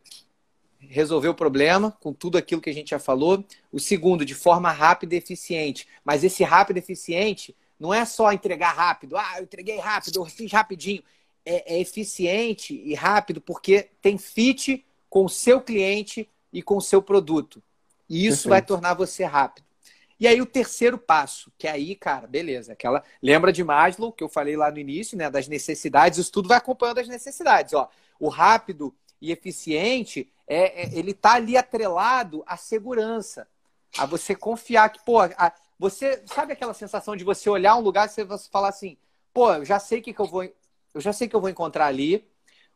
resolver 0.78 1.28
o 1.28 1.34
problema 1.34 1.92
com 2.00 2.12
tudo 2.12 2.38
aquilo 2.38 2.60
que 2.60 2.70
a 2.70 2.74
gente 2.74 2.90
já 2.90 2.98
falou. 2.98 3.44
O 3.72 3.78
segundo, 3.78 4.24
de 4.24 4.34
forma 4.34 4.70
rápida 4.70 5.14
e 5.14 5.18
eficiente. 5.18 5.86
Mas 6.04 6.24
esse 6.24 6.44
rápido 6.44 6.76
e 6.76 6.80
eficiente 6.80 7.54
não 7.78 7.92
é 7.92 8.04
só 8.04 8.32
entregar 8.32 8.72
rápido. 8.72 9.16
Ah, 9.16 9.34
eu 9.38 9.44
entreguei 9.44 9.78
rápido, 9.78 10.20
eu 10.20 10.24
fiz 10.26 10.50
rapidinho. 10.52 11.02
É, 11.44 11.76
é 11.76 11.80
eficiente 11.80 12.74
e 12.74 12.94
rápido 12.94 13.40
porque 13.40 13.88
tem 14.02 14.18
fit 14.18 14.84
com 15.08 15.24
o 15.24 15.28
seu 15.28 15.60
cliente 15.60 16.28
e 16.52 16.60
com 16.60 16.76
o 16.76 16.82
seu 16.82 17.00
produto. 17.00 17.62
E 18.08 18.26
isso 18.26 18.44
Perfeito. 18.44 18.50
vai 18.50 18.62
tornar 18.62 18.94
você 18.94 19.24
rápido. 19.24 19.65
E 20.18 20.26
aí 20.26 20.40
o 20.40 20.46
terceiro 20.46 20.96
passo, 20.96 21.52
que 21.58 21.68
aí, 21.68 21.94
cara, 21.94 22.26
beleza, 22.26 22.72
aquela 22.72 23.02
lembra 23.22 23.52
de 23.52 23.62
Maslow 23.62 24.12
que 24.12 24.24
eu 24.24 24.28
falei 24.28 24.56
lá 24.56 24.70
no 24.70 24.78
início, 24.78 25.16
né, 25.16 25.28
das 25.28 25.46
necessidades, 25.46 26.18
isso 26.18 26.32
tudo 26.32 26.48
vai 26.48 26.56
acompanhando 26.56 26.98
as 26.98 27.08
necessidades, 27.08 27.74
ó. 27.74 27.88
O 28.18 28.28
rápido 28.28 28.94
e 29.20 29.30
eficiente 29.30 30.30
é, 30.46 30.84
é 30.84 30.98
ele 30.98 31.12
tá 31.12 31.34
ali 31.34 31.56
atrelado 31.56 32.42
à 32.46 32.56
segurança, 32.56 33.46
a 33.98 34.06
você 34.06 34.34
confiar 34.34 34.88
que, 34.88 35.04
pô, 35.04 35.20
a, 35.20 35.52
você 35.78 36.22
sabe 36.26 36.54
aquela 36.54 36.72
sensação 36.72 37.14
de 37.14 37.24
você 37.24 37.50
olhar 37.50 37.76
um 37.76 37.80
lugar 37.80 38.06
e 38.06 38.24
você 38.24 38.48
falar 38.50 38.68
assim, 38.68 38.96
pô, 39.34 39.52
eu 39.52 39.64
já 39.66 39.78
sei 39.78 40.00
que, 40.00 40.14
que 40.14 40.20
eu 40.20 40.26
vou, 40.26 40.44
eu 40.44 41.00
já 41.00 41.12
sei 41.12 41.28
que 41.28 41.36
eu 41.36 41.40
vou 41.40 41.50
encontrar 41.50 41.86
ali, 41.86 42.26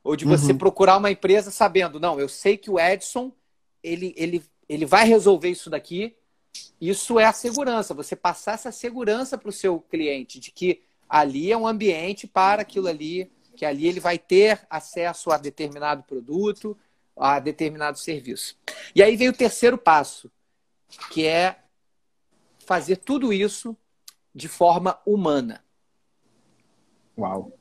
ou 0.05 0.15
de 0.15 0.27
você 0.27 0.53
uhum. 0.53 0.59
procurar 0.59 0.99
uma 0.99 1.11
empresa 1.11 1.51
sabendo, 1.51 1.99
não, 1.99 2.21
eu 2.21 2.29
sei 2.29 2.59
que 2.59 2.71
o 2.71 2.79
Edson 2.79 3.33
ele, 3.83 4.15
ele, 4.17 4.45
ele 4.69 4.85
vai 4.85 5.07
resolver 5.07 5.49
isso 5.49 5.71
daqui 5.71 6.17
isso 6.81 7.19
é 7.19 7.25
a 7.25 7.33
segurança, 7.33 7.93
você 7.93 8.17
passar 8.17 8.53
essa 8.53 8.73
segurança 8.73 9.37
para 9.37 9.51
o 9.51 9.53
seu 9.53 9.81
cliente 9.81 10.41
de 10.41 10.51
que 10.51 10.83
ali 11.09 11.53
é 11.53 11.57
um 11.57 11.67
ambiente 11.67 12.27
para 12.27 12.63
aquilo 12.63 12.89
ali, 12.89 13.31
que 13.55 13.65
ali 13.65 13.87
ele 13.87 14.01
vai 14.01 14.19
ter 14.19 14.67
acesso 14.71 15.31
a 15.31 15.37
determinado 15.37 16.03
produto, 16.05 16.77
a 17.17 17.39
determinado 17.39 17.99
serviço. 17.99 18.57
E 18.95 19.03
aí 19.03 19.17
vem 19.17 19.29
o 19.29 19.37
terceiro 19.37 19.77
passo, 19.77 20.31
que 21.13 21.27
é 21.27 21.59
fazer 22.65 22.97
tudo 22.97 23.33
isso 23.33 23.77
de 24.35 24.49
forma 24.49 24.99
humana. 25.05 25.63
Uau. 27.19 27.53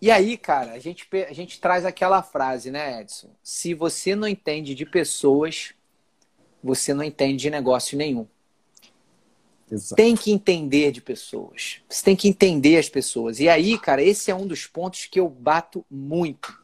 E 0.00 0.10
aí, 0.10 0.36
cara, 0.36 0.72
a 0.72 0.78
gente, 0.78 1.06
a 1.28 1.32
gente 1.32 1.60
traz 1.60 1.84
aquela 1.84 2.22
frase, 2.22 2.70
né, 2.70 3.02
Edson? 3.02 3.30
Se 3.42 3.72
você 3.72 4.16
não 4.16 4.26
entende 4.26 4.74
de 4.74 4.84
pessoas, 4.84 5.74
você 6.62 6.94
não 6.94 7.02
entende 7.02 7.42
de 7.42 7.50
negócio 7.50 7.96
nenhum. 7.96 8.26
Exato. 9.70 9.94
Tem 9.94 10.14
que 10.14 10.30
entender 10.30 10.92
de 10.92 11.00
pessoas. 11.00 11.80
Você 11.88 12.04
tem 12.04 12.14
que 12.14 12.28
entender 12.28 12.76
as 12.76 12.90
pessoas. 12.90 13.40
E 13.40 13.48
aí, 13.48 13.78
cara, 13.78 14.02
esse 14.02 14.30
é 14.30 14.34
um 14.34 14.46
dos 14.46 14.66
pontos 14.66 15.06
que 15.06 15.18
eu 15.18 15.28
bato 15.28 15.84
muito. 15.90 16.54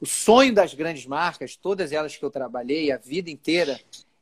O 0.00 0.06
sonho 0.06 0.54
das 0.54 0.72
grandes 0.72 1.04
marcas, 1.04 1.56
todas 1.56 1.92
elas 1.92 2.16
que 2.16 2.24
eu 2.24 2.30
trabalhei 2.30 2.90
a 2.90 2.96
vida 2.96 3.30
inteira, 3.30 3.78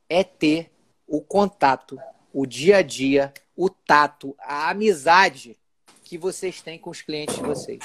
é 0.09 0.25
ter 0.25 0.73
o 1.07 1.21
contato, 1.21 1.99
o 2.33 2.47
dia 2.47 2.79
a 2.79 2.83
dia, 2.83 3.33
o 3.57 3.71
tato, 3.71 4.35
a 4.41 4.71
amizade 4.71 5.57
que 6.03 6.19
vocês 6.19 6.61
têm 6.61 6.79
com 6.79 6.91
os 6.91 7.03
clientes 7.03 7.37
de 7.37 7.43
vocês. 7.43 7.81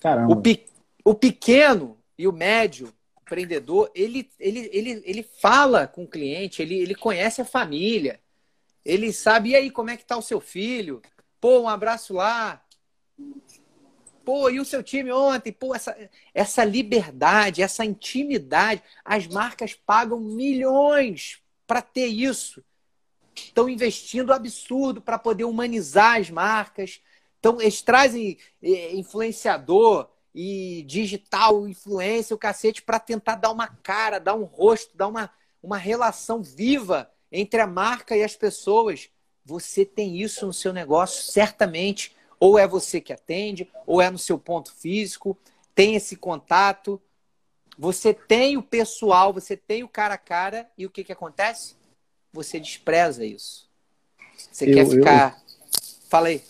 Caramba. 0.00 0.32
O, 0.32 0.40
pe 0.40 0.66
o 1.04 1.14
pequeno 1.14 1.96
e 2.18 2.26
o 2.26 2.32
médio 2.32 2.92
empreendedor, 3.32 3.90
ele, 3.94 4.30
ele, 4.38 4.68
ele, 4.72 5.02
ele 5.06 5.22
fala 5.22 5.86
com 5.86 6.04
o 6.04 6.08
cliente, 6.08 6.60
ele, 6.60 6.78
ele 6.78 6.94
conhece 6.94 7.40
a 7.40 7.46
família, 7.46 8.20
ele 8.84 9.10
sabe, 9.12 9.50
e 9.50 9.56
aí, 9.56 9.70
como 9.70 9.88
é 9.88 9.96
que 9.96 10.04
tá 10.04 10.16
o 10.16 10.22
seu 10.22 10.40
filho? 10.40 11.00
Pô, 11.40 11.60
um 11.60 11.68
abraço 11.68 12.12
lá. 12.12 12.62
Pô, 14.24 14.50
e 14.50 14.60
o 14.60 14.64
seu 14.64 14.82
time 14.82 15.10
ontem? 15.10 15.52
Pô, 15.52 15.74
essa, 15.74 15.96
essa 16.34 16.64
liberdade, 16.64 17.62
essa 17.62 17.84
intimidade. 17.84 18.82
As 19.04 19.26
marcas 19.26 19.74
pagam 19.74 20.20
milhões 20.20 21.40
para 21.66 21.80
ter 21.80 22.06
isso. 22.06 22.62
Estão 23.34 23.68
investindo 23.68 24.32
absurdo 24.32 25.00
para 25.00 25.18
poder 25.18 25.44
humanizar 25.44 26.20
as 26.20 26.28
marcas. 26.28 27.00
Então, 27.38 27.60
eles 27.60 27.82
trazem 27.82 28.36
eh, 28.62 28.94
influenciador, 28.94 30.08
e 30.34 30.82
digital, 30.86 31.68
influência, 31.68 32.34
o 32.34 32.38
cacete, 32.38 32.82
para 32.82 32.98
tentar 32.98 33.36
dar 33.36 33.50
uma 33.50 33.68
cara, 33.68 34.18
dar 34.18 34.34
um 34.34 34.44
rosto, 34.44 34.96
dar 34.96 35.08
uma, 35.08 35.30
uma 35.62 35.76
relação 35.76 36.42
viva 36.42 37.10
entre 37.30 37.60
a 37.60 37.66
marca 37.66 38.16
e 38.16 38.22
as 38.22 38.34
pessoas. 38.34 39.10
Você 39.44 39.84
tem 39.84 40.20
isso 40.20 40.46
no 40.46 40.52
seu 40.52 40.72
negócio, 40.72 41.22
certamente. 41.22 42.16
Ou 42.40 42.58
é 42.58 42.66
você 42.66 43.00
que 43.00 43.12
atende, 43.12 43.70
ou 43.86 44.00
é 44.00 44.10
no 44.10 44.18
seu 44.18 44.38
ponto 44.38 44.74
físico, 44.74 45.36
tem 45.74 45.94
esse 45.94 46.16
contato. 46.16 47.00
Você 47.78 48.12
tem 48.12 48.56
o 48.56 48.62
pessoal, 48.62 49.32
você 49.32 49.56
tem 49.56 49.84
o 49.84 49.88
cara 49.88 50.14
a 50.14 50.18
cara, 50.18 50.68
e 50.76 50.84
o 50.84 50.90
que, 50.90 51.04
que 51.04 51.12
acontece? 51.12 51.76
Você 52.32 52.58
despreza 52.58 53.24
isso. 53.24 53.70
Você 54.50 54.70
eu, 54.70 54.74
quer 54.74 54.86
ficar. 54.86 55.36
Eu... 55.36 55.52
Fala 56.08 56.28
aí 56.28 56.42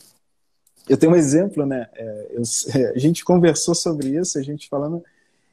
eu 0.88 0.96
tenho 0.96 1.12
um 1.12 1.16
exemplo, 1.16 1.64
né? 1.64 1.88
É, 1.94 2.26
eu, 2.32 2.42
a 2.94 2.98
gente 2.98 3.24
conversou 3.24 3.74
sobre 3.74 4.08
isso, 4.08 4.38
a 4.38 4.42
gente 4.42 4.68
falando. 4.68 5.02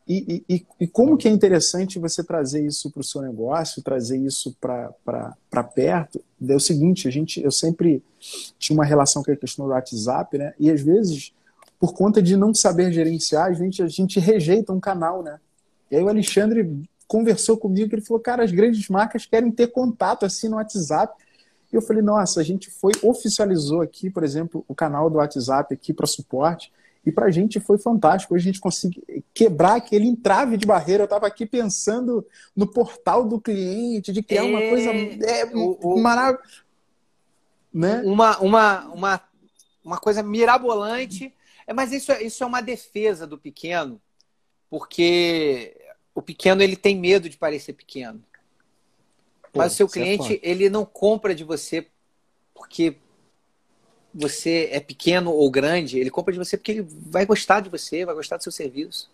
E, 0.07 0.43
e, 0.49 0.65
e 0.79 0.87
como 0.87 1.15
que 1.15 1.27
é 1.27 1.31
interessante 1.31 1.99
você 1.99 2.23
trazer 2.23 2.65
isso 2.65 2.89
para 2.89 3.01
o 3.01 3.03
seu 3.03 3.21
negócio, 3.21 3.83
trazer 3.83 4.17
isso 4.17 4.55
para 4.59 5.63
perto. 5.75 6.19
É 6.47 6.55
o 6.55 6.59
seguinte, 6.59 7.07
a 7.07 7.11
gente, 7.11 7.39
eu 7.39 7.51
sempre 7.51 8.01
tinha 8.57 8.75
uma 8.75 8.85
relação 8.85 9.21
com 9.21 9.31
a 9.31 9.35
questão 9.35 9.67
do 9.67 9.71
WhatsApp, 9.71 10.35
né? 10.35 10.53
E 10.59 10.71
às 10.71 10.81
vezes, 10.81 11.31
por 11.79 11.93
conta 11.93 12.23
de 12.23 12.35
não 12.35 12.55
saber 12.55 12.91
gerenciar, 12.91 13.45
a 13.45 13.53
gente, 13.53 13.83
a 13.83 13.87
gente 13.87 14.19
rejeita 14.19 14.73
um 14.73 14.79
canal, 14.79 15.21
né? 15.21 15.39
E 15.91 15.95
aí 15.95 16.03
o 16.03 16.09
Alexandre 16.09 16.87
conversou 17.07 17.57
comigo, 17.57 17.93
ele 17.93 18.01
falou, 18.01 18.21
cara, 18.21 18.43
as 18.43 18.51
grandes 18.51 18.87
marcas 18.89 19.25
querem 19.25 19.51
ter 19.51 19.67
contato 19.67 20.25
assim 20.25 20.49
no 20.49 20.57
WhatsApp. 20.57 21.13
E 21.71 21.75
eu 21.75 21.81
falei, 21.81 22.01
nossa, 22.01 22.39
a 22.39 22.43
gente 22.43 22.69
foi, 22.69 22.91
oficializou 23.03 23.81
aqui, 23.81 24.09
por 24.09 24.23
exemplo, 24.23 24.65
o 24.67 24.73
canal 24.73 25.09
do 25.09 25.17
WhatsApp 25.17 25.73
aqui 25.73 25.93
para 25.93 26.07
suporte, 26.07 26.71
e 27.05 27.11
para 27.11 27.27
a 27.27 27.31
gente 27.31 27.59
foi 27.59 27.77
fantástico. 27.77 28.33
Hoje 28.33 28.43
a 28.43 28.51
gente 28.51 28.59
conseguiu 28.59 29.03
quebrar 29.33 29.75
aquele 29.77 30.07
entrave 30.07 30.57
de 30.57 30.65
barreira. 30.65 31.03
Eu 31.03 31.05
estava 31.05 31.27
aqui 31.27 31.45
pensando 31.45 32.25
no 32.55 32.67
portal 32.67 33.25
do 33.25 33.39
cliente, 33.39 34.11
de 34.11 34.21
criar 34.21 34.45
é... 34.45 34.49
uma 34.49 34.59
coisa 34.59 34.91
é, 34.91 35.45
maravilhosa. 36.01 36.43
Né? 37.73 38.01
Uma, 38.03 38.37
uma, 38.39 38.85
uma, 38.87 39.21
uma 39.83 39.97
coisa 39.97 40.21
mirabolante. 40.21 41.33
É, 41.65 41.73
mas 41.73 41.91
isso, 41.91 42.11
é, 42.11 42.21
isso 42.23 42.43
é 42.43 42.47
uma 42.47 42.61
defesa 42.61 43.25
do 43.25 43.37
pequeno, 43.37 44.01
porque 44.69 45.77
o 46.13 46.21
pequeno 46.21 46.61
ele 46.61 46.75
tem 46.75 46.97
medo 46.97 47.29
de 47.29 47.37
parecer 47.37 47.73
pequeno. 47.73 48.23
Pô, 49.51 49.59
Mas 49.59 49.73
o 49.73 49.75
seu 49.75 49.87
é 49.87 49.89
cliente, 49.89 50.33
é 50.35 50.39
ele 50.41 50.69
não 50.69 50.85
compra 50.85 51.33
de 51.33 51.43
você 51.43 51.87
porque 52.53 52.97
você 54.13 54.69
é 54.71 54.79
pequeno 54.79 55.31
ou 55.31 55.49
grande, 55.49 55.99
ele 55.99 56.09
compra 56.09 56.33
de 56.33 56.39
você 56.39 56.57
porque 56.57 56.71
ele 56.71 56.87
vai 56.89 57.25
gostar 57.25 57.59
de 57.61 57.69
você, 57.69 58.05
vai 58.05 58.15
gostar 58.15 58.37
do 58.37 58.43
seu 58.43 58.51
serviço. 58.51 59.09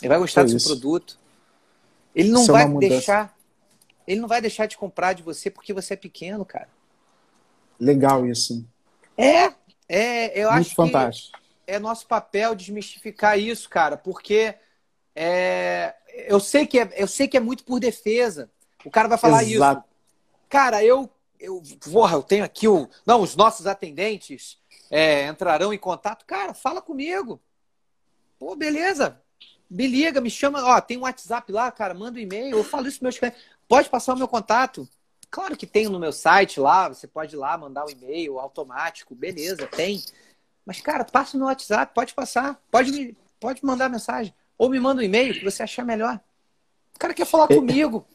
Ele 0.00 0.08
vai 0.08 0.18
gostar 0.18 0.44
do 0.44 0.58
seu 0.58 0.68
produto. 0.68 1.18
Ele 2.14 2.30
não 2.30 2.42
isso 2.42 2.56
é 2.56 2.66
vai 2.66 2.76
é 2.76 2.88
deixar. 2.88 3.36
Ele 4.06 4.20
não 4.20 4.28
vai 4.28 4.40
deixar 4.40 4.66
de 4.66 4.76
comprar 4.76 5.12
de 5.12 5.22
você 5.22 5.50
porque 5.50 5.72
você 5.72 5.94
é 5.94 5.96
pequeno, 5.96 6.44
cara. 6.44 6.68
Legal 7.78 8.26
isso. 8.26 8.64
É, 9.16 9.52
é, 9.88 10.40
eu 10.40 10.50
Muito 10.50 10.60
acho 10.60 10.74
fantástico. 10.74 11.38
que 11.38 11.70
é 11.70 11.78
nosso 11.78 12.06
papel 12.06 12.54
desmistificar 12.54 13.38
isso, 13.38 13.68
cara, 13.68 13.96
porque 13.96 14.54
é, 15.14 15.94
eu 16.26 16.40
sei 16.40 16.66
que 16.66 16.78
é, 16.78 16.90
eu 16.96 17.06
sei 17.06 17.28
que 17.28 17.36
é 17.36 17.40
muito 17.40 17.64
por 17.64 17.78
defesa. 17.78 18.50
O 18.84 18.90
cara 18.90 19.08
vai 19.08 19.18
falar 19.18 19.42
Exato. 19.44 19.80
isso. 19.80 19.88
Cara, 20.48 20.82
eu, 20.84 21.10
eu, 21.38 21.62
porra, 21.90 22.16
eu 22.16 22.22
tenho 22.22 22.44
aqui 22.44 22.68
o. 22.68 22.88
Não, 23.04 23.20
os 23.20 23.36
nossos 23.36 23.66
atendentes 23.66 24.58
é, 24.90 25.26
entrarão 25.26 25.72
em 25.72 25.78
contato. 25.78 26.24
Cara, 26.24 26.54
fala 26.54 26.80
comigo. 26.80 27.40
Pô, 28.38 28.54
beleza. 28.54 29.20
Me 29.70 29.86
liga, 29.86 30.20
me 30.20 30.30
chama. 30.30 30.64
Ó, 30.64 30.80
tem 30.80 30.96
um 30.96 31.02
WhatsApp 31.02 31.50
lá, 31.52 31.70
cara, 31.70 31.92
manda 31.92 32.18
um 32.18 32.22
e-mail. 32.22 32.56
Eu 32.56 32.64
falo 32.64 32.86
isso 32.86 32.98
para 32.98 33.06
meus 33.06 33.18
clientes. 33.18 33.40
Pode 33.66 33.90
passar 33.90 34.14
o 34.14 34.18
meu 34.18 34.28
contato. 34.28 34.88
Claro 35.30 35.56
que 35.56 35.66
tem 35.66 35.88
no 35.88 35.98
meu 35.98 36.12
site 36.12 36.58
lá, 36.58 36.88
você 36.88 37.06
pode 37.06 37.34
ir 37.34 37.38
lá 37.38 37.56
mandar 37.58 37.84
um 37.84 37.90
e-mail 37.90 38.38
automático, 38.38 39.14
beleza, 39.14 39.66
tem. 39.66 40.02
Mas, 40.64 40.80
cara, 40.80 41.04
passa 41.04 41.36
no 41.36 41.44
WhatsApp, 41.44 41.92
pode 41.94 42.14
passar, 42.14 42.58
pode 42.70 42.90
me, 42.92 43.16
pode 43.38 43.62
mandar 43.64 43.90
mensagem. 43.90 44.34
Ou 44.56 44.70
me 44.70 44.80
manda 44.80 45.02
um 45.02 45.04
e-mail 45.04 45.34
que 45.34 45.44
você 45.44 45.62
achar 45.62 45.84
melhor. 45.84 46.18
O 46.94 46.98
cara 46.98 47.12
quer 47.12 47.26
falar 47.26 47.44
é, 47.50 47.54
comigo. 47.54 48.06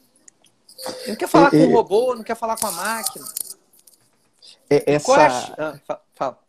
Ele 1.01 1.09
não 1.09 1.15
quer 1.15 1.27
falar 1.27 1.51
com 1.51 1.57
o 1.57 1.71
robô, 1.71 2.15
não 2.15 2.23
quer 2.23 2.35
falar 2.35 2.57
com 2.57 2.67
a 2.67 2.71
máquina. 2.71 3.25
É, 4.69 4.93
essa... 4.93 5.81
Ah, 5.87 5.99
fala. 6.13 6.39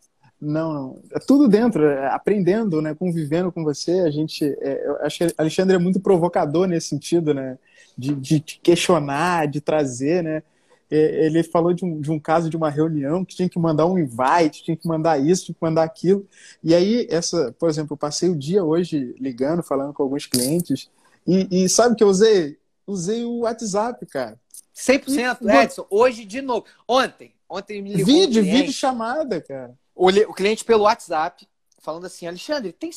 Não, 0.41 0.73
não. 0.73 0.99
É 1.11 1.19
tudo 1.19 1.47
dentro, 1.47 1.85
é, 1.85 2.07
aprendendo, 2.07 2.81
né? 2.81 2.93
Convivendo 2.93 3.51
com 3.51 3.63
você. 3.63 3.91
A 4.01 4.11
gente. 4.11 4.43
É, 4.61 4.87
eu 4.87 4.97
acho 5.01 5.17
que 5.19 5.33
Alexandre 5.37 5.75
é 5.75 5.79
muito 5.79 5.99
provocador 5.99 6.67
nesse 6.67 6.89
sentido, 6.89 7.33
né? 7.33 7.57
De, 7.97 8.13
de 8.13 8.39
questionar, 8.39 9.47
de 9.47 9.61
trazer, 9.61 10.23
né? 10.23 10.43
Ele 10.91 11.41
falou 11.43 11.73
de 11.73 11.83
um, 11.83 11.99
de 11.99 12.11
um 12.11 12.19
caso 12.19 12.49
de 12.49 12.55
uma 12.55 12.69
reunião 12.69 13.25
que 13.25 13.35
tinha 13.35 13.49
que 13.49 13.57
mandar 13.57 13.87
um 13.87 13.97
invite, 13.97 14.63
tinha 14.63 14.77
que 14.77 14.87
mandar 14.87 15.17
isso, 15.17 15.45
tinha 15.45 15.55
que 15.55 15.61
mandar 15.61 15.83
aquilo. 15.83 16.25
E 16.63 16.75
aí, 16.75 17.07
essa, 17.09 17.53
por 17.57 17.69
exemplo, 17.69 17.93
eu 17.93 17.97
passei 17.97 18.29
o 18.29 18.35
dia 18.35 18.63
hoje 18.63 19.15
ligando, 19.19 19.63
falando 19.63 19.93
com 19.93 20.03
alguns 20.03 20.27
clientes, 20.27 20.89
e, 21.25 21.63
e 21.63 21.69
sabe 21.69 21.93
o 21.93 21.97
que 21.97 22.03
eu 22.03 22.07
usei? 22.07 22.57
Usei 22.87 23.23
o 23.23 23.39
WhatsApp, 23.39 24.05
cara. 24.05 24.39
100%, 24.75 25.37
e, 25.41 25.63
Edson. 25.63 25.87
Hoje, 25.89 26.25
de 26.25 26.41
novo. 26.41 26.65
Ontem, 26.87 27.33
ontem 27.49 27.81
me 27.81 27.93
ligou 27.93 28.05
Vídeo, 28.05 28.43
um 28.43 28.45
vídeo 28.45 28.73
chamada, 28.73 29.41
cara. 29.41 29.77
O, 29.95 30.09
o 30.09 30.33
cliente 30.33 30.65
pelo 30.65 30.83
WhatsApp, 30.83 31.47
falando 31.79 32.05
assim, 32.05 32.27
Alexandre, 32.27 32.73
tem 32.73 32.91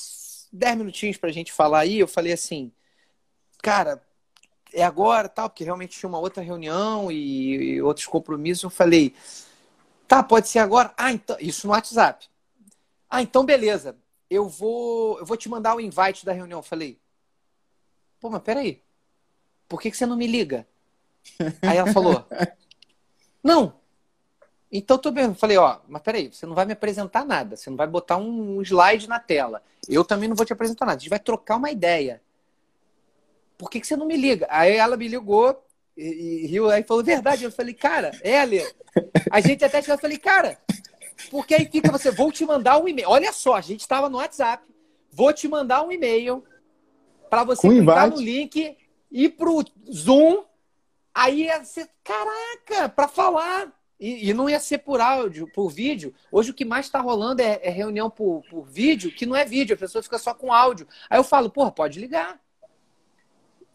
10 0.52 0.76
minutinhos 0.76 1.16
pra 1.16 1.30
gente 1.30 1.52
falar 1.52 1.80
aí? 1.80 1.98
Eu 1.98 2.08
falei 2.08 2.32
assim, 2.32 2.72
cara, 3.62 4.02
é 4.72 4.82
agora, 4.82 5.28
tal, 5.28 5.48
porque 5.48 5.64
realmente 5.64 5.98
tinha 5.98 6.08
uma 6.08 6.18
outra 6.18 6.42
reunião 6.42 7.10
e, 7.10 7.76
e, 7.76 7.82
outros 7.82 8.06
compromissos. 8.06 8.64
Eu 8.64 8.70
falei, 8.70 9.14
tá, 10.06 10.22
pode 10.22 10.48
ser 10.48 10.58
agora. 10.58 10.92
Ah, 10.96 11.12
então, 11.12 11.36
isso 11.40 11.66
no 11.66 11.72
WhatsApp. 11.72 12.28
Ah, 13.08 13.22
então 13.22 13.44
beleza. 13.44 13.96
Eu 14.28 14.48
vou, 14.48 15.18
eu 15.18 15.24
vou 15.24 15.36
te 15.36 15.48
mandar 15.48 15.74
o 15.74 15.80
invite 15.80 16.26
da 16.26 16.32
reunião. 16.32 16.58
Eu 16.58 16.64
falei, 16.64 16.98
pô, 18.20 18.28
mas 18.28 18.42
peraí, 18.42 18.82
por 19.68 19.80
que, 19.80 19.90
que 19.90 19.96
você 19.96 20.06
não 20.06 20.16
me 20.16 20.26
liga? 20.26 20.66
Aí 21.62 21.76
ela 21.76 21.92
falou, 21.92 22.26
não. 23.42 23.74
Então 24.70 24.98
tô 24.98 25.10
bem. 25.10 25.24
Eu 25.24 25.34
falei, 25.34 25.56
ó, 25.56 25.78
mas 25.88 26.02
peraí, 26.02 26.32
você 26.32 26.46
não 26.46 26.54
vai 26.54 26.64
me 26.64 26.72
apresentar 26.72 27.24
nada, 27.24 27.56
você 27.56 27.70
não 27.70 27.76
vai 27.76 27.86
botar 27.86 28.16
um 28.16 28.60
slide 28.62 29.08
na 29.08 29.18
tela. 29.18 29.62
Eu 29.88 30.04
também 30.04 30.28
não 30.28 30.36
vou 30.36 30.46
te 30.46 30.52
apresentar 30.52 30.86
nada. 30.86 30.96
A 30.96 31.00
gente 31.00 31.10
vai 31.10 31.18
trocar 31.18 31.56
uma 31.56 31.70
ideia 31.70 32.20
por 33.58 33.68
que, 33.68 33.80
que 33.80 33.86
você 33.86 33.96
não 33.96 34.06
me 34.06 34.16
liga? 34.16 34.46
Aí 34.48 34.76
ela 34.76 34.96
me 34.96 35.08
ligou 35.08 35.60
e, 35.96 36.44
e 36.44 36.46
riu, 36.46 36.70
aí 36.70 36.84
falou, 36.84 37.02
verdade. 37.02 37.42
Eu 37.42 37.50
falei, 37.50 37.74
cara, 37.74 38.12
é, 38.22 38.40
Ale, 38.40 38.64
a 39.30 39.40
gente 39.40 39.64
até 39.64 39.82
chegou, 39.82 39.96
eu 39.96 40.00
falei, 40.00 40.16
cara, 40.16 40.56
porque 41.28 41.54
aí 41.54 41.68
fica 41.68 41.90
você, 41.90 42.12
vou 42.12 42.30
te 42.30 42.46
mandar 42.46 42.78
um 42.78 42.86
e-mail. 42.86 43.10
Olha 43.10 43.32
só, 43.32 43.56
a 43.56 43.60
gente 43.60 43.80
estava 43.80 44.08
no 44.08 44.18
WhatsApp, 44.18 44.62
vou 45.10 45.32
te 45.32 45.48
mandar 45.48 45.82
um 45.82 45.90
e-mail 45.90 46.44
para 47.28 47.42
você 47.42 47.62
Com 47.62 47.70
clicar 47.70 48.06
invite. 48.06 48.16
no 48.16 48.24
link, 48.24 48.76
ir 49.10 49.30
pro 49.30 49.64
Zoom, 49.90 50.44
aí 51.14 51.44
ia 51.44 51.64
ser, 51.64 51.88
caraca, 52.02 52.88
para 52.88 53.08
falar. 53.08 53.72
E, 53.98 54.30
e, 54.30 54.34
não 54.34 54.48
ia 54.48 54.60
ser 54.60 54.78
por 54.78 55.00
áudio, 55.00 55.50
por 55.52 55.68
vídeo. 55.70 56.14
Hoje 56.30 56.52
o 56.52 56.54
que 56.54 56.64
mais 56.64 56.86
está 56.86 57.00
rolando 57.00 57.42
é, 57.42 57.58
é 57.62 57.68
reunião 57.68 58.08
por, 58.08 58.44
por 58.48 58.64
vídeo, 58.64 59.10
que 59.10 59.26
não 59.26 59.34
é 59.34 59.44
vídeo, 59.44 59.74
a 59.74 59.78
pessoa 59.78 60.02
fica 60.02 60.18
só 60.18 60.32
com 60.32 60.52
áudio. 60.52 60.86
Aí 61.10 61.18
eu 61.18 61.24
falo, 61.24 61.50
porra, 61.50 61.72
pode 61.72 61.98
ligar. 61.98 62.40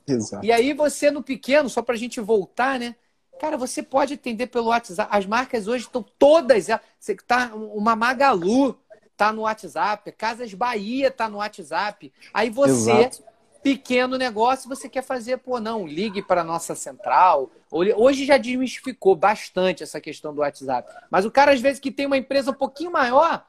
Exato. 0.08 0.46
E 0.46 0.52
aí 0.52 0.74
você 0.74 1.12
no 1.12 1.22
pequeno, 1.22 1.70
só 1.70 1.82
para 1.82 1.96
a 1.96 1.98
gente 1.98 2.22
voltar, 2.22 2.80
né? 2.80 2.96
Cara, 3.40 3.58
você 3.58 3.84
pode 3.84 4.14
atender 4.14 4.48
pelo 4.48 4.68
WhatsApp. 4.68 5.10
As 5.14 5.26
marcas 5.26 5.68
hoje 5.68 5.86
estão 5.86 6.06
todas. 6.18 6.68
Você 7.00 7.16
tá 7.16 7.54
uma 7.54 7.96
Magalu 7.96 8.80
tá 9.16 9.32
no 9.32 9.42
WhatsApp, 9.42 10.12
Casas 10.14 10.54
Bahia 10.54 11.12
tá 11.12 11.30
no 11.30 11.38
WhatsApp. 11.38 12.12
Aí 12.34 12.50
você, 12.50 12.92
Exato. 12.92 13.24
Pequeno 13.64 14.18
negócio, 14.18 14.70
você 14.70 14.90
quer 14.90 15.02
fazer, 15.02 15.38
pô, 15.38 15.60
não, 15.60 15.88
ligue 15.88 16.22
para 16.22 16.42
a 16.42 16.44
nossa 16.44 16.76
central. 16.76 17.50
Hoje 17.72 18.26
já 18.26 18.38
desmistificou 18.38 19.16
bastante 19.16 19.82
essa 19.82 20.02
questão 20.02 20.34
do 20.34 20.42
WhatsApp. 20.42 20.94
Mas 21.10 21.26
o 21.26 21.32
cara, 21.32 21.54
às 21.54 21.62
vezes, 21.62 21.80
que 21.80 21.92
tem 21.92 22.06
uma 22.06 22.18
empresa 22.18 22.52
um 22.52 22.56
pouquinho 22.56 22.92
maior, 22.92 23.46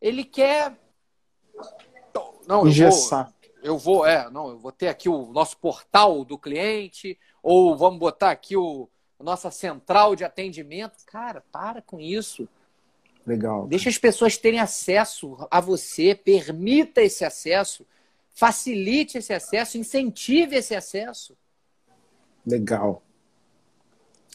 ele 0.00 0.24
quer. 0.24 0.76
Não, 2.46 2.66
Engessar. 2.66 3.26
Vou 3.26 3.38
eu 3.62 3.76
vou, 3.76 4.06
é, 4.06 4.30
não, 4.30 4.50
eu 4.50 4.58
vou 4.58 4.72
ter 4.72 4.88
aqui 4.88 5.08
o 5.08 5.26
nosso 5.26 5.58
portal 5.58 6.24
do 6.24 6.38
cliente, 6.38 7.18
ou 7.42 7.76
vamos 7.76 7.98
botar 7.98 8.30
aqui 8.30 8.56
o 8.56 8.88
nossa 9.20 9.50
central 9.50 10.14
de 10.14 10.24
atendimento. 10.24 11.04
Cara, 11.06 11.42
para 11.52 11.82
com 11.82 11.98
isso. 12.00 12.48
Legal. 13.26 13.66
Deixa 13.66 13.88
as 13.88 13.98
pessoas 13.98 14.36
terem 14.36 14.60
acesso 14.60 15.36
a 15.50 15.60
você, 15.60 16.14
permita 16.14 17.02
esse 17.02 17.24
acesso, 17.24 17.84
facilite 18.38 19.18
esse 19.18 19.34
acesso, 19.34 19.76
incentive 19.76 20.54
esse 20.54 20.72
acesso. 20.72 21.36
Legal. 22.46 23.02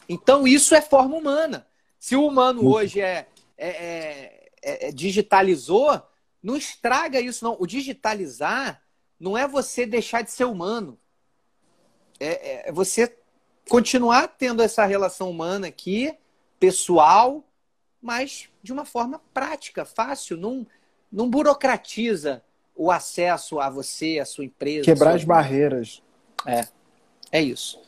Então, 0.06 0.46
isso 0.46 0.74
é 0.74 0.82
forma 0.82 1.16
humana. 1.16 1.66
Se 1.98 2.14
o 2.14 2.26
humano 2.26 2.68
hoje 2.68 3.00
é, 3.00 3.26
é, 3.56 4.50
é, 4.62 4.88
é, 4.88 4.92
digitalizou, 4.92 6.02
não 6.42 6.54
estraga 6.54 7.18
isso, 7.18 7.42
não. 7.42 7.56
O 7.58 7.66
digitalizar 7.66 8.82
não 9.18 9.38
é 9.38 9.48
você 9.48 9.86
deixar 9.86 10.20
de 10.20 10.30
ser 10.30 10.44
humano. 10.44 11.00
É, 12.20 12.68
é, 12.68 12.72
você 12.72 13.16
continuar 13.70 14.28
tendo 14.28 14.62
essa 14.62 14.84
relação 14.84 15.30
humana 15.30 15.68
aqui, 15.68 16.14
pessoal, 16.60 17.42
mas 18.02 18.50
de 18.62 18.70
uma 18.70 18.84
forma 18.84 19.18
prática, 19.32 19.86
fácil. 19.86 20.36
Não, 20.36 20.66
não 21.10 21.30
burocratiza 21.30 22.44
o 22.76 22.90
acesso 22.90 23.60
a 23.60 23.70
você, 23.70 24.18
a 24.18 24.24
sua 24.24 24.44
empresa. 24.44 24.84
Quebrar 24.84 25.14
as 25.14 25.24
barreiras. 25.24 26.02
É, 26.46 26.66
é 27.32 27.42
isso. 27.42 27.80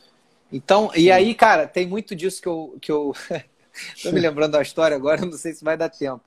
Então, 0.51 0.91
e 0.95 1.11
aí, 1.11 1.35
cara, 1.35 1.67
tem 1.67 1.85
muito 1.85 2.15
disso 2.15 2.41
que 2.41 2.47
eu. 2.47 2.77
Que 2.81 2.91
eu... 2.91 3.13
Tô 4.01 4.11
me 4.11 4.19
lembrando 4.19 4.53
da 4.53 4.61
história 4.61 4.97
agora, 4.97 5.21
não 5.25 5.37
sei 5.37 5.53
se 5.53 5.63
vai 5.63 5.77
dar 5.77 5.89
tempo 5.89 6.23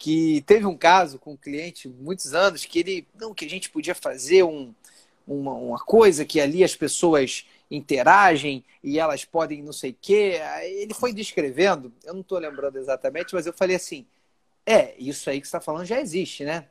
que 0.00 0.42
teve 0.46 0.64
um 0.64 0.78
caso 0.78 1.18
com 1.18 1.32
um 1.32 1.36
cliente 1.36 1.86
muitos 1.86 2.32
anos 2.32 2.64
que 2.64 2.78
ele 2.78 3.06
não 3.14 3.34
que 3.34 3.44
a 3.44 3.48
gente 3.48 3.68
podia 3.68 3.94
fazer 3.94 4.42
um, 4.42 4.74
uma, 5.26 5.52
uma 5.52 5.78
coisa 5.78 6.24
que 6.24 6.40
ali 6.40 6.64
as 6.64 6.74
pessoas 6.74 7.46
interagem 7.70 8.64
e 8.82 8.98
elas 8.98 9.26
podem 9.26 9.62
não 9.62 9.74
sei 9.74 9.90
o 9.90 9.96
quê. 10.00 10.40
Ele 10.62 10.94
foi 10.94 11.12
descrevendo, 11.12 11.92
eu 12.02 12.14
não 12.14 12.22
estou 12.22 12.38
lembrando 12.38 12.78
exatamente, 12.78 13.34
mas 13.34 13.46
eu 13.46 13.52
falei 13.52 13.76
assim: 13.76 14.06
é, 14.64 14.94
isso 14.98 15.28
aí 15.28 15.38
que 15.38 15.46
você 15.46 15.56
está 15.56 15.60
falando 15.60 15.84
já 15.84 16.00
existe, 16.00 16.44
né? 16.44 16.66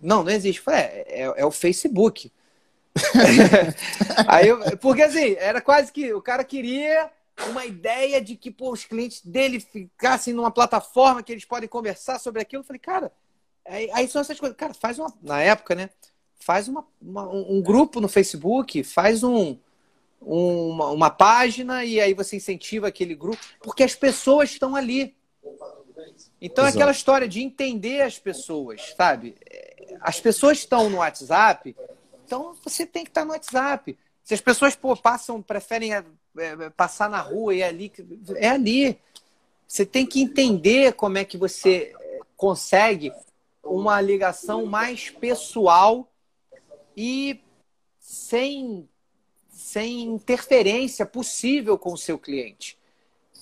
Não, 0.00 0.22
não 0.24 0.30
existe. 0.30 0.60
Falei, 0.60 0.80
é, 0.80 1.04
é, 1.08 1.34
é 1.36 1.44
o 1.44 1.50
Facebook. 1.50 2.32
aí 4.26 4.48
eu, 4.48 4.78
porque 4.78 5.02
assim, 5.02 5.36
era 5.38 5.60
quase 5.60 5.92
que 5.92 6.12
o 6.12 6.20
cara 6.20 6.42
queria 6.42 7.10
uma 7.48 7.64
ideia 7.64 8.20
de 8.20 8.36
que 8.36 8.50
pô, 8.50 8.72
os 8.72 8.84
clientes 8.84 9.24
dele 9.24 9.60
ficassem 9.60 10.34
numa 10.34 10.50
plataforma 10.50 11.22
que 11.22 11.32
eles 11.32 11.44
podem 11.44 11.68
conversar 11.68 12.18
sobre 12.18 12.42
aquilo. 12.42 12.62
Eu 12.62 12.66
falei, 12.66 12.80
cara, 12.80 13.12
aí, 13.64 13.90
aí 13.92 14.08
são 14.08 14.20
essas 14.20 14.38
coisas. 14.38 14.56
Cara, 14.56 14.74
faz 14.74 14.98
uma. 14.98 15.12
Na 15.22 15.40
época, 15.40 15.74
né? 15.74 15.90
Faz 16.38 16.68
uma, 16.68 16.84
uma 17.00 17.28
um 17.28 17.60
grupo 17.60 18.00
no 18.00 18.08
Facebook, 18.08 18.82
faz 18.82 19.22
um, 19.22 19.58
uma, 20.20 20.88
uma 20.88 21.10
página 21.10 21.84
e 21.84 22.00
aí 22.00 22.14
você 22.14 22.36
incentiva 22.36 22.88
aquele 22.88 23.14
grupo, 23.14 23.42
porque 23.62 23.82
as 23.82 23.94
pessoas 23.94 24.50
estão 24.50 24.74
ali. 24.74 25.14
Então, 26.40 26.66
é 26.66 26.70
aquela 26.70 26.90
história 26.90 27.28
de 27.28 27.40
entender 27.40 28.02
as 28.02 28.18
pessoas, 28.18 28.94
sabe? 28.96 29.36
As 30.00 30.20
pessoas 30.20 30.58
estão 30.58 30.88
no 30.88 30.98
WhatsApp, 30.98 31.76
então 32.24 32.54
você 32.62 32.86
tem 32.86 33.04
que 33.04 33.10
estar 33.10 33.24
no 33.24 33.32
WhatsApp. 33.32 33.98
Se 34.22 34.34
as 34.34 34.40
pessoas 34.40 34.76
pô, 34.76 34.96
passam, 34.96 35.42
preferem 35.42 35.94
é, 35.94 36.04
é, 36.38 36.70
passar 36.70 37.10
na 37.10 37.20
rua 37.20 37.54
e 37.54 37.60
é 37.60 37.66
ali, 37.66 37.92
é 38.36 38.48
ali. 38.48 38.98
Você 39.66 39.84
tem 39.84 40.06
que 40.06 40.20
entender 40.20 40.94
como 40.94 41.18
é 41.18 41.24
que 41.24 41.36
você 41.36 41.92
consegue 42.36 43.12
uma 43.62 44.00
ligação 44.00 44.66
mais 44.66 45.10
pessoal 45.10 46.10
e 46.96 47.40
sem, 47.98 48.88
sem 49.50 50.02
interferência 50.02 51.04
possível 51.04 51.78
com 51.78 51.92
o 51.92 51.98
seu 51.98 52.18
cliente. 52.18 52.79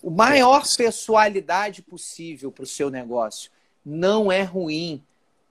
O 0.02 0.10
maior 0.10 0.64
pessoalidade 0.76 1.82
possível 1.82 2.52
para 2.52 2.64
o 2.64 2.66
seu 2.66 2.90
negócio. 2.90 3.50
Não 3.84 4.30
é 4.30 4.42
ruim. 4.42 5.02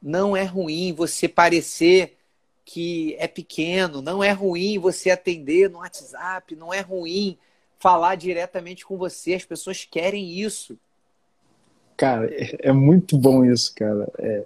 Não 0.02 0.36
é 0.36 0.44
ruim 0.44 0.94
você 0.94 1.28
parecer 1.28 2.18
que 2.64 3.16
é 3.18 3.28
pequeno, 3.28 4.02
não 4.02 4.22
é 4.22 4.32
ruim 4.32 4.78
você 4.78 5.10
atender 5.10 5.70
no 5.70 5.80
WhatsApp, 5.80 6.54
não 6.54 6.74
é 6.74 6.82
ruim 6.82 7.38
falar 7.80 8.16
diretamente 8.16 8.86
com 8.86 8.98
você, 8.98 9.36
as 9.36 9.46
pessoas 9.46 9.88
querem 9.90 10.40
isso. 10.40 10.78
Cara, 11.96 12.30
é, 12.30 12.70
é 12.70 12.72
muito 12.74 13.18
bom 13.18 13.46
isso, 13.46 13.74
cara. 13.74 14.12
É, 14.20 14.44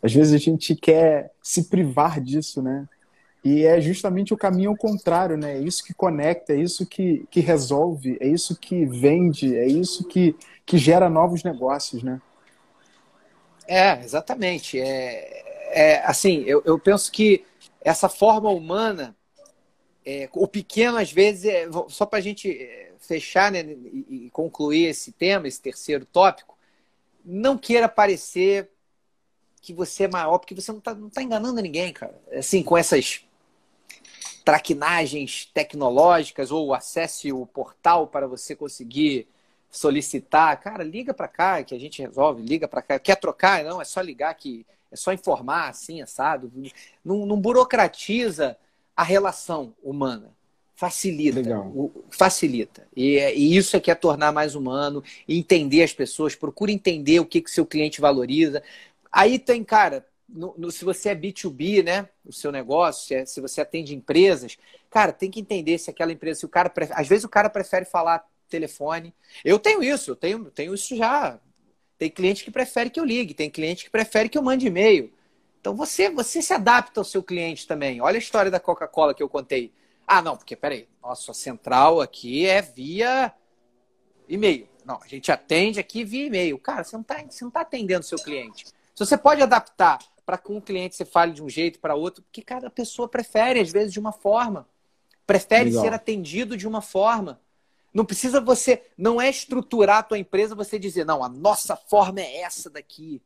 às 0.00 0.12
vezes 0.12 0.32
a 0.32 0.38
gente 0.38 0.76
quer 0.76 1.32
se 1.42 1.64
privar 1.64 2.20
disso, 2.20 2.62
né? 2.62 2.88
E 3.44 3.66
é 3.66 3.78
justamente 3.80 4.32
o 4.32 4.38
caminho 4.38 4.70
ao 4.70 4.76
contrário, 4.76 5.36
né? 5.36 5.58
É 5.58 5.60
isso 5.60 5.84
que 5.84 5.92
conecta, 5.92 6.54
é 6.54 6.56
isso 6.56 6.86
que, 6.86 7.26
que 7.30 7.40
resolve, 7.40 8.16
é 8.20 8.26
isso 8.26 8.58
que 8.58 8.86
vende, 8.86 9.54
é 9.54 9.66
isso 9.66 10.08
que, 10.08 10.34
que 10.64 10.78
gera 10.78 11.10
novos 11.10 11.44
negócios, 11.44 12.02
né? 12.02 12.22
É, 13.68 14.02
exatamente. 14.02 14.80
É, 14.80 15.42
é 15.72 16.06
assim, 16.06 16.42
eu, 16.46 16.62
eu 16.64 16.78
penso 16.78 17.12
que 17.12 17.44
essa 17.82 18.08
forma 18.08 18.48
humana 18.48 19.14
é, 20.04 20.28
o 20.32 20.46
pequeno, 20.46 20.98
às 20.98 21.10
vezes, 21.10 21.44
é, 21.46 21.68
só 21.88 22.04
para 22.04 22.18
a 22.18 22.22
gente 22.22 22.50
é, 22.50 22.92
fechar 22.98 23.50
né, 23.50 23.60
e, 23.60 24.26
e, 24.26 24.30
concluir 24.30 24.86
esse 24.86 25.12
tema, 25.12 25.48
esse 25.48 25.60
terceiro 25.60 26.04
tópico, 26.04 26.56
não 27.24 27.56
queira 27.56 27.88
parecer 27.88 28.70
que 29.62 29.72
você 29.72 30.04
é 30.04 30.08
maior, 30.08 30.38
porque 30.38 30.54
você 30.54 30.70
não 30.70 30.78
está 30.78 30.94
não 30.94 31.08
tá 31.08 31.22
enganando 31.22 31.62
ninguém, 31.62 31.90
cara. 31.90 32.20
Assim, 32.32 32.62
com 32.62 32.76
essas 32.76 33.24
traquinagens 34.44 35.46
tecnológicas 35.54 36.50
ou 36.50 36.74
acesse 36.74 37.32
o 37.32 37.46
portal 37.46 38.06
para 38.06 38.26
você 38.26 38.54
conseguir 38.54 39.26
solicitar, 39.70 40.60
cara, 40.60 40.84
liga 40.84 41.12
para 41.12 41.26
cá 41.26 41.64
que 41.64 41.74
a 41.74 41.78
gente 41.78 42.00
resolve, 42.02 42.42
liga 42.42 42.68
para 42.68 42.82
cá. 42.82 42.98
Quer 42.98 43.16
trocar? 43.16 43.64
Não, 43.64 43.80
é 43.80 43.84
só 43.84 44.00
ligar 44.00 44.32
que 44.34 44.66
é 44.92 44.96
só 44.96 45.12
informar 45.12 45.68
assim, 45.68 46.00
assado. 46.00 46.52
Não, 47.04 47.26
não 47.26 47.40
burocratiza 47.40 48.56
a 48.96 49.02
relação 49.02 49.74
humana. 49.82 50.30
Facilita. 50.76 51.40
Facilita. 52.10 52.86
E, 52.94 53.16
é, 53.16 53.34
e, 53.34 53.56
isso 53.56 53.76
é 53.76 53.80
que 53.80 53.90
é 53.90 53.94
tornar 53.94 54.32
mais 54.32 54.54
humano, 54.54 55.02
entender 55.28 55.82
as 55.82 55.92
pessoas, 55.92 56.34
procura 56.34 56.70
entender 56.70 57.20
o 57.20 57.26
que 57.26 57.40
que 57.40 57.50
seu 57.50 57.64
cliente 57.64 58.00
valoriza. 58.00 58.62
Aí 59.10 59.38
tem, 59.38 59.64
cara, 59.64 60.04
no, 60.28 60.54
no, 60.56 60.70
se 60.70 60.84
você 60.84 61.10
é 61.10 61.14
B2B, 61.14 61.84
né? 61.84 62.08
O 62.24 62.32
seu 62.32 62.50
negócio, 62.50 63.06
se, 63.06 63.14
é, 63.14 63.26
se, 63.26 63.40
você 63.40 63.60
atende 63.60 63.94
empresas, 63.94 64.56
cara, 64.90 65.12
tem 65.12 65.30
que 65.30 65.40
entender 65.40 65.78
se 65.78 65.90
aquela 65.90 66.12
empresa, 66.12 66.40
se 66.40 66.46
o 66.46 66.48
cara. 66.48 66.72
Às 66.92 67.08
vezes 67.08 67.24
o 67.24 67.28
cara 67.28 67.50
prefere 67.50 67.84
falar 67.84 68.26
telefone. 68.48 69.14
Eu 69.44 69.58
tenho 69.58 69.82
isso, 69.82 70.10
eu 70.10 70.16
tenho, 70.16 70.50
tenho 70.50 70.74
isso 70.74 70.96
já. 70.96 71.38
Tem 71.98 72.10
cliente 72.10 72.44
que 72.44 72.50
prefere 72.50 72.90
que 72.90 72.98
eu 72.98 73.04
ligue, 73.04 73.34
tem 73.34 73.50
cliente 73.50 73.84
que 73.84 73.90
prefere 73.90 74.28
que 74.28 74.36
eu 74.36 74.42
mande 74.42 74.66
e-mail. 74.66 75.12
Então 75.60 75.74
você, 75.74 76.10
você 76.10 76.42
se 76.42 76.52
adapta 76.52 77.00
ao 77.00 77.04
seu 77.04 77.22
cliente 77.22 77.66
também. 77.66 78.00
Olha 78.00 78.16
a 78.16 78.18
história 78.18 78.50
da 78.50 78.60
Coca-Cola 78.60 79.14
que 79.14 79.22
eu 79.22 79.28
contei. 79.28 79.72
Ah, 80.06 80.20
não, 80.20 80.36
porque 80.36 80.54
peraí, 80.54 80.86
nossa 81.02 81.32
central 81.32 82.00
aqui 82.00 82.46
é 82.46 82.60
via 82.60 83.32
e-mail. 84.28 84.68
Não, 84.84 85.00
a 85.02 85.06
gente 85.06 85.32
atende 85.32 85.80
aqui 85.80 86.04
via 86.04 86.26
e-mail. 86.26 86.58
Cara, 86.58 86.84
você 86.84 86.94
não 86.94 87.02
está 87.02 87.24
tá 87.50 87.60
atendendo 87.60 88.04
seu 88.04 88.18
cliente. 88.18 88.66
Se 88.66 89.04
você 89.04 89.16
pode 89.16 89.40
adaptar 89.40 89.98
para 90.24 90.38
que 90.38 90.52
um 90.52 90.60
cliente 90.60 90.96
você 90.96 91.04
fale 91.04 91.32
de 91.32 91.42
um 91.42 91.48
jeito 91.48 91.78
para 91.78 91.94
outro, 91.94 92.22
porque 92.22 92.42
cada 92.42 92.70
pessoa 92.70 93.08
prefere, 93.08 93.60
às 93.60 93.70
vezes, 93.70 93.92
de 93.92 94.00
uma 94.00 94.12
forma. 94.12 94.66
Prefere 95.26 95.70
Legal. 95.70 95.82
ser 95.82 95.92
atendido 95.92 96.56
de 96.56 96.66
uma 96.66 96.80
forma. 96.80 97.40
Não 97.92 98.04
precisa 98.04 98.40
você, 98.40 98.82
não 98.96 99.20
é 99.20 99.28
estruturar 99.28 99.98
a 99.98 100.02
tua 100.02 100.18
empresa 100.18 100.54
você 100.54 100.78
dizer, 100.78 101.04
não, 101.04 101.22
a 101.22 101.28
nossa 101.28 101.76
forma 101.76 102.20
é 102.20 102.40
essa 102.40 102.68
daqui. 102.68 103.22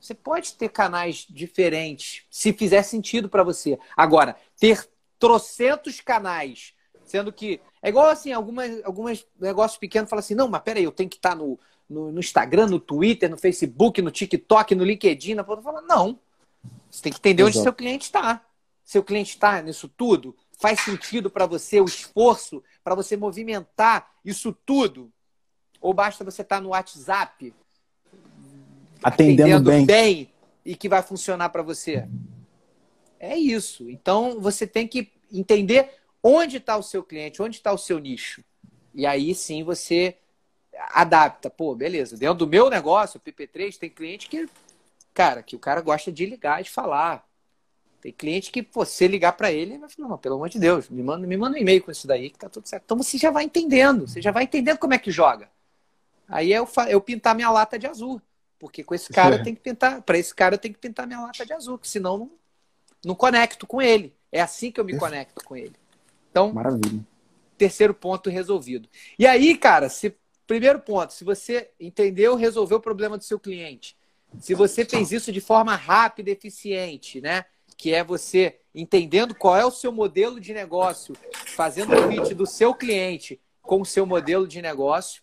Você 0.00 0.14
pode 0.14 0.54
ter 0.54 0.68
canais 0.68 1.26
diferentes, 1.28 2.24
se 2.30 2.52
fizer 2.52 2.82
sentido 2.82 3.28
para 3.28 3.42
você. 3.42 3.78
Agora, 3.96 4.36
ter 4.58 4.88
trocentos 5.18 6.00
canais, 6.00 6.72
sendo 7.04 7.32
que. 7.32 7.60
É 7.82 7.88
igual 7.88 8.08
assim, 8.08 8.32
algumas, 8.32 8.84
algumas 8.84 9.26
negócios 9.38 9.78
pequenos 9.78 10.08
falam 10.08 10.20
assim: 10.20 10.34
não, 10.34 10.48
mas 10.48 10.62
peraí, 10.62 10.84
eu 10.84 10.92
tenho 10.92 11.10
que 11.10 11.16
estar 11.16 11.34
no, 11.34 11.58
no, 11.88 12.12
no 12.12 12.20
Instagram, 12.20 12.66
no 12.66 12.78
Twitter, 12.78 13.30
no 13.30 13.38
Facebook, 13.38 14.02
no 14.02 14.10
TikTok, 14.10 14.74
no 14.74 14.84
LinkedIn. 14.84 15.34
Na... 15.34 15.44
Fala, 15.44 15.80
não. 15.82 16.18
Você 16.90 17.02
tem 17.02 17.12
que 17.12 17.18
entender 17.18 17.42
Exato. 17.42 17.58
onde 17.58 17.64
seu 17.64 17.72
cliente 17.72 18.04
está. 18.04 18.44
Seu 18.84 19.02
cliente 19.02 19.30
está 19.30 19.62
nisso 19.62 19.88
tudo? 19.88 20.34
Faz 20.58 20.80
sentido 20.80 21.30
para 21.30 21.46
você 21.46 21.80
o 21.80 21.84
esforço 21.84 22.62
para 22.82 22.94
você 22.94 23.16
movimentar 23.16 24.10
isso 24.24 24.52
tudo? 24.64 25.12
Ou 25.80 25.94
basta 25.94 26.24
você 26.24 26.42
estar 26.42 26.56
tá 26.56 26.62
no 26.62 26.70
WhatsApp 26.70 27.54
atendendo, 29.02 29.42
atendendo 29.42 29.70
bem. 29.70 29.86
bem 29.86 30.32
e 30.64 30.74
que 30.74 30.88
vai 30.88 31.02
funcionar 31.02 31.50
para 31.50 31.62
você? 31.62 32.08
É 33.20 33.36
isso. 33.36 33.88
Então 33.88 34.40
você 34.40 34.66
tem 34.66 34.88
que 34.88 35.12
entender 35.32 35.90
onde 36.22 36.56
está 36.56 36.76
o 36.76 36.82
seu 36.82 37.02
cliente, 37.02 37.42
onde 37.42 37.56
está 37.56 37.72
o 37.72 37.78
seu 37.78 37.98
nicho. 37.98 38.42
E 38.94 39.06
aí 39.06 39.34
sim 39.34 39.62
você 39.62 40.16
adapta. 40.90 41.50
Pô, 41.50 41.74
beleza. 41.74 42.16
Dentro 42.16 42.36
do 42.36 42.46
meu 42.46 42.70
negócio, 42.70 43.18
o 43.18 43.20
PP3, 43.20 43.76
tem 43.76 43.90
cliente 43.90 44.28
que, 44.28 44.48
cara, 45.12 45.42
que 45.42 45.56
o 45.56 45.58
cara 45.58 45.80
gosta 45.80 46.10
de 46.10 46.26
ligar, 46.26 46.62
de 46.62 46.70
falar. 46.70 47.26
Tem 48.00 48.12
cliente 48.12 48.52
que 48.52 48.66
você 48.72 49.08
ligar 49.08 49.32
para 49.32 49.50
ele, 49.50 49.72
ele 49.72 49.78
vai 49.80 49.88
falar, 49.88 50.08
não, 50.08 50.18
pelo 50.18 50.36
amor 50.36 50.48
de 50.48 50.58
Deus, 50.58 50.88
me 50.88 51.02
manda, 51.02 51.26
me 51.26 51.36
manda 51.36 51.56
um 51.56 51.60
e-mail 51.60 51.82
com 51.82 51.90
isso 51.90 52.06
daí 52.06 52.30
que 52.30 52.38
tá 52.38 52.48
tudo 52.48 52.68
certo. 52.68 52.84
Então 52.84 52.96
você 52.96 53.18
já 53.18 53.30
vai 53.30 53.42
entendendo, 53.44 54.06
você 54.06 54.22
já 54.22 54.30
vai 54.30 54.44
entendendo 54.44 54.78
como 54.78 54.94
é 54.94 54.98
que 54.98 55.10
joga. 55.10 55.50
Aí 56.28 56.52
eu, 56.52 56.68
eu 56.88 57.00
pintar 57.00 57.34
minha 57.34 57.50
lata 57.50 57.78
de 57.78 57.86
azul. 57.86 58.22
Porque 58.58 58.82
com 58.82 58.94
esse 58.94 59.12
cara 59.12 59.36
é. 59.36 59.38
eu 59.38 59.42
tenho 59.44 59.56
que 59.56 59.62
pintar, 59.62 60.02
para 60.02 60.18
esse 60.18 60.34
cara 60.34 60.54
eu 60.54 60.58
tenho 60.58 60.74
que 60.74 60.80
pintar 60.80 61.06
minha 61.06 61.20
lata 61.20 61.44
de 61.44 61.52
azul, 61.52 61.78
que 61.78 61.88
senão 61.88 62.18
não, 62.18 62.30
não 63.04 63.14
conecto 63.14 63.66
com 63.66 63.80
ele. 63.80 64.14
É 64.30 64.40
assim 64.40 64.70
que 64.70 64.78
eu 64.78 64.84
me 64.84 64.96
conecto 64.96 65.42
com 65.44 65.56
ele. 65.56 65.74
Então, 66.30 66.52
Maravilha. 66.52 67.00
terceiro 67.56 67.94
ponto 67.94 68.28
resolvido. 68.28 68.88
E 69.18 69.26
aí, 69.26 69.56
cara, 69.56 69.88
se 69.88 70.14
primeiro 70.48 70.80
ponto, 70.80 71.12
se 71.12 71.22
você 71.24 71.70
entendeu, 71.78 72.34
resolveu 72.34 72.78
o 72.78 72.80
problema 72.80 73.18
do 73.18 73.22
seu 73.22 73.38
cliente, 73.38 73.94
se 74.40 74.54
você 74.54 74.84
fez 74.84 75.12
isso 75.12 75.30
de 75.30 75.42
forma 75.42 75.76
rápida 75.76 76.30
eficiente, 76.30 77.20
né? 77.20 77.44
Que 77.76 77.94
é 77.94 78.02
você 78.02 78.58
entendendo 78.74 79.34
qual 79.34 79.56
é 79.56 79.64
o 79.64 79.70
seu 79.70 79.92
modelo 79.92 80.40
de 80.40 80.52
negócio, 80.52 81.14
fazendo 81.54 81.92
o 81.92 82.08
fit 82.08 82.34
do 82.34 82.46
seu 82.46 82.74
cliente 82.74 83.40
com 83.62 83.82
o 83.82 83.86
seu 83.86 84.06
modelo 84.06 84.48
de 84.48 84.60
negócio. 84.62 85.22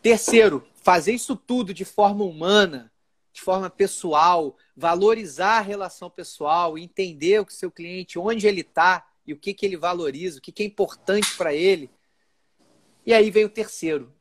Terceiro, 0.00 0.64
fazer 0.74 1.12
isso 1.12 1.34
tudo 1.34 1.74
de 1.74 1.84
forma 1.84 2.24
humana, 2.24 2.92
de 3.32 3.40
forma 3.40 3.68
pessoal, 3.68 4.56
valorizar 4.76 5.58
a 5.58 5.60
relação 5.60 6.08
pessoal, 6.08 6.78
entender 6.78 7.40
o 7.40 7.46
que 7.46 7.52
seu 7.52 7.70
cliente, 7.70 8.18
onde 8.18 8.46
ele 8.46 8.60
está 8.60 9.04
e 9.26 9.32
o 9.32 9.36
que, 9.36 9.52
que 9.52 9.66
ele 9.66 9.76
valoriza, 9.76 10.38
o 10.38 10.40
que, 10.40 10.52
que 10.52 10.62
é 10.62 10.66
importante 10.66 11.36
para 11.36 11.52
ele. 11.52 11.90
E 13.06 13.12
aí 13.12 13.30
vem 13.30 13.44
o 13.44 13.48
terceiro, 13.48 14.12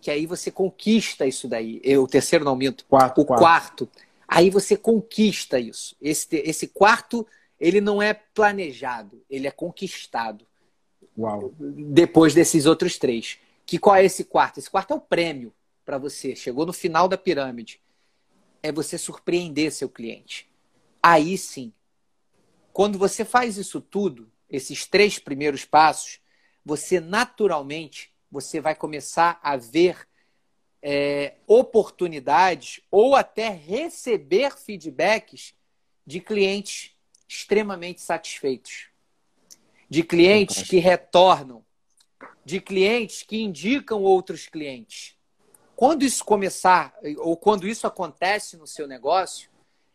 que 0.00 0.10
aí 0.10 0.26
você 0.26 0.50
conquista 0.50 1.26
isso 1.26 1.48
daí. 1.48 1.80
O 1.96 2.06
terceiro 2.06 2.44
não 2.44 2.56
minto. 2.56 2.84
Quarto, 2.86 3.20
o 3.20 3.24
quarto. 3.24 3.40
quarto. 3.40 3.90
Aí 4.26 4.50
você 4.50 4.76
conquista 4.76 5.58
isso. 5.58 5.94
Esse, 6.00 6.36
esse 6.36 6.66
quarto, 6.66 7.26
ele 7.60 7.80
não 7.80 8.02
é 8.02 8.12
planejado, 8.12 9.22
ele 9.28 9.46
é 9.46 9.50
conquistado. 9.50 10.46
Uau. 11.16 11.52
Depois 11.58 12.34
desses 12.34 12.66
outros 12.66 12.98
três. 12.98 13.38
Que 13.64 13.78
qual 13.78 13.96
é 13.96 14.04
esse 14.04 14.24
quarto? 14.24 14.58
Esse 14.58 14.70
quarto 14.70 14.92
é 14.92 14.96
o 14.96 15.00
prêmio 15.00 15.52
para 15.84 15.98
você. 15.98 16.34
Chegou 16.34 16.66
no 16.66 16.72
final 16.72 17.06
da 17.06 17.16
pirâmide 17.16 17.80
é 18.62 18.70
você 18.70 18.96
surpreender 18.96 19.72
seu 19.72 19.88
cliente. 19.88 20.48
Aí 21.02 21.36
sim, 21.36 21.72
quando 22.72 22.96
você 22.96 23.24
faz 23.24 23.58
isso 23.58 23.80
tudo, 23.80 24.30
esses 24.48 24.86
três 24.86 25.18
primeiros 25.18 25.64
passos, 25.64 26.20
você 26.64 27.00
naturalmente 27.00 28.12
você 28.30 28.60
vai 28.60 28.74
começar 28.74 29.38
a 29.42 29.56
ver 29.56 30.08
é, 30.82 31.34
oportunidades 31.46 32.80
ou 32.90 33.14
até 33.14 33.48
receber 33.48 34.56
feedbacks 34.56 35.54
de 36.06 36.20
clientes 36.20 36.96
extremamente 37.28 38.00
satisfeitos, 38.00 38.88
de 39.88 40.02
clientes 40.02 40.68
que 40.68 40.78
retornam, 40.78 41.64
de 42.44 42.60
clientes 42.60 43.22
que 43.22 43.40
indicam 43.40 44.02
outros 44.02 44.46
clientes. 44.46 45.16
Quando 45.76 46.02
isso 46.02 46.24
começar, 46.24 46.94
ou 47.18 47.36
quando 47.36 47.66
isso 47.66 47.86
acontece 47.86 48.56
no 48.56 48.66
seu 48.66 48.86
negócio, 48.86 49.50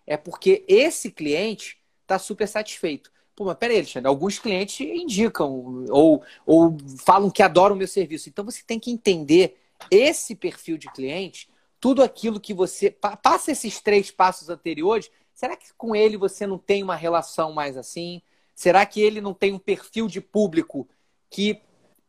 é 0.06 0.16
porque 0.16 0.64
esse 0.68 1.12
cliente 1.12 1.80
está 2.02 2.18
super 2.18 2.48
satisfeito. 2.48 3.12
Pô, 3.38 3.46
mas 3.46 3.58
peraí, 3.60 3.78
Alexandre, 3.78 4.08
alguns 4.08 4.40
clientes 4.40 4.80
indicam 4.80 5.86
ou, 5.92 6.24
ou 6.44 6.76
falam 7.06 7.30
que 7.30 7.44
adoram 7.44 7.76
o 7.76 7.78
meu 7.78 7.88
serviço. 7.88 8.28
Então 8.28 8.44
você 8.44 8.64
tem 8.66 8.80
que 8.80 8.90
entender 8.90 9.60
esse 9.92 10.34
perfil 10.34 10.76
de 10.76 10.92
cliente, 10.92 11.48
tudo 11.80 12.02
aquilo 12.02 12.40
que 12.40 12.52
você. 12.52 12.90
Passa 12.90 13.52
esses 13.52 13.80
três 13.80 14.10
passos 14.10 14.50
anteriores. 14.50 15.12
Será 15.36 15.56
que 15.56 15.72
com 15.78 15.96
ele 15.96 16.18
você 16.18 16.48
não 16.48 16.58
tem 16.58 16.82
uma 16.82 16.96
relação 16.96 17.54
mais 17.54 17.78
assim? 17.78 18.24
Será 18.56 18.84
que 18.88 19.00
ele 19.02 19.22
não 19.22 19.36
tem 19.36 19.54
um 19.54 19.60
perfil 19.60 20.08
de 20.08 20.20
público 20.20 20.90
que 21.30 21.62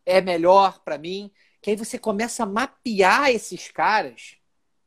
é 0.07 0.23
melhor 0.23 0.79
para 0.83 0.97
mim? 0.97 1.31
Que 1.61 1.73
aí 1.73 1.77
você 1.77 1.99
começa 1.99 2.45
a 2.45 2.47
mapear 2.47 3.29
esses 3.29 3.69
caras. 3.69 4.37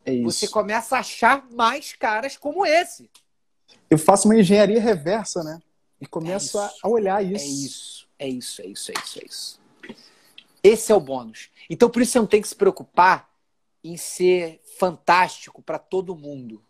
É 0.04 0.20
você 0.24 0.48
começa 0.48 0.96
a 0.96 1.02
achar 1.02 1.48
mais 1.52 1.94
caras 1.94 2.36
como 2.36 2.66
esse. 2.66 3.12
Eu 3.88 4.00
faço 4.00 4.28
uma 4.28 4.40
engenharia 4.40 4.82
reversa, 4.82 5.44
né? 5.44 5.62
E 6.02 6.06
começo 6.08 6.60
é 6.60 6.72
a 6.84 6.90
olhar 6.90 7.24
isso. 7.24 8.08
É 8.20 8.28
isso, 8.28 8.62
é 8.62 8.66
isso, 8.68 8.92
é 8.92 8.92
isso, 8.92 8.92
é 8.92 8.94
isso, 9.00 9.20
é 9.20 9.26
isso. 9.26 9.62
Esse 10.64 10.92
é 10.92 10.96
o 10.96 11.00
bônus. 11.00 11.50
Então, 11.70 11.90
por 11.90 12.02
isso 12.02 12.14
você 12.14 12.20
não 12.20 12.28
tem 12.28 12.42
que 12.42 12.48
se 12.48 12.56
preocupar 12.56 13.30
em 13.84 13.96
ser 13.96 14.60
fantástico 14.78 15.62
para 15.62 15.80
todo 15.80 16.16
mundo. 16.16 16.64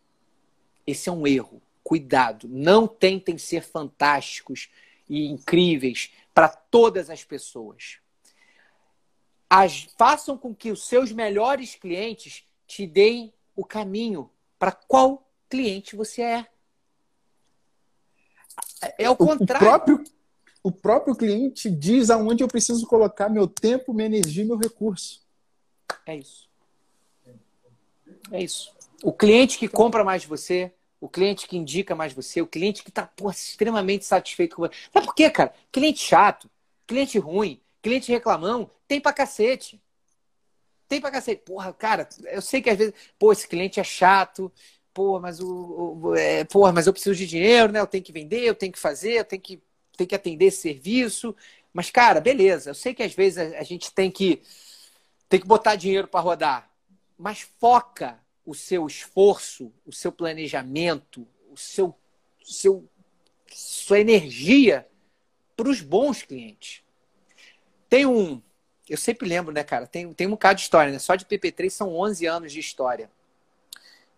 Esse 0.86 1.10
é 1.10 1.12
um 1.12 1.26
erro. 1.26 1.62
Cuidado. 1.84 2.48
Não 2.48 2.88
tentem 2.88 3.38
ser 3.38 3.64
fantásticos 3.64 4.70
e 5.10 5.28
incríveis 5.28 6.12
para 6.34 6.48
todas 6.48 7.10
as 7.10 7.24
pessoas 7.24 8.02
as, 9.54 9.90
façam 9.98 10.38
com 10.38 10.56
que 10.56 10.72
os 10.72 10.88
seus 10.88 11.12
melhores 11.12 11.76
clientes 11.76 12.46
te 12.66 12.88
deem 12.88 13.34
o 13.54 13.66
caminho 13.66 14.32
para 14.58 14.72
qual 14.72 15.30
cliente 15.50 15.94
você 15.94 16.22
é. 16.22 16.48
É 18.98 19.10
o 19.10 19.16
contrário. 19.16 19.68
O 19.68 19.70
próprio, 19.70 20.04
o 20.64 20.72
próprio 20.72 21.16
cliente 21.16 21.70
diz 21.70 22.10
aonde 22.10 22.44
eu 22.44 22.48
preciso 22.48 22.86
colocar 22.88 23.30
meu 23.30 23.48
tempo, 23.48 23.94
minha 23.94 24.08
energia 24.08 24.44
e 24.44 24.48
meu 24.48 24.58
recurso. 24.58 25.22
É 26.06 26.16
isso. 26.16 26.50
É 28.32 28.42
isso. 28.42 28.74
O 29.04 29.12
cliente 29.12 29.58
que 29.58 29.68
compra 29.68 30.04
mais 30.04 30.22
de 30.22 30.28
você, 30.28 30.72
o 31.00 31.10
cliente 31.10 31.48
que 31.48 31.58
indica 31.58 31.96
mais 31.96 32.14
você, 32.14 32.42
o 32.42 32.48
cliente 32.48 32.84
que 32.84 32.90
está 32.90 33.10
extremamente 33.30 34.06
satisfeito 34.06 34.56
com 34.56 34.62
você. 34.62 34.76
Sabe 34.94 35.06
por 35.06 35.16
quê, 35.16 35.30
cara? 35.30 35.54
Cliente 35.72 36.00
chato, 36.00 36.50
cliente 36.86 37.18
ruim, 37.18 37.60
cliente 37.82 38.12
reclamão, 38.12 38.70
tem 38.88 39.02
pra 39.02 39.12
cacete. 39.12 39.82
Tem 40.88 41.02
pra 41.02 41.10
cacete. 41.10 41.42
Porra, 41.44 41.74
cara, 41.74 42.08
eu 42.26 42.42
sei 42.42 42.62
que 42.62 42.70
às 42.70 42.78
vezes, 42.78 42.94
pô, 43.18 43.32
esse 43.32 43.48
cliente 43.48 43.80
é 43.80 43.84
chato, 43.84 44.52
pô, 44.94 45.20
mas 45.20 45.39
o, 45.39 46.00
o 46.02 46.16
é, 46.16 46.44
porra, 46.44 46.72
mas 46.72 46.88
eu 46.88 46.94
preciso 46.94 47.16
de 47.16 47.28
dinheiro, 47.28 47.72
né? 47.72 47.80
Eu 47.80 47.88
tenho 47.88 48.04
que 48.04 48.12
vender, 48.12 48.42
eu 48.44 48.56
tenho 48.56 48.72
que 48.72 48.80
fazer, 48.80 49.14
eu 49.14 49.26
tenho 49.26 49.42
que, 49.42 49.62
tenho 49.98 50.08
que 50.08 50.16
atender 50.16 50.46
esse 50.46 50.62
serviço. 50.62 51.36
Mas, 51.74 51.89
cara, 51.89 52.20
beleza. 52.20 52.72
Eu 52.72 52.76
sei 52.76 52.94
que 52.94 53.04
às 53.04 53.14
vezes 53.14 53.38
a, 53.38 53.60
a 53.60 53.64
gente 53.64 53.94
tem 53.94 54.12
que, 54.12 54.42
tem 55.30 55.39
que 55.39 55.48
botar 55.48 55.76
dinheiro 55.76 56.08
para 56.08 56.20
rodar. 56.20 56.70
Mas 57.18 57.42
foca 57.60 58.20
o 58.46 58.54
seu 58.56 58.88
esforço, 58.88 59.72
o 59.86 59.94
seu 59.94 60.12
planejamento, 60.12 61.28
o 61.50 61.58
seu, 61.58 61.96
seu 62.44 62.88
sua 63.54 64.00
energia 64.00 64.88
para 65.56 65.70
os 65.70 65.82
bons 65.82 66.24
clientes. 66.24 66.82
Tem 67.89 68.06
um, 68.06 68.42
eu 68.89 68.98
sempre 68.98 69.28
lembro, 69.28 69.54
né, 69.54 69.64
cara? 69.64 69.86
Tem, 69.86 70.12
tem 70.14 70.28
um 70.28 70.32
bocado 70.32 70.56
de 70.56 70.62
história, 70.64 70.92
né? 70.92 71.00
Só 71.00 71.16
de 71.16 71.26
PP3 71.26 71.70
são 71.70 71.96
11 71.96 72.26
anos 72.26 72.52
de 72.52 72.60
história. 72.60 73.10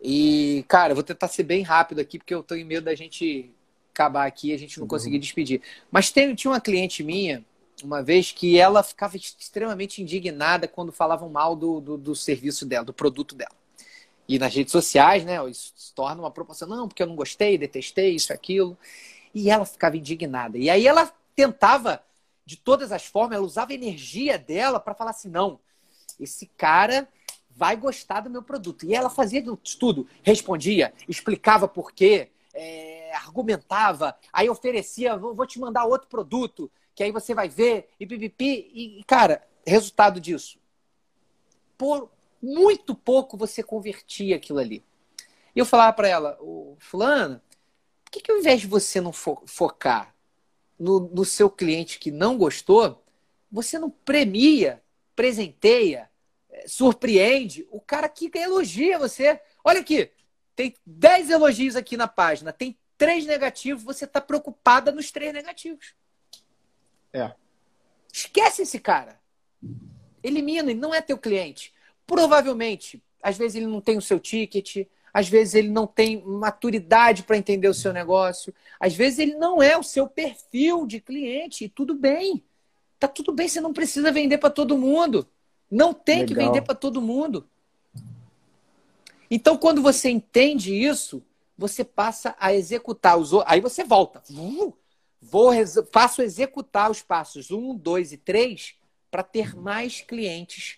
E, 0.05 0.65
cara, 0.67 0.91
eu 0.91 0.95
vou 0.95 1.03
tentar 1.03 1.29
ser 1.29 1.43
bem 1.43 1.63
rápido 1.63 2.01
aqui, 2.01 2.19
porque 2.19 2.35
eu 2.35 2.43
tô 2.43 2.55
em 2.55 2.65
medo 2.65 2.83
da 2.83 2.93
gente 2.93 3.49
acabar 3.93 4.27
aqui 4.27 4.49
e 4.49 4.53
a 4.53 4.59
gente 4.59 4.77
não 4.77 4.83
uhum. 4.83 4.89
conseguir 4.89 5.17
despedir. 5.17 5.61
Mas 5.89 6.11
tem, 6.11 6.35
tinha 6.35 6.51
uma 6.51 6.59
cliente 6.59 7.01
minha, 7.01 7.45
uma 7.81 8.03
vez, 8.03 8.33
que 8.33 8.59
ela 8.59 8.83
ficava 8.83 9.15
extremamente 9.15 10.01
indignada 10.01 10.67
quando 10.67 10.91
falavam 10.91 11.29
mal 11.29 11.55
do, 11.55 11.79
do, 11.79 11.97
do 11.97 12.15
serviço 12.15 12.65
dela, 12.65 12.83
do 12.83 12.91
produto 12.91 13.33
dela. 13.33 13.55
E 14.27 14.37
nas 14.37 14.53
redes 14.53 14.73
sociais, 14.73 15.23
né? 15.23 15.37
Isso 15.49 15.71
se 15.73 15.93
torna 15.93 16.21
uma 16.21 16.31
proporção, 16.31 16.67
não, 16.67 16.87
porque 16.87 17.01
eu 17.01 17.07
não 17.07 17.15
gostei, 17.15 17.57
detestei, 17.57 18.13
isso, 18.13 18.33
aquilo. 18.33 18.77
E 19.33 19.49
ela 19.49 19.65
ficava 19.65 19.95
indignada. 19.95 20.57
E 20.57 20.69
aí 20.69 20.85
ela 20.85 21.13
tentava, 21.33 22.03
de 22.45 22.57
todas 22.57 22.91
as 22.91 23.05
formas, 23.05 23.37
ela 23.37 23.45
usava 23.45 23.71
a 23.71 23.75
energia 23.75 24.37
dela 24.37 24.81
para 24.81 24.93
falar 24.93 25.11
assim: 25.11 25.29
não, 25.29 25.59
esse 26.19 26.45
cara 26.57 27.07
vai 27.55 27.75
gostar 27.75 28.21
do 28.21 28.29
meu 28.29 28.41
produto. 28.41 28.85
E 28.85 28.93
ela 28.93 29.09
fazia 29.09 29.43
tudo, 29.79 30.07
respondia, 30.21 30.93
explicava 31.07 31.67
por 31.67 31.91
quê, 31.91 32.29
é, 32.53 33.15
argumentava, 33.15 34.15
aí 34.31 34.49
oferecia, 34.49 35.17
vou 35.17 35.45
te 35.45 35.59
mandar 35.59 35.85
outro 35.85 36.07
produto, 36.07 36.71
que 36.95 37.03
aí 37.03 37.11
você 37.11 37.33
vai 37.33 37.49
ver, 37.49 37.89
e 37.99 38.05
pipipi. 38.05 38.71
E, 38.73 39.03
cara, 39.05 39.45
resultado 39.65 40.19
disso. 40.19 40.59
Por 41.77 42.11
muito 42.41 42.93
pouco 42.93 43.37
você 43.37 43.63
convertia 43.63 44.35
aquilo 44.35 44.59
ali. 44.59 44.83
E 45.55 45.59
eu 45.59 45.65
falava 45.65 45.93
para 45.93 46.07
ela, 46.07 46.37
o 46.41 46.75
fulano, 46.79 47.41
por 48.03 48.11
que, 48.11 48.21
que 48.21 48.31
ao 48.31 48.37
invés 48.37 48.61
de 48.61 48.67
você 48.67 48.99
não 48.99 49.13
fo 49.13 49.41
focar 49.45 50.13
no, 50.77 50.99
no 50.99 51.23
seu 51.23 51.49
cliente 51.49 51.99
que 51.99 52.11
não 52.11 52.37
gostou, 52.37 53.03
você 53.51 53.77
não 53.77 53.89
premia, 53.89 54.81
presenteia, 55.15 56.09
surpreende 56.67 57.67
o 57.71 57.79
cara 57.79 58.07
que 58.09 58.31
elogia 58.35 58.99
você. 58.99 59.39
Olha 59.63 59.81
aqui, 59.81 60.11
tem 60.55 60.75
10 60.85 61.29
elogios 61.29 61.75
aqui 61.75 61.97
na 61.97 62.07
página, 62.07 62.53
tem 62.53 62.77
três 62.97 63.25
negativos, 63.25 63.83
você 63.83 64.05
está 64.05 64.21
preocupada 64.21 64.91
nos 64.91 65.11
três 65.11 65.33
negativos. 65.33 65.95
É. 67.11 67.33
Esquece 68.11 68.61
esse 68.61 68.79
cara. 68.79 69.19
Elimina, 70.23 70.71
ele 70.71 70.79
não 70.79 70.93
é 70.93 71.01
teu 71.01 71.17
cliente. 71.17 71.73
Provavelmente, 72.05 73.03
às 73.21 73.37
vezes 73.37 73.55
ele 73.55 73.67
não 73.67 73.81
tem 73.81 73.97
o 73.97 74.01
seu 74.01 74.19
ticket, 74.19 74.87
às 75.13 75.27
vezes 75.27 75.53
ele 75.53 75.69
não 75.69 75.85
tem 75.85 76.23
maturidade 76.25 77.23
para 77.23 77.37
entender 77.37 77.67
o 77.67 77.73
seu 77.73 77.93
negócio, 77.93 78.53
às 78.79 78.95
vezes 78.95 79.19
ele 79.19 79.35
não 79.35 79.61
é 79.61 79.77
o 79.77 79.83
seu 79.83 80.07
perfil 80.07 80.85
de 80.87 80.99
cliente, 80.99 81.65
e 81.65 81.69
tudo 81.69 81.93
bem. 81.93 82.43
Tá 82.99 83.07
tudo 83.07 83.31
bem, 83.31 83.47
você 83.47 83.61
não 83.61 83.73
precisa 83.73 84.11
vender 84.11 84.37
para 84.37 84.49
todo 84.49 84.77
mundo. 84.77 85.27
Não 85.73 85.91
tem 85.91 86.19
Legal. 86.19 86.27
que 86.27 86.35
vender 86.35 86.61
para 86.61 86.75
todo 86.75 87.01
mundo. 87.01 87.49
Então, 89.29 89.57
quando 89.57 89.81
você 89.81 90.07
entende 90.07 90.71
isso, 90.71 91.23
você 91.57 91.83
passa 91.83 92.35
a 92.39 92.53
executar 92.53 93.17
os 93.17 93.31
Aí 93.47 93.59
você 93.59 93.83
volta. 93.83 94.21
Vou, 95.19 95.51
faço 95.91 96.21
executar 96.21 96.91
os 96.91 97.01
passos 97.01 97.49
1, 97.49 97.75
2 97.75 98.13
e 98.13 98.17
3 98.17 98.75
para 99.09 99.23
ter 99.23 99.55
mais 99.55 100.01
clientes 100.01 100.77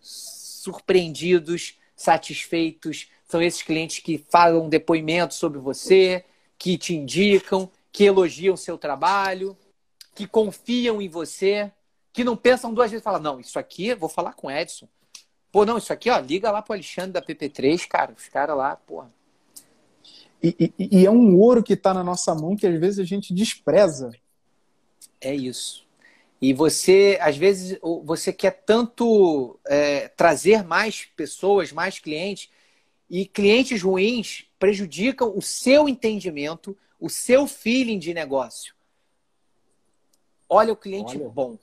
surpreendidos, 0.00 1.76
satisfeitos. 1.96 3.08
São 3.24 3.42
esses 3.42 3.62
clientes 3.62 3.98
que 3.98 4.16
falam 4.30 4.68
depoimentos 4.68 5.38
sobre 5.38 5.58
você, 5.58 6.24
que 6.56 6.78
te 6.78 6.94
indicam, 6.94 7.68
que 7.90 8.04
elogiam 8.04 8.54
o 8.54 8.58
seu 8.58 8.78
trabalho, 8.78 9.56
que 10.14 10.24
confiam 10.24 11.02
em 11.02 11.08
você, 11.08 11.72
que 12.12 12.24
não 12.24 12.36
pensam 12.36 12.74
duas 12.74 12.90
vezes 12.90 13.02
e 13.02 13.04
falam, 13.04 13.20
não, 13.20 13.40
isso 13.40 13.58
aqui, 13.58 13.94
vou 13.94 14.08
falar 14.08 14.34
com 14.34 14.48
o 14.48 14.50
Edson. 14.50 14.88
Pô, 15.52 15.64
não, 15.64 15.78
isso 15.78 15.92
aqui, 15.92 16.10
ó, 16.10 16.18
liga 16.18 16.50
lá 16.50 16.62
pro 16.62 16.74
Alexandre 16.74 17.12
da 17.12 17.22
PP3, 17.22 17.86
cara, 17.88 18.12
os 18.16 18.28
caras 18.28 18.56
lá, 18.56 18.76
porra. 18.76 19.12
E, 20.42 20.72
e, 20.78 21.00
e, 21.00 21.06
é 21.06 21.10
um 21.10 21.38
ouro 21.38 21.62
que 21.62 21.74
está 21.74 21.92
na 21.92 22.02
nossa 22.02 22.34
mão 22.34 22.56
que 22.56 22.66
às 22.66 22.78
vezes 22.80 22.98
a 22.98 23.04
gente 23.04 23.34
despreza. 23.34 24.12
É 25.20 25.34
isso. 25.34 25.86
E 26.40 26.54
você, 26.54 27.18
às 27.20 27.36
vezes, 27.36 27.78
você 28.04 28.32
quer 28.32 28.62
tanto 28.64 29.58
é, 29.66 30.08
trazer 30.08 30.64
mais 30.64 31.04
pessoas, 31.14 31.70
mais 31.70 31.98
clientes, 31.98 32.48
e 33.10 33.26
clientes 33.26 33.82
ruins 33.82 34.46
prejudicam 34.58 35.36
o 35.36 35.42
seu 35.42 35.88
entendimento, 35.88 36.76
o 36.98 37.10
seu 37.10 37.46
feeling 37.46 37.98
de 37.98 38.14
negócio. 38.14 38.74
Olha 40.48 40.72
o 40.72 40.76
cliente 40.76 41.18
Olha. 41.18 41.28
bom. 41.28 41.58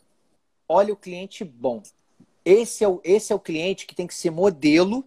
Olha 0.67 0.93
o 0.93 0.97
cliente 0.97 1.43
bom. 1.43 1.81
Esse 2.43 2.83
é 2.83 2.87
o, 2.87 3.01
esse 3.03 3.33
é 3.33 3.35
o 3.35 3.39
cliente 3.39 3.85
que 3.85 3.95
tem 3.95 4.07
que 4.07 4.15
ser 4.15 4.31
modelo 4.31 5.03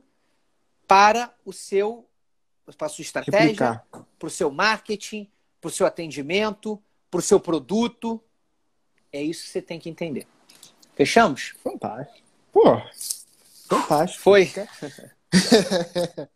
para 0.86 1.34
o 1.44 1.52
seu 1.52 2.06
para 2.76 2.86
a 2.86 2.90
sua 2.90 3.02
estratégia, 3.02 3.82
para 4.16 4.26
o 4.26 4.30
seu 4.30 4.48
marketing, 4.48 5.28
para 5.60 5.68
o 5.68 5.70
seu 5.72 5.86
atendimento, 5.86 6.80
para 7.10 7.18
o 7.18 7.22
seu 7.22 7.40
produto. 7.40 8.22
É 9.12 9.20
isso 9.20 9.42
que 9.44 9.50
você 9.50 9.62
tem 9.62 9.80
que 9.80 9.90
entender. 9.90 10.26
Fechamos? 10.94 11.54
Fantástico. 11.64 12.28
Pô, 12.52 12.80
fantástico. 13.68 14.22
Foi. 14.22 14.50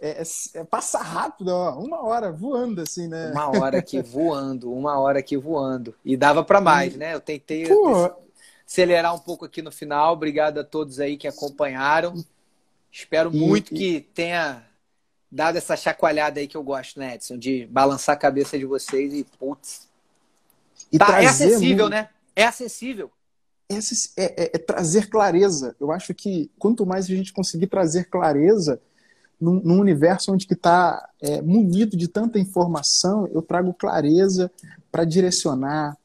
É, 0.00 0.22
é, 0.22 0.22
é, 0.54 0.64
passa 0.64 0.98
rápido, 0.98 1.48
ó, 1.48 1.76
uma 1.76 2.04
hora 2.04 2.30
voando 2.30 2.80
assim, 2.80 3.08
né? 3.08 3.32
Uma 3.32 3.48
hora 3.48 3.78
aqui 3.78 4.00
voando, 4.00 4.72
uma 4.72 4.96
hora 4.96 5.18
aqui 5.18 5.36
voando. 5.36 5.92
E 6.04 6.16
dava 6.16 6.44
para 6.44 6.60
mais, 6.60 6.94
né? 6.94 7.14
Eu 7.14 7.20
tentei 7.20 7.66
Pô. 7.66 8.08
Acelerar 8.68 9.14
um 9.14 9.18
pouco 9.18 9.46
aqui 9.46 9.62
no 9.62 9.72
final. 9.72 10.12
Obrigado 10.12 10.58
a 10.58 10.64
todos 10.64 11.00
aí 11.00 11.16
que 11.16 11.26
acompanharam. 11.26 12.22
Espero 12.92 13.30
e, 13.32 13.38
muito 13.38 13.74
e... 13.74 13.78
que 13.78 14.00
tenha 14.12 14.62
dado 15.32 15.56
essa 15.56 15.74
chacoalhada 15.74 16.38
aí 16.38 16.46
que 16.46 16.56
eu 16.56 16.62
gosto, 16.62 17.00
né, 17.00 17.14
Edson? 17.14 17.38
De 17.38 17.66
balançar 17.66 18.14
a 18.14 18.18
cabeça 18.18 18.58
de 18.58 18.66
vocês 18.66 19.14
e, 19.14 19.24
putz. 19.38 19.88
E 20.92 20.98
tá, 20.98 21.22
é 21.22 21.26
acessível, 21.26 21.86
muito... 21.86 21.88
né? 21.88 22.10
É 22.36 22.44
acessível. 22.44 23.10
É, 23.70 23.74
é, 24.22 24.50
é, 24.54 24.58
trazer 24.58 25.08
clareza. 25.08 25.74
Eu 25.80 25.90
acho 25.90 26.14
que 26.14 26.50
quanto 26.58 26.86
mais 26.86 27.06
a 27.06 27.08
gente 27.08 27.32
conseguir 27.32 27.66
trazer 27.66 28.04
clareza 28.04 28.80
num, 29.40 29.60
num 29.60 29.80
universo 29.80 30.32
onde 30.32 30.46
que 30.46 30.54
está 30.54 31.08
é, 31.20 31.40
munido 31.42 31.96
de 31.96 32.08
tanta 32.08 32.38
informação, 32.38 33.26
eu 33.28 33.42
trago 33.42 33.74
clareza 33.74 34.50
para 34.90 35.04
direcionar, 35.04 35.96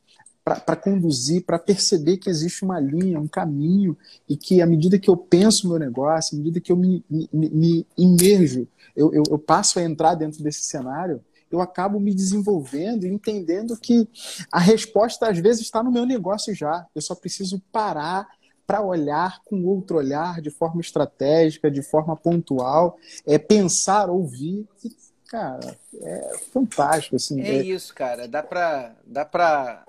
para 0.44 0.76
conduzir, 0.76 1.46
para 1.46 1.58
perceber 1.58 2.18
que 2.18 2.30
existe 2.30 2.66
uma 2.66 2.80
linha, 2.80 3.20
um 3.20 3.28
caminho, 3.28 3.98
e 4.28 4.36
que 4.36 4.62
à 4.62 4.66
medida 4.66 5.00
que 5.00 5.10
eu 5.10 5.16
penso 5.16 5.66
o 5.66 5.70
meu 5.70 5.80
negócio, 5.80 6.36
à 6.36 6.38
medida 6.38 6.60
que 6.60 6.72
eu 6.72 6.76
me, 6.76 7.04
me, 7.10 7.30
me 7.32 7.88
imerjo, 7.98 8.68
eu, 8.96 9.14
eu, 9.14 9.24
eu 9.30 9.40
passo 9.40 9.80
a 9.80 9.84
entrar 9.84 10.16
dentro 10.16 10.44
desse 10.44 10.64
cenário, 10.64 11.24
eu 11.50 11.62
acabo 11.62 12.00
me 12.00 12.14
desenvolvendo 12.14 13.06
e 13.06 13.10
entendendo 13.10 13.78
que 13.78 14.08
a 14.52 14.60
resposta 14.60 15.30
às 15.30 15.38
vezes 15.38 15.62
está 15.62 15.84
no 15.84 15.92
meu 15.92 16.06
negócio 16.06 16.54
já. 16.54 16.86
Eu 16.96 17.02
só 17.02 17.14
preciso 17.14 17.62
parar 17.72 18.28
para 18.66 18.82
olhar 18.82 19.40
com 19.46 19.64
outro 19.66 19.98
olhar, 19.98 20.42
de 20.42 20.50
forma 20.50 20.82
estratégica, 20.82 21.70
de 21.70 21.84
forma 21.84 22.16
pontual, 22.16 22.98
é 23.26 23.38
pensar, 23.38 24.10
ouvir. 24.10 24.68
E, 24.84 24.96
cara, 25.28 25.78
é 26.02 26.38
fantástico 26.52 27.16
assim. 27.18 27.40
É, 27.42 27.58
é... 27.58 27.64
isso, 27.64 27.94
cara. 27.94 28.28
Dá 28.28 28.42
para 28.42 28.96
dá 29.06 29.24
para 29.24 29.86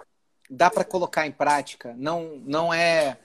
dá 0.51 0.71
para 0.71 0.85
colocar 0.85 1.27
em 1.27 1.33
prática. 1.33 1.95
Não 1.97 2.41
não 2.45 2.73
é 2.73 3.19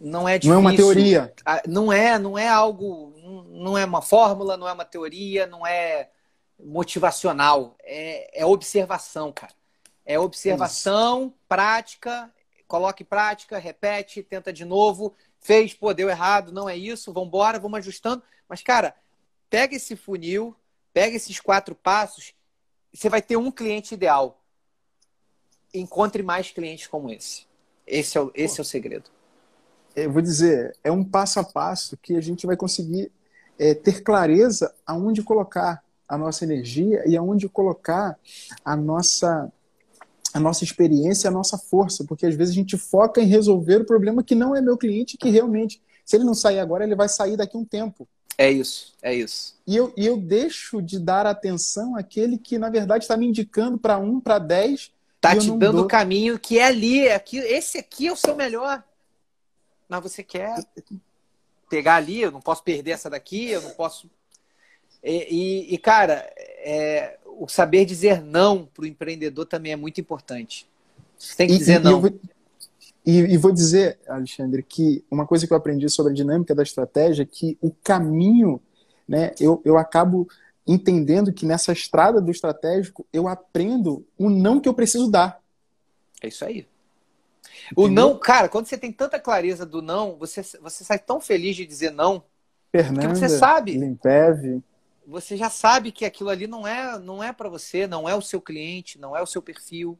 não 0.00 0.28
é 0.28 0.36
difícil. 0.36 0.60
Não 0.60 0.68
é 0.68 0.72
uma 0.72 0.76
teoria. 0.76 1.32
Ah, 1.46 1.62
não 1.66 1.92
é, 1.92 2.18
não 2.18 2.36
é 2.36 2.48
algo, 2.48 3.14
não 3.48 3.78
é 3.78 3.84
uma 3.84 4.02
fórmula, 4.02 4.56
não 4.56 4.68
é 4.68 4.72
uma 4.72 4.84
teoria, 4.84 5.46
não 5.46 5.64
é 5.64 6.10
motivacional, 6.58 7.76
é, 7.82 8.40
é 8.40 8.44
observação, 8.44 9.32
cara. 9.32 9.54
É 10.04 10.18
observação, 10.18 11.26
Isso. 11.26 11.34
prática, 11.48 12.32
coloque 12.66 13.04
prática, 13.04 13.58
repete, 13.58 14.22
tenta 14.22 14.52
de 14.52 14.64
novo. 14.64 15.14
Fez, 15.38 15.74
pô, 15.74 15.94
deu 15.94 16.08
errado, 16.08 16.52
não 16.52 16.68
é 16.68 16.76
isso, 16.76 17.12
vamos 17.12 17.28
embora, 17.28 17.58
vamos 17.58 17.78
ajustando. 17.78 18.22
Mas, 18.48 18.62
cara, 18.62 18.96
pega 19.48 19.76
esse 19.76 19.94
funil, 19.94 20.56
pega 20.92 21.16
esses 21.16 21.38
quatro 21.38 21.74
passos, 21.74 22.34
você 22.92 23.08
vai 23.08 23.22
ter 23.22 23.36
um 23.36 23.50
cliente 23.50 23.94
ideal. 23.94 24.41
Encontre 25.74 26.22
mais 26.22 26.50
clientes 26.50 26.86
como 26.86 27.10
esse. 27.10 27.46
Esse 27.86 28.18
é 28.18 28.20
o, 28.20 28.30
esse 28.34 28.60
é 28.60 28.62
o 28.62 28.64
segredo. 28.64 29.10
Eu 29.94 30.10
vou 30.10 30.22
dizer, 30.22 30.76
é 30.82 30.90
um 30.90 31.04
passo 31.04 31.40
a 31.40 31.44
passo 31.44 31.96
que 31.96 32.16
a 32.16 32.20
gente 32.20 32.46
vai 32.46 32.56
conseguir 32.56 33.10
é, 33.58 33.74
ter 33.74 34.02
clareza 34.02 34.74
aonde 34.86 35.22
colocar 35.22 35.82
a 36.08 36.16
nossa 36.16 36.44
energia 36.44 37.02
e 37.06 37.16
aonde 37.16 37.48
colocar 37.48 38.18
a 38.64 38.76
nossa 38.76 39.50
a 40.34 40.40
nossa 40.40 40.64
experiência, 40.64 41.28
a 41.28 41.30
nossa 41.30 41.58
força, 41.58 42.04
porque 42.04 42.24
às 42.24 42.34
vezes 42.34 42.52
a 42.52 42.54
gente 42.54 42.78
foca 42.78 43.20
em 43.20 43.26
resolver 43.26 43.82
o 43.82 43.84
problema 43.84 44.22
que 44.22 44.34
não 44.34 44.56
é 44.56 44.62
meu 44.62 44.78
cliente, 44.78 45.18
que 45.18 45.28
realmente, 45.28 45.82
se 46.06 46.16
ele 46.16 46.24
não 46.24 46.32
sair 46.32 46.58
agora, 46.58 46.84
ele 46.84 46.94
vai 46.94 47.08
sair 47.08 47.36
daqui 47.36 47.54
a 47.54 47.60
um 47.60 47.64
tempo. 47.64 48.08
É 48.38 48.50
isso, 48.50 48.94
é 49.02 49.14
isso. 49.14 49.54
E 49.66 49.76
eu, 49.76 49.92
e 49.94 50.06
eu 50.06 50.16
deixo 50.16 50.80
de 50.80 50.98
dar 50.98 51.26
atenção 51.26 51.96
àquele 51.96 52.38
que, 52.38 52.58
na 52.58 52.70
verdade, 52.70 53.04
está 53.04 53.16
me 53.16 53.26
indicando 53.26 53.76
para 53.76 53.98
um, 53.98 54.18
para 54.18 54.38
dez. 54.38 54.90
Tá 55.22 55.36
te 55.36 55.52
dando 55.52 55.82
o 55.82 55.86
caminho 55.86 56.36
que 56.36 56.58
é 56.58 56.64
ali, 56.64 57.06
é 57.06 57.14
aqui, 57.14 57.38
esse 57.38 57.78
aqui 57.78 58.08
é 58.08 58.12
o 58.12 58.16
seu 58.16 58.34
melhor. 58.34 58.82
Mas 59.88 60.02
você 60.02 60.20
quer 60.20 60.52
pegar 61.70 61.94
ali, 61.94 62.20
eu 62.20 62.32
não 62.32 62.40
posso 62.40 62.64
perder 62.64 62.90
essa 62.90 63.08
daqui, 63.08 63.48
eu 63.48 63.62
não 63.62 63.70
posso. 63.70 64.10
E, 65.00 65.68
e, 65.70 65.74
e 65.74 65.78
cara, 65.78 66.28
é, 66.36 67.20
o 67.24 67.46
saber 67.46 67.84
dizer 67.84 68.20
não 68.20 68.66
para 68.66 68.82
o 68.82 68.86
empreendedor 68.86 69.46
também 69.46 69.70
é 69.70 69.76
muito 69.76 70.00
importante. 70.00 70.68
Você 71.16 71.36
tem 71.36 71.46
que 71.46 71.56
dizer 71.56 71.80
e, 71.80 71.84
não. 71.84 72.00
Vou, 72.00 72.10
e, 73.06 73.18
e, 73.20 73.36
vou 73.36 73.52
dizer, 73.52 74.00
Alexandre, 74.08 74.60
que 74.64 75.04
uma 75.08 75.24
coisa 75.24 75.46
que 75.46 75.52
eu 75.52 75.56
aprendi 75.56 75.88
sobre 75.88 76.10
a 76.12 76.16
dinâmica 76.16 76.52
da 76.52 76.64
estratégia 76.64 77.22
é 77.22 77.26
que 77.26 77.56
o 77.60 77.70
caminho, 77.70 78.60
né, 79.06 79.32
eu, 79.38 79.62
eu 79.64 79.78
acabo 79.78 80.26
entendendo 80.66 81.32
que 81.32 81.46
nessa 81.46 81.72
estrada 81.72 82.20
do 82.20 82.30
estratégico 82.30 83.06
eu 83.12 83.28
aprendo 83.28 84.06
o 84.16 84.30
não 84.30 84.60
que 84.60 84.68
eu 84.68 84.74
preciso 84.74 85.10
dar. 85.10 85.40
É 86.22 86.28
isso 86.28 86.44
aí. 86.44 86.66
O 87.76 87.88
não, 87.88 88.18
cara, 88.18 88.48
quando 88.48 88.66
você 88.66 88.78
tem 88.78 88.92
tanta 88.92 89.18
clareza 89.18 89.66
do 89.66 89.82
não, 89.82 90.16
você, 90.16 90.42
você 90.60 90.84
sai 90.84 90.98
tão 90.98 91.20
feliz 91.20 91.56
de 91.56 91.66
dizer 91.66 91.90
não. 91.90 92.22
Fernanda, 92.70 93.08
porque 93.08 93.18
você 93.18 93.28
sabe. 93.28 93.72
Limpev. 93.76 94.62
Você 95.06 95.36
já 95.36 95.50
sabe 95.50 95.90
que 95.90 96.04
aquilo 96.04 96.30
ali 96.30 96.46
não 96.46 96.66
é, 96.66 96.98
não 96.98 97.22
é 97.22 97.32
para 97.32 97.48
você, 97.48 97.86
não 97.86 98.08
é 98.08 98.14
o 98.14 98.22
seu 98.22 98.40
cliente, 98.40 98.98
não 98.98 99.16
é 99.16 99.22
o 99.22 99.26
seu 99.26 99.42
perfil. 99.42 99.98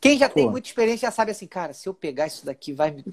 Quem 0.00 0.18
já 0.18 0.28
Pô. 0.28 0.34
tem 0.34 0.50
muita 0.50 0.68
experiência 0.68 1.06
já 1.06 1.10
sabe 1.10 1.30
assim, 1.30 1.46
cara, 1.46 1.72
se 1.72 1.88
eu 1.88 1.94
pegar 1.94 2.26
isso 2.26 2.44
daqui 2.44 2.72
vai 2.72 2.90
me, 2.90 3.04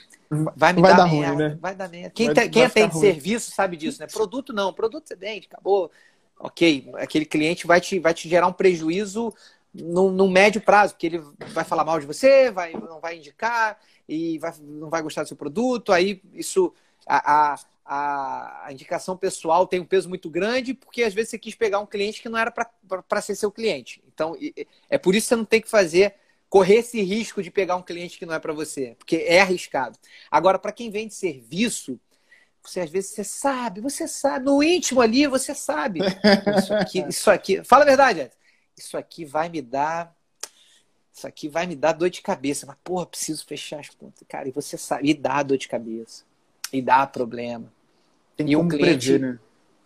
vai 0.55 0.73
me 0.73 0.81
vai 0.81 0.91
dar, 0.91 0.97
dar 0.97 1.07
merda, 1.07 1.27
ruim, 1.27 1.37
né? 1.37 1.57
vai 1.59 1.75
dar 1.75 1.89
merda. 1.89 2.09
Quem, 2.11 2.33
vai, 2.33 2.49
quem 2.49 2.63
atende 2.63 2.97
serviço 2.97 3.51
sabe 3.51 3.75
disso, 3.77 3.99
né? 3.99 4.07
Produto 4.07 4.53
não, 4.53 4.73
produto 4.73 5.07
você 5.07 5.15
vende, 5.15 5.47
acabou. 5.51 5.91
Ok, 6.39 6.91
aquele 6.95 7.25
cliente 7.25 7.65
vai 7.65 7.79
te, 7.79 7.99
vai 7.99 8.13
te 8.13 8.27
gerar 8.27 8.47
um 8.47 8.53
prejuízo 8.53 9.33
no, 9.73 10.11
no, 10.11 10.29
médio 10.29 10.61
prazo, 10.61 10.93
porque 10.93 11.07
ele 11.07 11.23
vai 11.53 11.63
falar 11.63 11.83
mal 11.83 11.99
de 11.99 12.05
você, 12.05 12.51
vai, 12.51 12.73
não 12.73 12.99
vai 12.99 13.17
indicar 13.17 13.79
e 14.07 14.37
vai, 14.37 14.53
não 14.61 14.89
vai 14.89 15.01
gostar 15.01 15.23
do 15.23 15.27
seu 15.27 15.37
produto. 15.37 15.91
Aí 15.91 16.21
isso 16.33 16.73
a, 17.07 17.55
a, 17.85 18.65
a, 18.65 18.71
indicação 18.71 19.17
pessoal 19.17 19.65
tem 19.65 19.79
um 19.79 19.85
peso 19.85 20.09
muito 20.09 20.29
grande, 20.29 20.73
porque 20.73 21.03
às 21.03 21.13
vezes 21.13 21.31
você 21.31 21.39
quis 21.39 21.55
pegar 21.55 21.79
um 21.79 21.85
cliente 21.85 22.21
que 22.21 22.29
não 22.29 22.37
era 22.37 22.51
para 22.51 23.21
ser 23.21 23.35
seu 23.35 23.51
cliente. 23.51 24.03
Então 24.13 24.35
é 24.89 24.97
por 24.97 25.15
isso 25.15 25.25
que 25.25 25.29
você 25.29 25.35
não 25.35 25.45
tem 25.45 25.61
que 25.61 25.69
fazer 25.69 26.15
correr 26.49 26.75
esse 26.75 27.01
risco 27.01 27.41
de 27.41 27.49
pegar 27.49 27.75
um 27.75 27.81
cliente 27.81 28.19
que 28.19 28.27
não 28.27 28.35
é 28.35 28.39
para 28.39 28.53
você, 28.53 28.95
porque 28.99 29.25
é 29.27 29.41
arriscado. 29.41 29.97
Agora, 30.29 30.59
para 30.59 30.71
quem 30.71 30.91
vende 30.91 31.15
serviço, 31.15 31.99
você 32.63 32.79
às 32.79 32.89
vezes 32.89 33.11
você 33.11 33.23
sabe, 33.23 33.81
você 33.81 34.07
sabe, 34.07 34.45
no 34.45 34.63
íntimo 34.63 35.01
ali 35.01 35.27
você 35.27 35.53
sabe. 35.53 35.99
Isso 36.57 36.73
aqui, 36.73 36.99
isso 37.09 37.29
aqui. 37.29 37.63
Fala 37.63 37.83
a 37.83 37.87
verdade, 37.87 38.31
isso 38.77 38.97
aqui 38.97 39.25
vai 39.25 39.49
me 39.49 39.61
dar. 39.61 40.15
Isso 41.13 41.27
aqui 41.27 41.47
vai 41.47 41.67
me 41.67 41.75
dar 41.75 41.91
dor 41.91 42.09
de 42.09 42.21
cabeça. 42.21 42.65
Mas, 42.65 42.75
porra, 42.83 43.05
preciso 43.05 43.45
fechar 43.45 43.79
as 43.79 43.89
contas. 43.89 44.23
Cara, 44.27 44.47
e 44.47 44.51
você 44.51 44.77
sabe, 44.77 45.09
e 45.09 45.13
dá 45.13 45.43
dor 45.43 45.57
de 45.57 45.67
cabeça. 45.67 46.23
E 46.71 46.81
dá 46.81 47.05
problema. 47.05 47.71
Tem 48.35 48.49
e 48.49 48.55
como 48.55 48.65
um 48.65 48.69
cliente. 48.69 49.09
Prever, 49.09 49.19
né? 49.19 49.39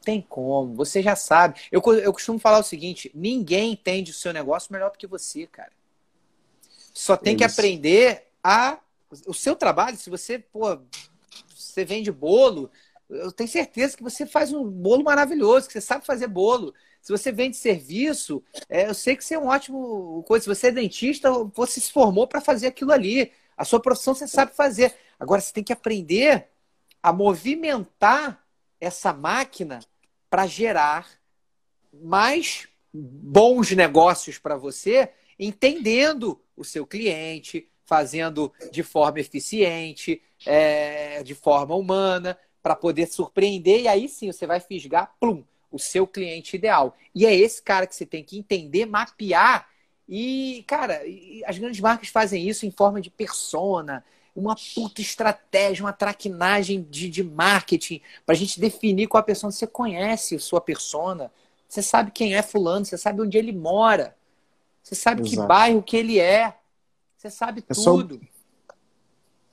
Tem 0.03 0.21
como, 0.21 0.73
você 0.73 1.03
já 1.03 1.17
sabe. 1.17 1.59
Eu, 1.69 1.81
eu 1.95 2.13
costumo 2.13 2.39
falar 2.39 2.59
o 2.59 2.63
seguinte: 2.63 3.11
ninguém 3.13 3.73
entende 3.73 4.11
o 4.11 4.13
seu 4.13 4.31
negócio 4.31 4.71
melhor 4.71 4.89
do 4.89 4.97
que 4.97 5.05
você, 5.05 5.45
cara. 5.47 5.71
Só 6.93 7.17
tem 7.17 7.33
é 7.33 7.37
que 7.39 7.43
aprender 7.43 8.27
a. 8.41 8.79
O 9.25 9.33
seu 9.33 9.55
trabalho, 9.55 9.97
se 9.97 10.09
você, 10.09 10.39
pô, 10.39 10.79
você 11.77 11.85
vende 11.85 12.11
bolo, 12.11 12.71
eu 13.07 13.31
tenho 13.31 13.47
certeza 13.47 13.95
que 13.95 14.03
você 14.03 14.25
faz 14.25 14.51
um 14.51 14.63
bolo 14.63 15.03
maravilhoso, 15.03 15.67
que 15.67 15.73
você 15.73 15.81
sabe 15.81 16.05
fazer 16.05 16.27
bolo. 16.27 16.73
Se 17.01 17.11
você 17.11 17.31
vende 17.31 17.55
serviço, 17.55 18.43
é, 18.67 18.89
eu 18.89 18.93
sei 18.95 19.15
que 19.15 19.23
você 19.23 19.35
é 19.35 19.39
um 19.39 19.47
ótimo 19.47 20.23
coisa. 20.27 20.43
Se 20.43 20.49
você 20.49 20.67
é 20.67 20.71
dentista, 20.71 21.31
você 21.53 21.79
se 21.79 21.91
formou 21.91 22.27
para 22.27 22.41
fazer 22.41 22.67
aquilo 22.67 22.91
ali. 22.91 23.31
A 23.55 23.63
sua 23.63 23.79
profissão 23.79 24.15
você 24.15 24.27
sabe 24.27 24.55
fazer. 24.55 24.95
Agora 25.19 25.39
você 25.39 25.53
tem 25.53 25.63
que 25.63 25.71
aprender 25.71 26.47
a 27.01 27.13
movimentar 27.13 28.43
essa 28.81 29.13
máquina 29.13 29.79
para 30.29 30.47
gerar 30.47 31.07
mais 31.93 32.67
bons 32.91 33.71
negócios 33.71 34.37
para 34.39 34.57
você, 34.57 35.09
entendendo 35.39 36.41
o 36.55 36.63
seu 36.63 36.85
cliente, 36.85 37.69
fazendo 37.87 38.53
de 38.71 38.83
forma 38.83 39.19
eficiente, 39.19 40.21
é, 40.45 41.23
de 41.23 41.33
forma 41.33 41.73
humana, 41.73 42.37
para 42.61 42.75
poder 42.75 43.07
surpreender. 43.07 43.81
E 43.81 43.87
aí 43.87 44.07
sim 44.07 44.31
você 44.31 44.45
vai 44.45 44.59
fisgar, 44.59 45.15
plum, 45.19 45.43
o 45.71 45.79
seu 45.79 46.05
cliente 46.05 46.55
ideal. 46.55 46.95
E 47.15 47.25
é 47.25 47.33
esse 47.33 47.61
cara 47.61 47.87
que 47.87 47.95
você 47.95 48.05
tem 48.05 48.23
que 48.23 48.37
entender, 48.37 48.85
mapear. 48.85 49.67
E, 50.07 50.63
cara, 50.67 51.01
as 51.45 51.57
grandes 51.57 51.79
marcas 51.79 52.09
fazem 52.09 52.47
isso 52.47 52.65
em 52.65 52.71
forma 52.71 53.01
de 53.01 53.09
persona, 53.09 54.03
uma 54.35 54.55
puta 54.75 55.01
estratégia, 55.01 55.83
uma 55.83 55.93
traquinagem 55.93 56.85
de, 56.89 57.09
de 57.09 57.23
marketing, 57.23 58.01
para 58.25 58.35
a 58.35 58.37
gente 58.37 58.59
definir 58.59 59.07
qual 59.07 59.19
a 59.19 59.23
persona. 59.23 59.51
Você 59.51 59.65
conhece 59.65 60.35
a 60.35 60.39
sua 60.39 60.61
persona, 60.61 61.31
você 61.67 61.81
sabe 61.81 62.11
quem 62.11 62.35
é 62.35 62.41
fulano, 62.41 62.85
você 62.85 62.97
sabe 62.97 63.21
onde 63.21 63.37
ele 63.37 63.51
mora, 63.51 64.15
você 64.83 64.95
sabe 64.95 65.21
Exato. 65.21 65.41
que 65.41 65.47
bairro 65.47 65.83
que 65.83 65.97
ele 65.97 66.19
é, 66.19 66.56
você 67.27 67.31
sabe 67.31 67.63
é 67.67 67.73
tudo. 67.73 68.21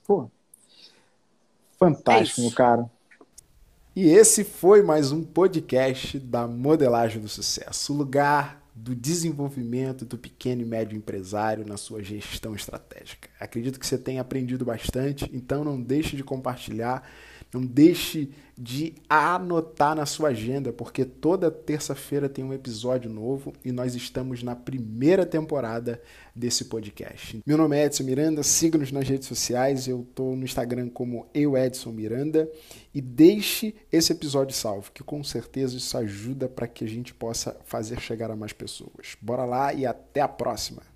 Pô, 0.05 0.29
fantástico, 1.77 2.47
é 2.47 2.51
cara. 2.51 2.91
E 3.95 4.07
esse 4.07 4.43
foi 4.43 4.81
mais 4.81 5.11
um 5.11 5.23
podcast 5.23 6.19
da 6.19 6.47
Modelagem 6.47 7.21
do 7.21 7.27
Sucesso, 7.27 7.93
o 7.93 7.97
lugar 7.97 8.61
do 8.73 8.93
desenvolvimento 8.93 10.05
do 10.05 10.17
pequeno 10.17 10.61
e 10.61 10.65
médio 10.65 10.97
empresário 10.97 11.65
na 11.65 11.77
sua 11.77 12.03
gestão 12.03 12.55
estratégica. 12.55 13.29
Acredito 13.39 13.79
que 13.79 13.87
você 13.87 13.97
tenha 13.97 14.21
aprendido 14.21 14.65
bastante, 14.65 15.29
então 15.33 15.63
não 15.63 15.81
deixe 15.81 16.15
de 16.15 16.23
compartilhar 16.23 17.09
não 17.55 17.65
deixe 17.65 18.29
de 18.57 18.93
anotar 19.09 19.95
na 19.95 20.05
sua 20.05 20.29
agenda, 20.29 20.71
porque 20.71 21.03
toda 21.03 21.51
terça-feira 21.51 22.29
tem 22.29 22.43
um 22.43 22.53
episódio 22.53 23.09
novo 23.09 23.53
e 23.65 23.71
nós 23.71 23.95
estamos 23.95 24.43
na 24.43 24.55
primeira 24.55 25.25
temporada 25.25 26.01
desse 26.33 26.65
podcast. 26.65 27.41
Meu 27.45 27.57
nome 27.57 27.77
é 27.77 27.85
Edson 27.85 28.03
Miranda, 28.03 28.43
siga-nos 28.43 28.91
nas 28.91 29.07
redes 29.07 29.27
sociais, 29.27 29.87
eu 29.87 30.01
estou 30.01 30.35
no 30.35 30.45
Instagram 30.45 30.89
como 30.89 31.27
eu 31.33 31.57
Edson 31.57 31.91
Miranda 31.91 32.49
e 32.93 33.01
deixe 33.01 33.75
esse 33.91 34.13
episódio 34.13 34.55
salvo, 34.55 34.91
que 34.93 35.03
com 35.03 35.21
certeza 35.23 35.75
isso 35.75 35.97
ajuda 35.97 36.47
para 36.47 36.67
que 36.67 36.85
a 36.85 36.87
gente 36.87 37.13
possa 37.13 37.57
fazer 37.65 37.99
chegar 37.99 38.31
a 38.31 38.35
mais 38.35 38.53
pessoas. 38.53 39.17
Bora 39.21 39.43
lá 39.43 39.73
e 39.73 39.85
até 39.85 40.21
a 40.21 40.27
próxima! 40.27 40.94